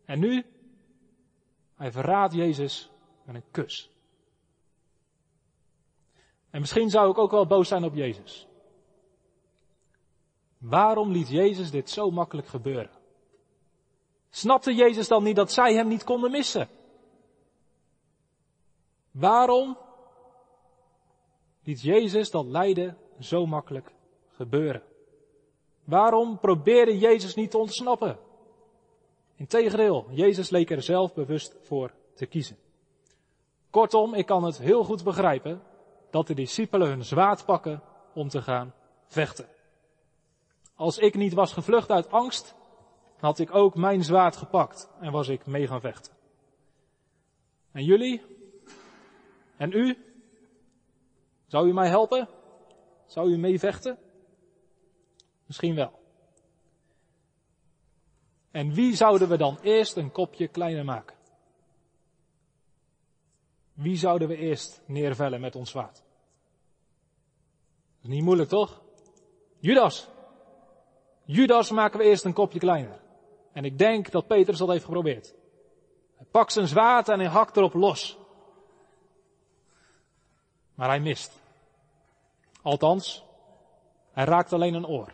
En 0.05 0.19
nu, 0.19 0.45
hij 1.75 1.93
verraadt 1.93 2.35
Jezus 2.35 2.91
met 3.25 3.35
een 3.35 3.51
kus. 3.51 3.91
En 6.51 6.61
misschien 6.61 6.91
zou 6.91 7.11
ik 7.11 7.19
ook 7.19 7.31
wel 7.31 7.47
boos 7.47 7.69
zijn 7.69 7.85
op 7.85 7.95
Jezus. 7.95 8.47
Waarom 10.59 11.11
liet 11.11 11.29
Jezus 11.29 11.71
dit 11.71 11.91
zo 11.91 12.11
makkelijk 12.11 12.49
gebeuren? 12.49 12.91
Snapte 14.31 14.75
Jezus 14.75 15.09
dan 15.09 15.23
niet 15.23 15.37
dat 15.37 15.53
zij 15.53 15.75
hem 15.75 15.89
niet 15.89 16.05
konden 16.05 16.31
missen? 16.31 16.69
Waarom 19.19 19.79
liet 21.63 21.81
Jezus 21.81 22.31
dat 22.31 22.47
lijden 22.47 22.99
zo 23.21 23.47
makkelijk 23.47 23.95
gebeuren? 24.29 24.83
Waarom 25.85 26.39
probeerde 26.39 26.99
Jezus 26.99 27.35
niet 27.35 27.51
te 27.51 27.59
ontsnappen? 27.59 28.19
Integendeel, 29.37 30.07
Jezus 30.11 30.51
leek 30.51 30.71
er 30.71 30.83
zelf 30.83 31.15
bewust 31.15 31.57
voor 31.61 31.93
te 32.15 32.27
kiezen. 32.27 32.57
Kortom, 33.71 34.15
ik 34.15 34.27
kan 34.27 34.45
het 34.45 34.59
heel 34.59 34.85
goed 34.85 35.05
begrijpen 35.05 35.63
dat 36.11 36.27
de 36.27 36.35
discipelen 36.35 36.89
hun 36.89 37.05
zwaard 37.05 37.45
pakken 37.45 37.83
om 38.15 38.29
te 38.29 38.43
gaan 38.43 38.75
vechten. 39.07 39.49
Als 40.75 40.99
ik 40.99 41.15
niet 41.15 41.33
was 41.33 41.53
gevlucht 41.53 41.91
uit 41.91 42.11
angst, 42.11 42.55
had 43.17 43.39
ik 43.39 43.55
ook 43.55 43.75
mijn 43.75 44.05
zwaard 44.05 44.37
gepakt 44.37 44.91
en 45.01 45.13
was 45.13 45.29
ik 45.29 45.47
mee 45.47 45.67
gaan 45.67 45.81
vechten. 45.81 46.13
En 47.73 47.85
jullie? 47.85 48.36
En 49.57 49.73
u? 49.73 49.99
Zou 51.47 51.69
u 51.69 51.73
mij 51.73 51.89
helpen? 51.89 52.29
Zou 53.07 53.31
u 53.33 53.37
mee 53.37 53.59
vechten? 53.59 53.99
Misschien 55.47 55.75
wel. 55.75 56.05
En 58.51 58.73
wie 58.73 58.95
zouden 58.95 59.29
we 59.29 59.37
dan 59.37 59.59
eerst 59.63 59.97
een 59.97 60.13
kopje 60.13 60.49
kleiner 60.49 60.85
maken? 60.85 61.17
Wie 63.73 63.97
zouden 63.97 64.29
we 64.29 64.37
eerst 64.37 64.83
neervellen 64.87 65.41
met 65.41 65.57
ons 65.57 65.71
zwaard? 65.71 66.03
Niet 68.01 68.23
moeilijk 68.23 68.49
toch? 68.49 68.83
Judas. 69.59 70.09
Judas 71.25 71.71
maken 71.71 71.99
we 71.99 72.05
eerst 72.05 72.25
een 72.25 72.33
kopje 72.33 72.59
kleiner. 72.59 73.01
En 73.53 73.65
ik 73.65 73.79
denk 73.79 74.11
dat 74.11 74.27
Petrus 74.27 74.59
dat 74.59 74.69
heeft 74.69 74.85
geprobeerd. 74.85 75.35
Hij 76.15 76.27
pakt 76.31 76.53
zijn 76.53 76.67
zwaard 76.67 77.09
en 77.09 77.19
hij 77.19 77.29
hakt 77.29 77.57
erop 77.57 77.75
los. 77.75 78.19
Maar 80.77 80.89
hij 80.89 81.01
mist. 81.01 81.41
Althans, 82.63 83.25
hij 84.13 84.25
raakt 84.25 84.53
alleen 84.53 84.75
een 84.75 84.87
oor. 84.87 85.13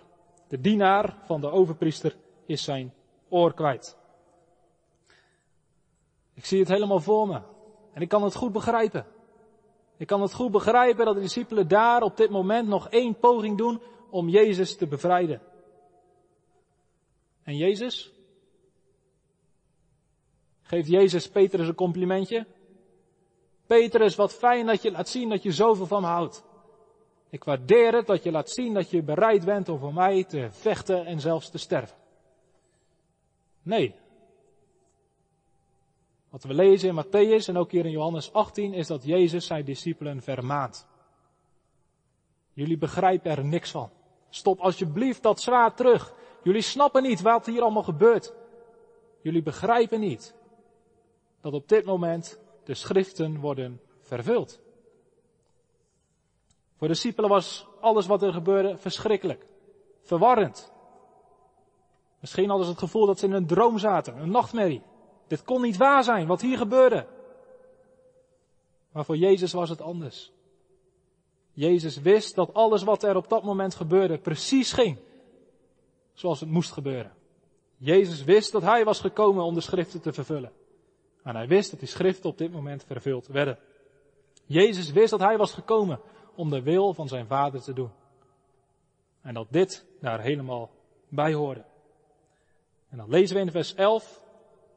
De 0.48 0.60
dienaar 0.60 1.16
van 1.24 1.40
de 1.40 1.50
overpriester 1.50 2.16
is 2.46 2.64
zijn 2.64 2.94
oor 3.28 3.54
kwijt. 3.54 3.96
Ik 6.34 6.44
zie 6.44 6.58
het 6.58 6.68
helemaal 6.68 7.00
voor 7.00 7.26
me. 7.26 7.40
En 7.92 8.02
ik 8.02 8.08
kan 8.08 8.22
het 8.22 8.34
goed 8.34 8.52
begrijpen. 8.52 9.06
Ik 9.96 10.06
kan 10.06 10.22
het 10.22 10.34
goed 10.34 10.50
begrijpen 10.50 11.04
dat 11.04 11.14
de 11.14 11.20
discipelen 11.20 11.68
daar 11.68 12.02
op 12.02 12.16
dit 12.16 12.30
moment 12.30 12.68
nog 12.68 12.88
één 12.88 13.18
poging 13.18 13.58
doen 13.58 13.82
om 14.10 14.28
Jezus 14.28 14.76
te 14.76 14.86
bevrijden. 14.86 15.42
En 17.42 17.56
Jezus? 17.56 18.12
Geeft 20.62 20.88
Jezus 20.88 21.28
Petrus 21.28 21.68
een 21.68 21.74
complimentje? 21.74 22.46
Petrus, 23.72 24.14
wat 24.14 24.34
fijn 24.34 24.66
dat 24.66 24.82
je 24.82 24.90
laat 24.90 25.08
zien 25.08 25.28
dat 25.28 25.42
je 25.42 25.52
zoveel 25.52 25.86
van 25.86 26.00
me 26.00 26.08
houdt. 26.08 26.44
Ik 27.30 27.44
waardeer 27.44 27.94
het 27.94 28.06
dat 28.06 28.22
je 28.22 28.30
laat 28.30 28.50
zien 28.50 28.74
dat 28.74 28.90
je 28.90 29.02
bereid 29.02 29.44
bent 29.44 29.68
om 29.68 29.78
voor 29.78 29.94
mij 29.94 30.24
te 30.24 30.48
vechten 30.50 31.06
en 31.06 31.20
zelfs 31.20 31.50
te 31.50 31.58
sterven. 31.58 31.96
Nee. 33.62 33.94
Wat 36.28 36.42
we 36.42 36.54
lezen 36.54 36.88
in 36.88 37.04
Matthäus 37.04 37.48
en 37.48 37.56
ook 37.56 37.70
hier 37.70 37.84
in 37.84 37.90
Johannes 37.90 38.32
18 38.32 38.74
is 38.74 38.86
dat 38.86 39.04
Jezus 39.04 39.46
zijn 39.46 39.64
discipelen 39.64 40.22
vermaant. 40.22 40.86
Jullie 42.52 42.78
begrijpen 42.78 43.30
er 43.30 43.44
niks 43.44 43.70
van. 43.70 43.90
Stop 44.30 44.60
alsjeblieft 44.60 45.22
dat 45.22 45.40
zwaard 45.40 45.76
terug. 45.76 46.14
Jullie 46.42 46.62
snappen 46.62 47.02
niet 47.02 47.20
wat 47.20 47.46
hier 47.46 47.62
allemaal 47.62 47.82
gebeurt. 47.82 48.34
Jullie 49.22 49.42
begrijpen 49.42 50.00
niet 50.00 50.34
dat 51.40 51.52
op 51.52 51.68
dit 51.68 51.84
moment 51.84 52.40
de 52.64 52.74
schriften 52.74 53.40
worden 53.40 53.80
vervuld. 54.00 54.60
Voor 56.76 56.88
de 56.88 56.92
discipelen 56.94 57.30
was 57.30 57.66
alles 57.80 58.06
wat 58.06 58.22
er 58.22 58.32
gebeurde 58.32 58.76
verschrikkelijk, 58.76 59.46
verwarrend. 60.02 60.72
Misschien 62.20 62.48
hadden 62.48 62.66
ze 62.66 62.72
het 62.72 62.80
gevoel 62.80 63.06
dat 63.06 63.18
ze 63.18 63.26
in 63.26 63.32
een 63.32 63.46
droom 63.46 63.78
zaten, 63.78 64.16
een 64.16 64.30
nachtmerrie. 64.30 64.82
Dit 65.26 65.42
kon 65.42 65.62
niet 65.62 65.76
waar 65.76 66.04
zijn, 66.04 66.26
wat 66.26 66.40
hier 66.40 66.58
gebeurde. 66.58 67.06
Maar 68.92 69.04
voor 69.04 69.16
Jezus 69.16 69.52
was 69.52 69.68
het 69.68 69.80
anders. 69.80 70.32
Jezus 71.52 72.00
wist 72.00 72.34
dat 72.34 72.54
alles 72.54 72.82
wat 72.82 73.02
er 73.02 73.16
op 73.16 73.28
dat 73.28 73.42
moment 73.42 73.74
gebeurde 73.74 74.18
precies 74.18 74.72
ging 74.72 74.98
zoals 76.12 76.40
het 76.40 76.50
moest 76.50 76.72
gebeuren. 76.72 77.12
Jezus 77.76 78.24
wist 78.24 78.52
dat 78.52 78.62
hij 78.62 78.84
was 78.84 79.00
gekomen 79.00 79.44
om 79.44 79.54
de 79.54 79.60
schriften 79.60 80.00
te 80.00 80.12
vervullen. 80.12 80.52
En 81.22 81.36
hij 81.36 81.46
wist 81.46 81.70
dat 81.70 81.80
die 81.80 81.88
schriften 81.88 82.30
op 82.30 82.38
dit 82.38 82.52
moment 82.52 82.84
vervuld 82.84 83.26
werden. 83.26 83.58
Jezus 84.46 84.90
wist 84.90 85.10
dat 85.10 85.20
hij 85.20 85.36
was 85.36 85.52
gekomen 85.52 86.00
om 86.34 86.50
de 86.50 86.62
wil 86.62 86.94
van 86.94 87.08
zijn 87.08 87.26
vader 87.26 87.62
te 87.62 87.72
doen. 87.72 87.90
En 89.20 89.34
dat 89.34 89.46
dit 89.50 89.84
daar 90.00 90.20
helemaal 90.20 90.70
bij 91.08 91.34
hoorde. 91.34 91.64
En 92.88 92.96
dan 92.96 93.08
lezen 93.08 93.36
we 93.36 93.42
in 93.42 93.50
vers 93.50 93.74
11 93.74 94.24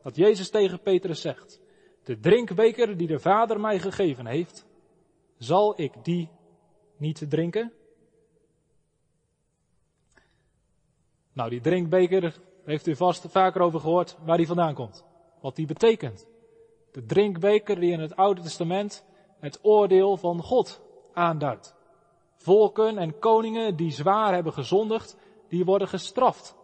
dat 0.01 0.15
Jezus 0.15 0.49
tegen 0.49 0.81
Petrus 0.81 1.21
zegt, 1.21 1.59
de 2.03 2.19
drinkbeker 2.19 2.97
die 2.97 3.07
de 3.07 3.19
vader 3.19 3.59
mij 3.59 3.79
gegeven 3.79 4.25
heeft, 4.25 4.65
zal 5.37 5.81
ik 5.81 5.93
die 6.03 6.29
niet 6.97 7.29
drinken? 7.29 7.73
Nou, 11.33 11.49
die 11.49 11.61
drinkbeker 11.61 12.39
heeft 12.65 12.87
u 12.87 12.95
vast 12.95 13.25
vaker 13.31 13.61
over 13.61 13.79
gehoord 13.79 14.17
waar 14.25 14.37
die 14.37 14.47
vandaan 14.47 14.73
komt. 14.73 15.05
Wat 15.41 15.55
die 15.55 15.65
betekent. 15.65 16.27
De 16.95 17.05
drinkbeker 17.05 17.79
die 17.79 17.91
in 17.91 17.99
het 17.99 18.15
Oude 18.15 18.41
Testament 18.41 19.05
het 19.39 19.59
oordeel 19.61 20.17
van 20.17 20.41
God 20.41 20.81
aanduidt. 21.13 21.75
Volken 22.35 22.97
en 22.97 23.19
koningen 23.19 23.75
die 23.75 23.91
zwaar 23.91 24.33
hebben 24.33 24.53
gezondigd, 24.53 25.17
die 25.47 25.65
worden 25.65 25.87
gestraft. 25.87 26.55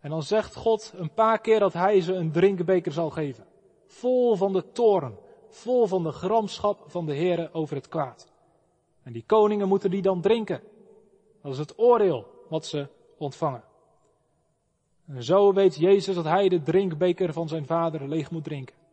En 0.00 0.10
dan 0.10 0.22
zegt 0.22 0.54
God 0.54 0.92
een 0.96 1.14
paar 1.14 1.38
keer 1.40 1.58
dat 1.58 1.72
hij 1.72 2.00
ze 2.00 2.14
een 2.14 2.32
drinkbeker 2.32 2.92
zal 2.92 3.10
geven. 3.10 3.46
Vol 3.86 4.34
van 4.34 4.52
de 4.52 4.72
toren, 4.72 5.18
vol 5.48 5.86
van 5.86 6.02
de 6.02 6.12
gramschap 6.12 6.84
van 6.86 7.06
de 7.06 7.14
Heere 7.14 7.52
over 7.52 7.76
het 7.76 7.88
kwaad. 7.88 8.32
En 9.02 9.12
die 9.12 9.24
koningen 9.26 9.68
moeten 9.68 9.90
die 9.90 10.02
dan 10.02 10.20
drinken. 10.20 10.60
Dat 11.42 11.52
is 11.52 11.58
het 11.58 11.78
oordeel 11.78 12.26
wat 12.48 12.66
ze 12.66 12.88
ontvangen. 13.18 13.64
En 15.06 15.22
zo 15.22 15.52
weet 15.52 15.76
Jezus 15.76 16.14
dat 16.14 16.24
hij 16.24 16.48
de 16.48 16.62
drinkbeker 16.62 17.32
van 17.32 17.48
zijn 17.48 17.66
vader 17.66 18.08
leeg 18.08 18.30
moet 18.30 18.44
drinken. 18.44 18.84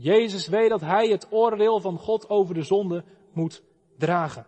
Jezus 0.00 0.48
weet 0.48 0.68
dat 0.68 0.80
hij 0.80 1.08
het 1.08 1.26
oordeel 1.30 1.80
van 1.80 1.98
God 1.98 2.28
over 2.28 2.54
de 2.54 2.62
zonde 2.62 3.04
moet 3.32 3.62
dragen. 3.96 4.46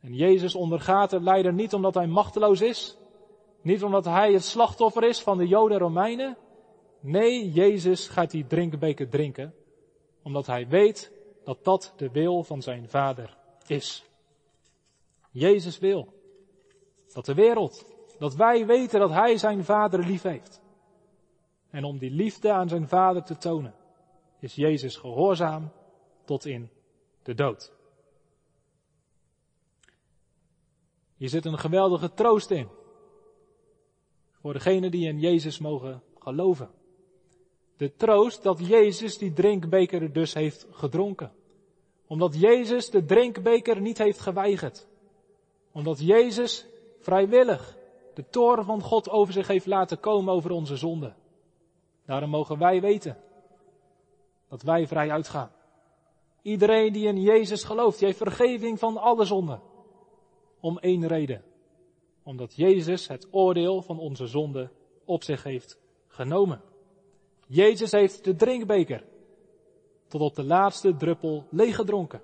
En 0.00 0.14
Jezus 0.14 0.54
ondergaat 0.54 1.10
het 1.10 1.22
lijden 1.22 1.54
niet 1.54 1.74
omdat 1.74 1.94
hij 1.94 2.06
machteloos 2.06 2.60
is, 2.60 2.96
niet 3.62 3.82
omdat 3.82 4.04
hij 4.04 4.32
het 4.32 4.44
slachtoffer 4.44 5.04
is 5.04 5.20
van 5.20 5.38
de 5.38 5.46
Joden 5.46 5.76
en 5.76 5.82
Romeinen. 5.82 6.36
Nee, 7.00 7.52
Jezus 7.52 8.08
gaat 8.08 8.30
die 8.30 8.46
drinkbeker 8.46 9.08
drinken, 9.08 9.54
omdat 10.22 10.46
hij 10.46 10.68
weet 10.68 11.12
dat 11.44 11.64
dat 11.64 11.92
de 11.96 12.10
wil 12.10 12.42
van 12.42 12.62
zijn 12.62 12.88
vader 12.88 13.36
is. 13.66 14.04
Jezus 15.30 15.78
wil 15.78 16.14
dat 17.12 17.24
de 17.24 17.34
wereld, 17.34 17.86
dat 18.18 18.34
wij 18.34 18.66
weten 18.66 19.00
dat 19.00 19.10
Hij 19.10 19.38
zijn 19.38 19.64
Vader 19.64 20.04
lief 20.04 20.22
heeft. 20.22 20.60
En 21.76 21.84
om 21.84 21.98
die 21.98 22.10
liefde 22.10 22.52
aan 22.52 22.68
zijn 22.68 22.88
Vader 22.88 23.22
te 23.22 23.36
tonen, 23.36 23.74
is 24.38 24.54
Jezus 24.54 24.96
gehoorzaam 24.96 25.72
tot 26.24 26.44
in 26.44 26.70
de 27.22 27.34
dood. 27.34 27.72
Hier 31.16 31.28
zit 31.28 31.44
een 31.44 31.58
geweldige 31.58 32.12
troost 32.14 32.50
in. 32.50 32.68
Voor 34.40 34.52
degenen 34.52 34.90
die 34.90 35.08
in 35.08 35.20
Jezus 35.20 35.58
mogen 35.58 36.02
geloven. 36.18 36.70
De 37.76 37.94
troost 37.96 38.42
dat 38.42 38.66
Jezus 38.66 39.18
die 39.18 39.32
drinkbeker 39.32 40.12
dus 40.12 40.34
heeft 40.34 40.66
gedronken. 40.70 41.32
Omdat 42.06 42.40
Jezus 42.40 42.90
de 42.90 43.04
drinkbeker 43.04 43.80
niet 43.80 43.98
heeft 43.98 44.20
geweigerd. 44.20 44.86
Omdat 45.72 46.00
Jezus 46.00 46.66
vrijwillig 47.00 47.76
de 48.14 48.28
toren 48.28 48.64
van 48.64 48.82
God 48.82 49.08
over 49.08 49.32
zich 49.32 49.46
heeft 49.46 49.66
laten 49.66 50.00
komen 50.00 50.34
over 50.34 50.50
onze 50.50 50.76
zonde. 50.76 51.14
Daarom 52.06 52.30
mogen 52.30 52.58
wij 52.58 52.80
weten 52.80 53.16
dat 54.48 54.62
wij 54.62 54.86
vrij 54.86 55.10
uitgaan. 55.10 55.50
Iedereen 56.42 56.92
die 56.92 57.06
in 57.06 57.20
Jezus 57.20 57.64
gelooft, 57.64 57.98
die 57.98 58.06
heeft 58.06 58.18
vergeving 58.18 58.78
van 58.78 58.96
alle 58.96 59.24
zonden. 59.24 59.60
Om 60.60 60.78
één 60.78 61.06
reden. 61.06 61.44
Omdat 62.22 62.54
Jezus 62.54 63.08
het 63.08 63.28
oordeel 63.30 63.82
van 63.82 63.98
onze 63.98 64.26
zonde 64.26 64.70
op 65.04 65.22
zich 65.22 65.42
heeft 65.42 65.78
genomen. 66.08 66.62
Jezus 67.46 67.90
heeft 67.90 68.24
de 68.24 68.34
drinkbeker 68.34 69.04
tot 70.08 70.20
op 70.20 70.34
de 70.34 70.44
laatste 70.44 70.96
druppel 70.96 71.46
leeggedronken. 71.50 72.22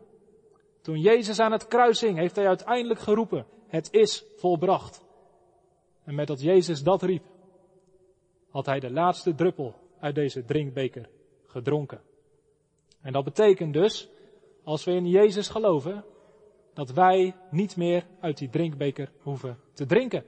Toen 0.80 1.00
Jezus 1.00 1.38
aan 1.38 1.52
het 1.52 1.66
kruis 1.66 2.00
hing, 2.00 2.18
heeft 2.18 2.36
hij 2.36 2.46
uiteindelijk 2.46 3.00
geroepen, 3.00 3.46
het 3.66 3.92
is 3.92 4.24
volbracht. 4.36 5.04
En 6.04 6.14
met 6.14 6.26
dat 6.26 6.40
Jezus 6.40 6.82
dat 6.82 7.02
riep, 7.02 7.24
had 8.52 8.66
hij 8.66 8.80
de 8.80 8.90
laatste 8.90 9.34
druppel 9.34 9.74
uit 10.00 10.14
deze 10.14 10.44
drinkbeker 10.44 11.08
gedronken. 11.46 12.00
En 13.00 13.12
dat 13.12 13.24
betekent 13.24 13.72
dus, 13.72 14.08
als 14.64 14.84
we 14.84 14.92
in 14.92 15.06
Jezus 15.06 15.48
geloven, 15.48 16.04
dat 16.74 16.90
wij 16.90 17.36
niet 17.50 17.76
meer 17.76 18.06
uit 18.20 18.38
die 18.38 18.48
drinkbeker 18.48 19.12
hoeven 19.22 19.58
te 19.72 19.86
drinken. 19.86 20.24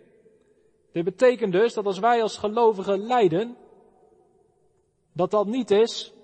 Dit 0.92 1.04
betekent 1.04 1.52
dus 1.52 1.74
dat 1.74 1.86
als 1.86 1.98
wij 1.98 2.22
als 2.22 2.38
gelovigen 2.38 2.98
lijden, 2.98 3.56
dat 5.12 5.30
dat 5.30 5.46
niet 5.46 5.70
is 5.70 6.14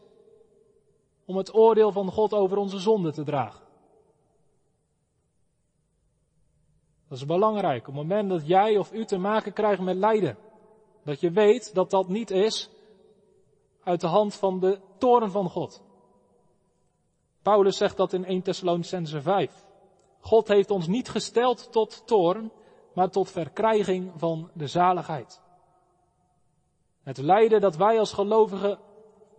om 1.25 1.37
het 1.37 1.55
oordeel 1.55 1.93
van 1.93 2.11
God 2.11 2.35
over 2.35 2.57
onze 2.57 2.79
zonde 2.79 3.13
te 3.13 3.23
dragen. 3.23 3.65
Dat 7.09 7.19
is 7.19 7.27
belangrijk. 7.27 7.89
Op 7.89 7.95
het 7.95 8.03
moment 8.03 8.29
dat 8.29 8.47
jij 8.47 8.77
of 8.79 8.93
u 8.93 9.05
te 9.05 9.19
maken 9.19 9.53
krijgt 9.53 9.83
met 9.83 9.97
lijden, 9.97 10.37
dat 11.11 11.21
je 11.21 11.31
weet 11.31 11.75
dat 11.75 11.91
dat 11.91 12.09
niet 12.09 12.31
is 12.31 12.71
uit 13.83 14.01
de 14.01 14.07
hand 14.07 14.35
van 14.35 14.61
de 14.61 14.81
toren 14.99 15.31
van 15.31 15.51
God. 15.51 15.83
Paulus 17.43 17.77
zegt 17.77 17.97
dat 17.97 18.13
in 18.13 18.25
1 18.25 18.43
Thessalonicense 18.43 19.23
5. 19.23 19.67
God 20.21 20.49
heeft 20.49 20.71
ons 20.71 20.87
niet 20.87 21.09
gesteld 21.09 21.73
tot 21.73 22.07
toorn, 22.07 22.53
maar 22.95 23.11
tot 23.11 23.31
verkrijging 23.31 24.13
van 24.17 24.51
de 24.55 24.67
zaligheid. 24.67 25.43
Het 27.03 27.19
lijden 27.19 27.61
dat 27.61 27.77
wij 27.77 27.99
als 27.99 28.13
gelovigen 28.13 28.79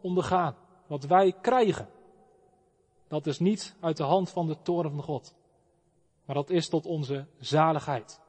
ondergaan, 0.01 0.55
wat 0.87 1.03
wij 1.03 1.33
krijgen, 1.41 1.89
dat 3.07 3.27
is 3.27 3.39
niet 3.39 3.75
uit 3.79 3.97
de 3.97 4.03
hand 4.03 4.29
van 4.29 4.47
de 4.47 4.61
toren 4.61 4.91
van 4.91 5.03
God, 5.03 5.35
maar 6.25 6.35
dat 6.35 6.49
is 6.49 6.69
tot 6.69 6.85
onze 6.85 7.27
zaligheid. 7.39 8.20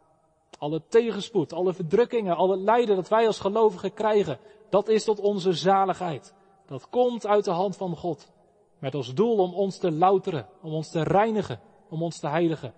Alle 0.58 0.82
tegenspoed, 0.88 1.52
alle 1.52 1.74
verdrukkingen, 1.74 2.36
alle 2.36 2.56
lijden 2.56 2.96
dat 2.96 3.08
wij 3.08 3.26
als 3.26 3.38
gelovigen 3.38 3.94
krijgen, 3.94 4.38
dat 4.70 4.88
is 4.88 5.04
tot 5.04 5.20
onze 5.20 5.52
zaligheid. 5.52 6.34
Dat 6.66 6.88
komt 6.88 7.26
uit 7.26 7.44
de 7.44 7.50
hand 7.50 7.76
van 7.76 7.96
God. 7.96 8.32
Met 8.78 8.94
als 8.94 9.14
doel 9.14 9.36
om 9.36 9.54
ons 9.54 9.78
te 9.78 9.92
louteren, 9.92 10.48
om 10.62 10.72
ons 10.72 10.90
te 10.90 11.02
reinigen, 11.02 11.60
om 11.88 12.02
ons 12.02 12.18
te 12.18 12.28
heiligen. 12.28 12.74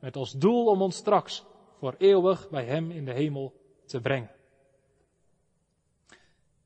Met 0.00 0.16
als 0.16 0.32
doel 0.32 0.66
om 0.66 0.82
ons 0.82 0.96
straks 0.96 1.44
voor 1.78 1.94
eeuwig 1.98 2.48
bij 2.50 2.64
Hem 2.64 2.90
in 2.90 3.04
de 3.04 3.12
hemel 3.12 3.52
te 3.84 4.00
brengen. 4.00 4.30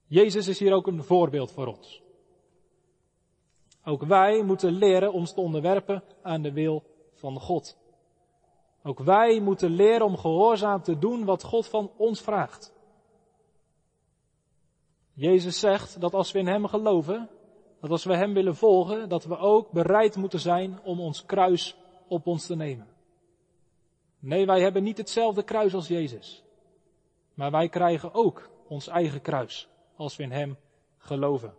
Jezus 0.06 0.48
is 0.48 0.58
hier 0.58 0.72
ook 0.72 0.86
een 0.86 1.02
voorbeeld 1.02 1.52
voor 1.52 1.66
ons. 1.66 2.02
Ook 3.84 4.04
wij 4.04 4.42
moeten 4.42 4.72
leren 4.72 5.12
ons 5.12 5.32
te 5.32 5.40
onderwerpen 5.40 6.02
aan 6.22 6.42
de 6.42 6.52
wil 6.52 6.82
van 7.14 7.40
God. 7.40 7.76
Ook 8.88 8.98
wij 8.98 9.40
moeten 9.40 9.70
leren 9.70 10.06
om 10.06 10.16
gehoorzaam 10.16 10.82
te 10.82 10.98
doen 10.98 11.24
wat 11.24 11.42
God 11.42 11.66
van 11.66 11.90
ons 11.96 12.20
vraagt. 12.20 12.72
Jezus 15.12 15.60
zegt 15.60 16.00
dat 16.00 16.14
als 16.14 16.32
we 16.32 16.38
in 16.38 16.46
Hem 16.46 16.66
geloven, 16.66 17.28
dat 17.80 17.90
als 17.90 18.04
we 18.04 18.16
Hem 18.16 18.34
willen 18.34 18.56
volgen, 18.56 19.08
dat 19.08 19.24
we 19.24 19.36
ook 19.36 19.70
bereid 19.70 20.16
moeten 20.16 20.40
zijn 20.40 20.80
om 20.82 21.00
ons 21.00 21.26
kruis 21.26 21.76
op 22.06 22.26
ons 22.26 22.46
te 22.46 22.56
nemen. 22.56 22.86
Nee, 24.18 24.46
wij 24.46 24.60
hebben 24.60 24.82
niet 24.82 24.98
hetzelfde 24.98 25.42
kruis 25.42 25.74
als 25.74 25.88
Jezus. 25.88 26.44
Maar 27.34 27.50
wij 27.50 27.68
krijgen 27.68 28.14
ook 28.14 28.50
ons 28.68 28.86
eigen 28.86 29.20
kruis 29.20 29.68
als 29.96 30.16
we 30.16 30.22
in 30.22 30.32
Hem 30.32 30.56
geloven. 30.98 31.54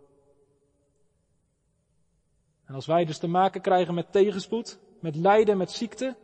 En 2.64 2.74
als 2.74 2.86
wij 2.86 3.04
dus 3.04 3.18
te 3.18 3.28
maken 3.28 3.60
krijgen 3.60 3.94
met 3.94 4.12
tegenspoed, 4.12 4.78
met 5.00 5.16
lijden, 5.16 5.56
met 5.56 5.70
ziekte, 5.70 6.16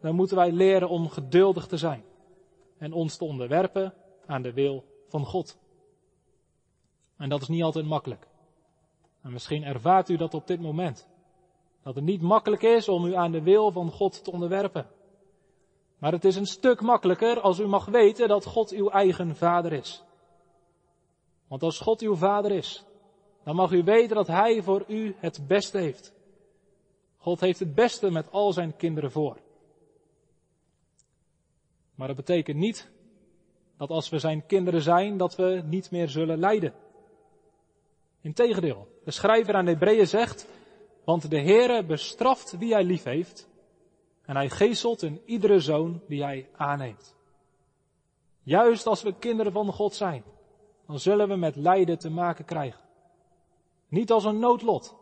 dan 0.00 0.14
moeten 0.14 0.36
wij 0.36 0.52
leren 0.52 0.88
om 0.88 1.08
geduldig 1.08 1.66
te 1.66 1.76
zijn 1.76 2.04
en 2.78 2.92
ons 2.92 3.16
te 3.16 3.24
onderwerpen 3.24 3.94
aan 4.26 4.42
de 4.42 4.52
wil 4.52 4.84
van 5.08 5.24
God. 5.24 5.58
En 7.16 7.28
dat 7.28 7.42
is 7.42 7.48
niet 7.48 7.62
altijd 7.62 7.86
makkelijk. 7.86 8.26
En 9.22 9.32
misschien 9.32 9.64
ervaart 9.64 10.08
u 10.08 10.16
dat 10.16 10.34
op 10.34 10.46
dit 10.46 10.60
moment. 10.60 11.08
Dat 11.82 11.94
het 11.94 12.04
niet 12.04 12.20
makkelijk 12.20 12.62
is 12.62 12.88
om 12.88 13.04
u 13.04 13.14
aan 13.14 13.32
de 13.32 13.42
wil 13.42 13.70
van 13.70 13.90
God 13.90 14.24
te 14.24 14.32
onderwerpen. 14.32 14.86
Maar 15.98 16.12
het 16.12 16.24
is 16.24 16.36
een 16.36 16.46
stuk 16.46 16.80
makkelijker 16.80 17.40
als 17.40 17.58
u 17.58 17.66
mag 17.66 17.84
weten 17.84 18.28
dat 18.28 18.44
God 18.44 18.70
uw 18.70 18.90
eigen 18.90 19.36
vader 19.36 19.72
is. 19.72 20.02
Want 21.46 21.62
als 21.62 21.78
God 21.78 22.00
uw 22.00 22.14
vader 22.14 22.50
is, 22.50 22.84
dan 23.44 23.56
mag 23.56 23.72
u 23.72 23.82
weten 23.82 24.16
dat 24.16 24.26
Hij 24.26 24.62
voor 24.62 24.84
u 24.86 25.14
het 25.18 25.46
beste 25.46 25.78
heeft. 25.78 26.12
God 27.16 27.40
heeft 27.40 27.58
het 27.58 27.74
beste 27.74 28.10
met 28.10 28.30
al 28.30 28.52
zijn 28.52 28.76
kinderen 28.76 29.10
voor. 29.10 29.36
Maar 32.00 32.08
dat 32.08 32.18
betekent 32.18 32.56
niet 32.56 32.90
dat 33.76 33.90
als 33.90 34.08
we 34.08 34.18
zijn 34.18 34.46
kinderen 34.46 34.82
zijn, 34.82 35.16
dat 35.16 35.36
we 35.36 35.62
niet 35.64 35.90
meer 35.90 36.08
zullen 36.08 36.38
lijden. 36.38 36.74
Integendeel, 38.20 38.88
de 39.04 39.10
schrijver 39.10 39.54
aan 39.54 39.64
de 39.64 39.70
Hebreeën 39.70 40.06
zegt, 40.06 40.48
want 41.04 41.30
de 41.30 41.40
Heere 41.40 41.84
bestraft 41.84 42.58
wie 42.58 42.72
hij 42.72 42.84
lief 42.84 43.02
heeft 43.02 43.48
en 44.22 44.36
hij 44.36 44.50
geestelt 44.50 45.02
in 45.02 45.20
iedere 45.24 45.60
zoon 45.60 46.02
die 46.06 46.22
hij 46.22 46.48
aanneemt. 46.56 47.16
Juist 48.42 48.86
als 48.86 49.02
we 49.02 49.18
kinderen 49.18 49.52
van 49.52 49.72
God 49.72 49.94
zijn, 49.94 50.24
dan 50.86 50.98
zullen 50.98 51.28
we 51.28 51.36
met 51.36 51.56
lijden 51.56 51.98
te 51.98 52.10
maken 52.10 52.44
krijgen. 52.44 52.80
Niet 53.88 54.10
als 54.10 54.24
een 54.24 54.38
noodlot, 54.38 54.96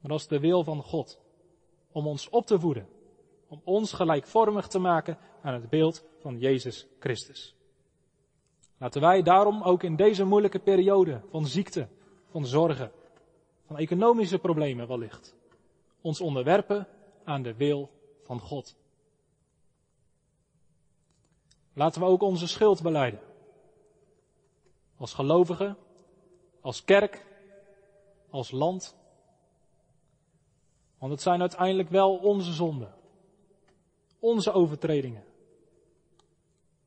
maar 0.00 0.12
als 0.12 0.28
de 0.28 0.40
wil 0.40 0.64
van 0.64 0.82
God 0.82 1.20
om 1.92 2.06
ons 2.06 2.28
op 2.28 2.46
te 2.46 2.60
voeden, 2.60 2.93
om 3.54 3.60
ons 3.64 3.92
gelijkvormig 3.92 4.66
te 4.66 4.78
maken 4.78 5.18
aan 5.42 5.54
het 5.54 5.68
beeld 5.68 6.04
van 6.20 6.38
Jezus 6.38 6.86
Christus. 6.98 7.54
Laten 8.78 9.00
wij 9.00 9.22
daarom 9.22 9.62
ook 9.62 9.82
in 9.82 9.96
deze 9.96 10.24
moeilijke 10.24 10.58
periode 10.58 11.20
van 11.30 11.46
ziekte, 11.46 11.88
van 12.30 12.46
zorgen, 12.46 12.92
van 13.66 13.76
economische 13.76 14.38
problemen 14.38 14.88
wellicht, 14.88 15.34
ons 16.00 16.20
onderwerpen 16.20 16.86
aan 17.24 17.42
de 17.42 17.54
wil 17.54 17.90
van 18.22 18.40
God. 18.40 18.76
Laten 21.72 22.00
we 22.00 22.06
ook 22.06 22.22
onze 22.22 22.48
schuld 22.48 22.82
beleiden. 22.82 23.20
Als 24.96 25.14
gelovigen, 25.14 25.76
als 26.60 26.84
kerk, 26.84 27.26
als 28.30 28.50
land. 28.50 28.96
Want 30.98 31.12
het 31.12 31.22
zijn 31.22 31.40
uiteindelijk 31.40 31.88
wel 31.88 32.16
onze 32.16 32.52
zonden, 32.52 32.94
onze 34.24 34.52
overtredingen, 34.52 35.24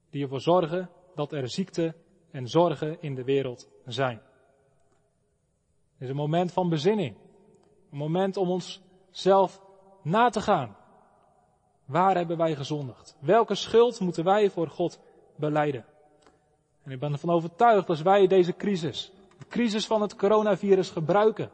die 0.10 0.24
ervoor 0.24 0.42
zorgen 0.42 0.90
dat 1.16 1.32
er 1.32 1.50
ziekte 1.50 1.96
en 2.32 2.48
zorgen 2.48 3.02
in 3.02 3.16
de 3.16 3.24
wereld 3.24 3.70
zijn. 3.86 4.22
Het 5.94 6.02
is 6.02 6.10
een 6.10 6.16
moment 6.16 6.52
van 6.52 6.70
bezinning. 6.70 7.16
Een 7.92 7.98
moment 7.98 8.38
om 8.38 8.50
onszelf 8.50 9.62
na 10.02 10.30
te 10.30 10.42
gaan. 10.42 10.78
Waar 11.86 12.16
hebben 12.16 12.38
wij 12.38 12.56
gezondigd? 12.56 13.18
Welke 13.20 13.56
schuld 13.56 14.00
moeten 14.00 14.24
wij 14.24 14.50
voor 14.50 14.68
God 14.68 15.00
beleiden? 15.36 15.86
En 16.84 16.92
ik 16.92 17.00
ben 17.00 17.12
ervan 17.12 17.30
overtuigd 17.30 17.90
als 17.90 18.02
wij 18.02 18.28
deze 18.28 18.56
crisis, 18.56 19.12
de 19.38 19.48
crisis 19.48 19.88
van 19.88 20.02
het 20.02 20.16
coronavirus 20.16 20.90
gebruiken, 20.90 21.52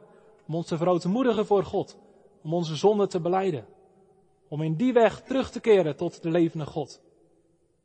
om 0.47 0.55
ons 0.55 0.67
te 0.67 0.77
verootmoedigen 0.77 1.45
voor 1.45 1.63
God, 1.63 1.97
om 2.43 2.53
onze 2.53 2.75
zonden 2.75 3.09
te 3.09 3.19
beleiden, 3.19 3.65
om 4.53 4.61
in 4.61 4.75
die 4.75 4.93
weg 4.93 5.21
terug 5.21 5.51
te 5.51 5.59
keren 5.59 5.95
tot 5.95 6.21
de 6.21 6.29
levende 6.29 6.65
God, 6.65 7.01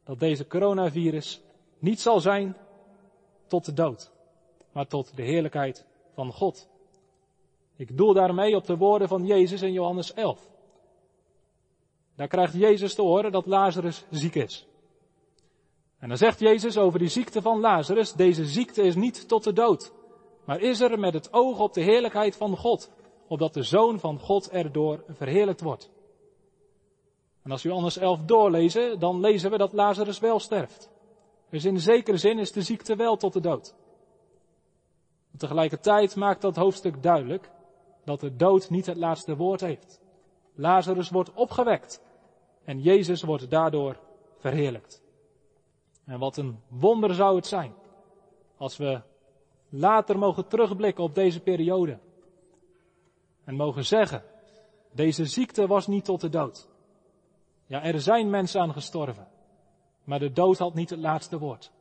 dat 0.05 0.19
deze 0.19 0.47
coronavirus 0.47 1.41
niet 1.79 2.01
zal 2.01 2.21
zijn 2.21 2.57
tot 3.47 3.65
de 3.65 3.73
dood, 3.73 4.11
maar 4.73 4.87
tot 4.87 5.17
de 5.17 5.23
heerlijkheid 5.23 5.87
van 6.15 6.33
God. 6.33 6.69
Ik 7.77 7.97
doel 7.97 8.13
daarmee 8.13 8.57
op 8.57 8.67
de 8.67 8.77
woorden 8.77 9.09
van 9.09 9.27
Jezus 9.27 9.63
in 9.63 9.73
Johannes 9.73 10.13
11. 10.13 10.51
Daar 12.17 12.29
krijgt 12.29 12.55
Jezus 12.55 12.95
te 12.95 13.03
horen 13.03 13.33
dat 13.33 13.47
Lazarus 13.47 14.05
ziek 14.11 14.35
is. 14.35 14.67
En 15.99 16.09
dan 16.09 16.19
zegt 16.19 16.41
Jezus 16.41 16.79
over 16.79 16.99
die 16.99 17.09
ziekte 17.09 17.43
van 17.43 17.61
Lazarus, 17.61 18.13
deze 18.13 18.47
ziekte 18.47 18.83
is 18.83 18.95
niet 18.95 19.29
tot 19.29 19.45
de 19.45 19.53
dood, 19.53 19.93
maar 20.45 20.61
is 20.61 20.81
er 20.81 20.99
met 20.99 21.15
het 21.15 21.33
oog 21.33 21.59
op 21.59 21.75
de 21.75 21.83
heerlijkheid 21.83 22.37
van 22.37 22.57
God, 22.57 22.91
opdat 23.29 23.55
de 23.55 23.63
Zoon 23.63 24.01
van 24.01 24.19
God 24.19 24.51
erdoor 24.51 25.05
verheerlijkt 25.09 25.61
wordt. 25.61 25.97
En 27.49 27.55
als 27.55 27.65
u 27.65 27.71
anders 27.71 27.97
11 27.97 28.25
doorlezen, 28.25 28.99
dan 28.99 29.21
lezen 29.21 29.51
we 29.51 29.59
dat 29.59 29.73
Lazarus 29.73 30.19
wel 30.19 30.39
sterft. 30.39 30.91
Dus 31.51 31.65
in 31.65 31.81
zekere 31.81 32.17
zin 32.17 32.39
is 32.39 32.53
de 32.53 32.63
ziekte 32.63 32.97
wel 32.97 33.17
tot 33.17 33.33
de 33.33 33.41
dood. 33.41 33.75
tegelijkertijd 35.37 36.17
maakt 36.17 36.41
dat 36.41 36.57
hoofdstuk 36.57 37.03
duidelijk 37.03 37.51
dat 38.05 38.21
de 38.21 38.37
dood 38.37 38.71
niet 38.71 38.87
het 38.87 38.97
laatste 38.97 39.37
woord 39.37 39.61
heeft. 39.61 40.01
Lazarus 40.55 41.11
wordt 41.11 41.33
opgewekt 41.33 42.03
en 42.65 42.81
Jezus 42.81 43.23
wordt 43.23 43.51
daardoor 43.51 43.97
verheerlijkt. 44.39 45.03
En 46.05 46.19
wat 46.19 46.37
een 46.37 46.59
wonder 46.69 47.15
zou 47.15 47.37
het 47.37 47.47
zijn 47.47 47.75
als 48.57 48.77
we 48.77 49.01
later 49.69 50.19
mogen 50.19 50.49
terugblikken 50.49 51.05
op 51.05 51.15
deze 51.15 51.41
periode 51.41 51.99
en 53.45 53.55
mogen 53.55 53.85
zeggen, 53.85 54.23
Deze 54.93 55.27
ziekte 55.27 55.67
was 55.67 55.87
niet 55.87 56.05
tot 56.05 56.21
de 56.21 56.29
dood. 56.29 56.69
Ja, 57.69 57.83
er 57.83 58.01
zijn 58.01 58.31
mensen 58.31 58.61
aan 58.61 58.73
gestorven. 58.73 59.29
Maar 60.05 60.19
de 60.19 60.33
dood 60.33 60.59
had 60.59 60.75
niet 60.75 60.91
het 60.91 60.99
laatste 60.99 61.39
woord. 61.39 61.73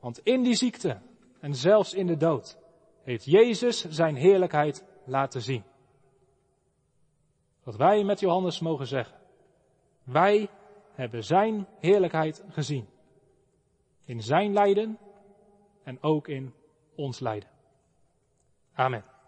Want 0.00 0.18
in 0.18 0.42
die 0.42 0.54
ziekte 0.54 1.00
en 1.40 1.54
zelfs 1.54 1.94
in 1.94 2.06
de 2.06 2.16
dood 2.16 2.58
heeft 3.02 3.24
Jezus 3.24 3.88
zijn 3.88 4.16
heerlijkheid 4.16 4.84
laten 5.04 5.42
zien. 5.42 5.64
Wat 7.62 7.76
wij 7.76 8.04
met 8.04 8.20
Johannes 8.20 8.60
mogen 8.60 8.86
zeggen. 8.86 9.16
Wij 10.04 10.48
hebben 10.92 11.24
zijn 11.24 11.66
heerlijkheid 11.78 12.44
gezien. 12.48 12.88
In 14.04 14.22
zijn 14.22 14.52
lijden 14.52 14.98
en 15.82 16.02
ook 16.02 16.28
in 16.28 16.54
ons 16.94 17.20
lijden. 17.20 17.48
Amen. 18.74 19.04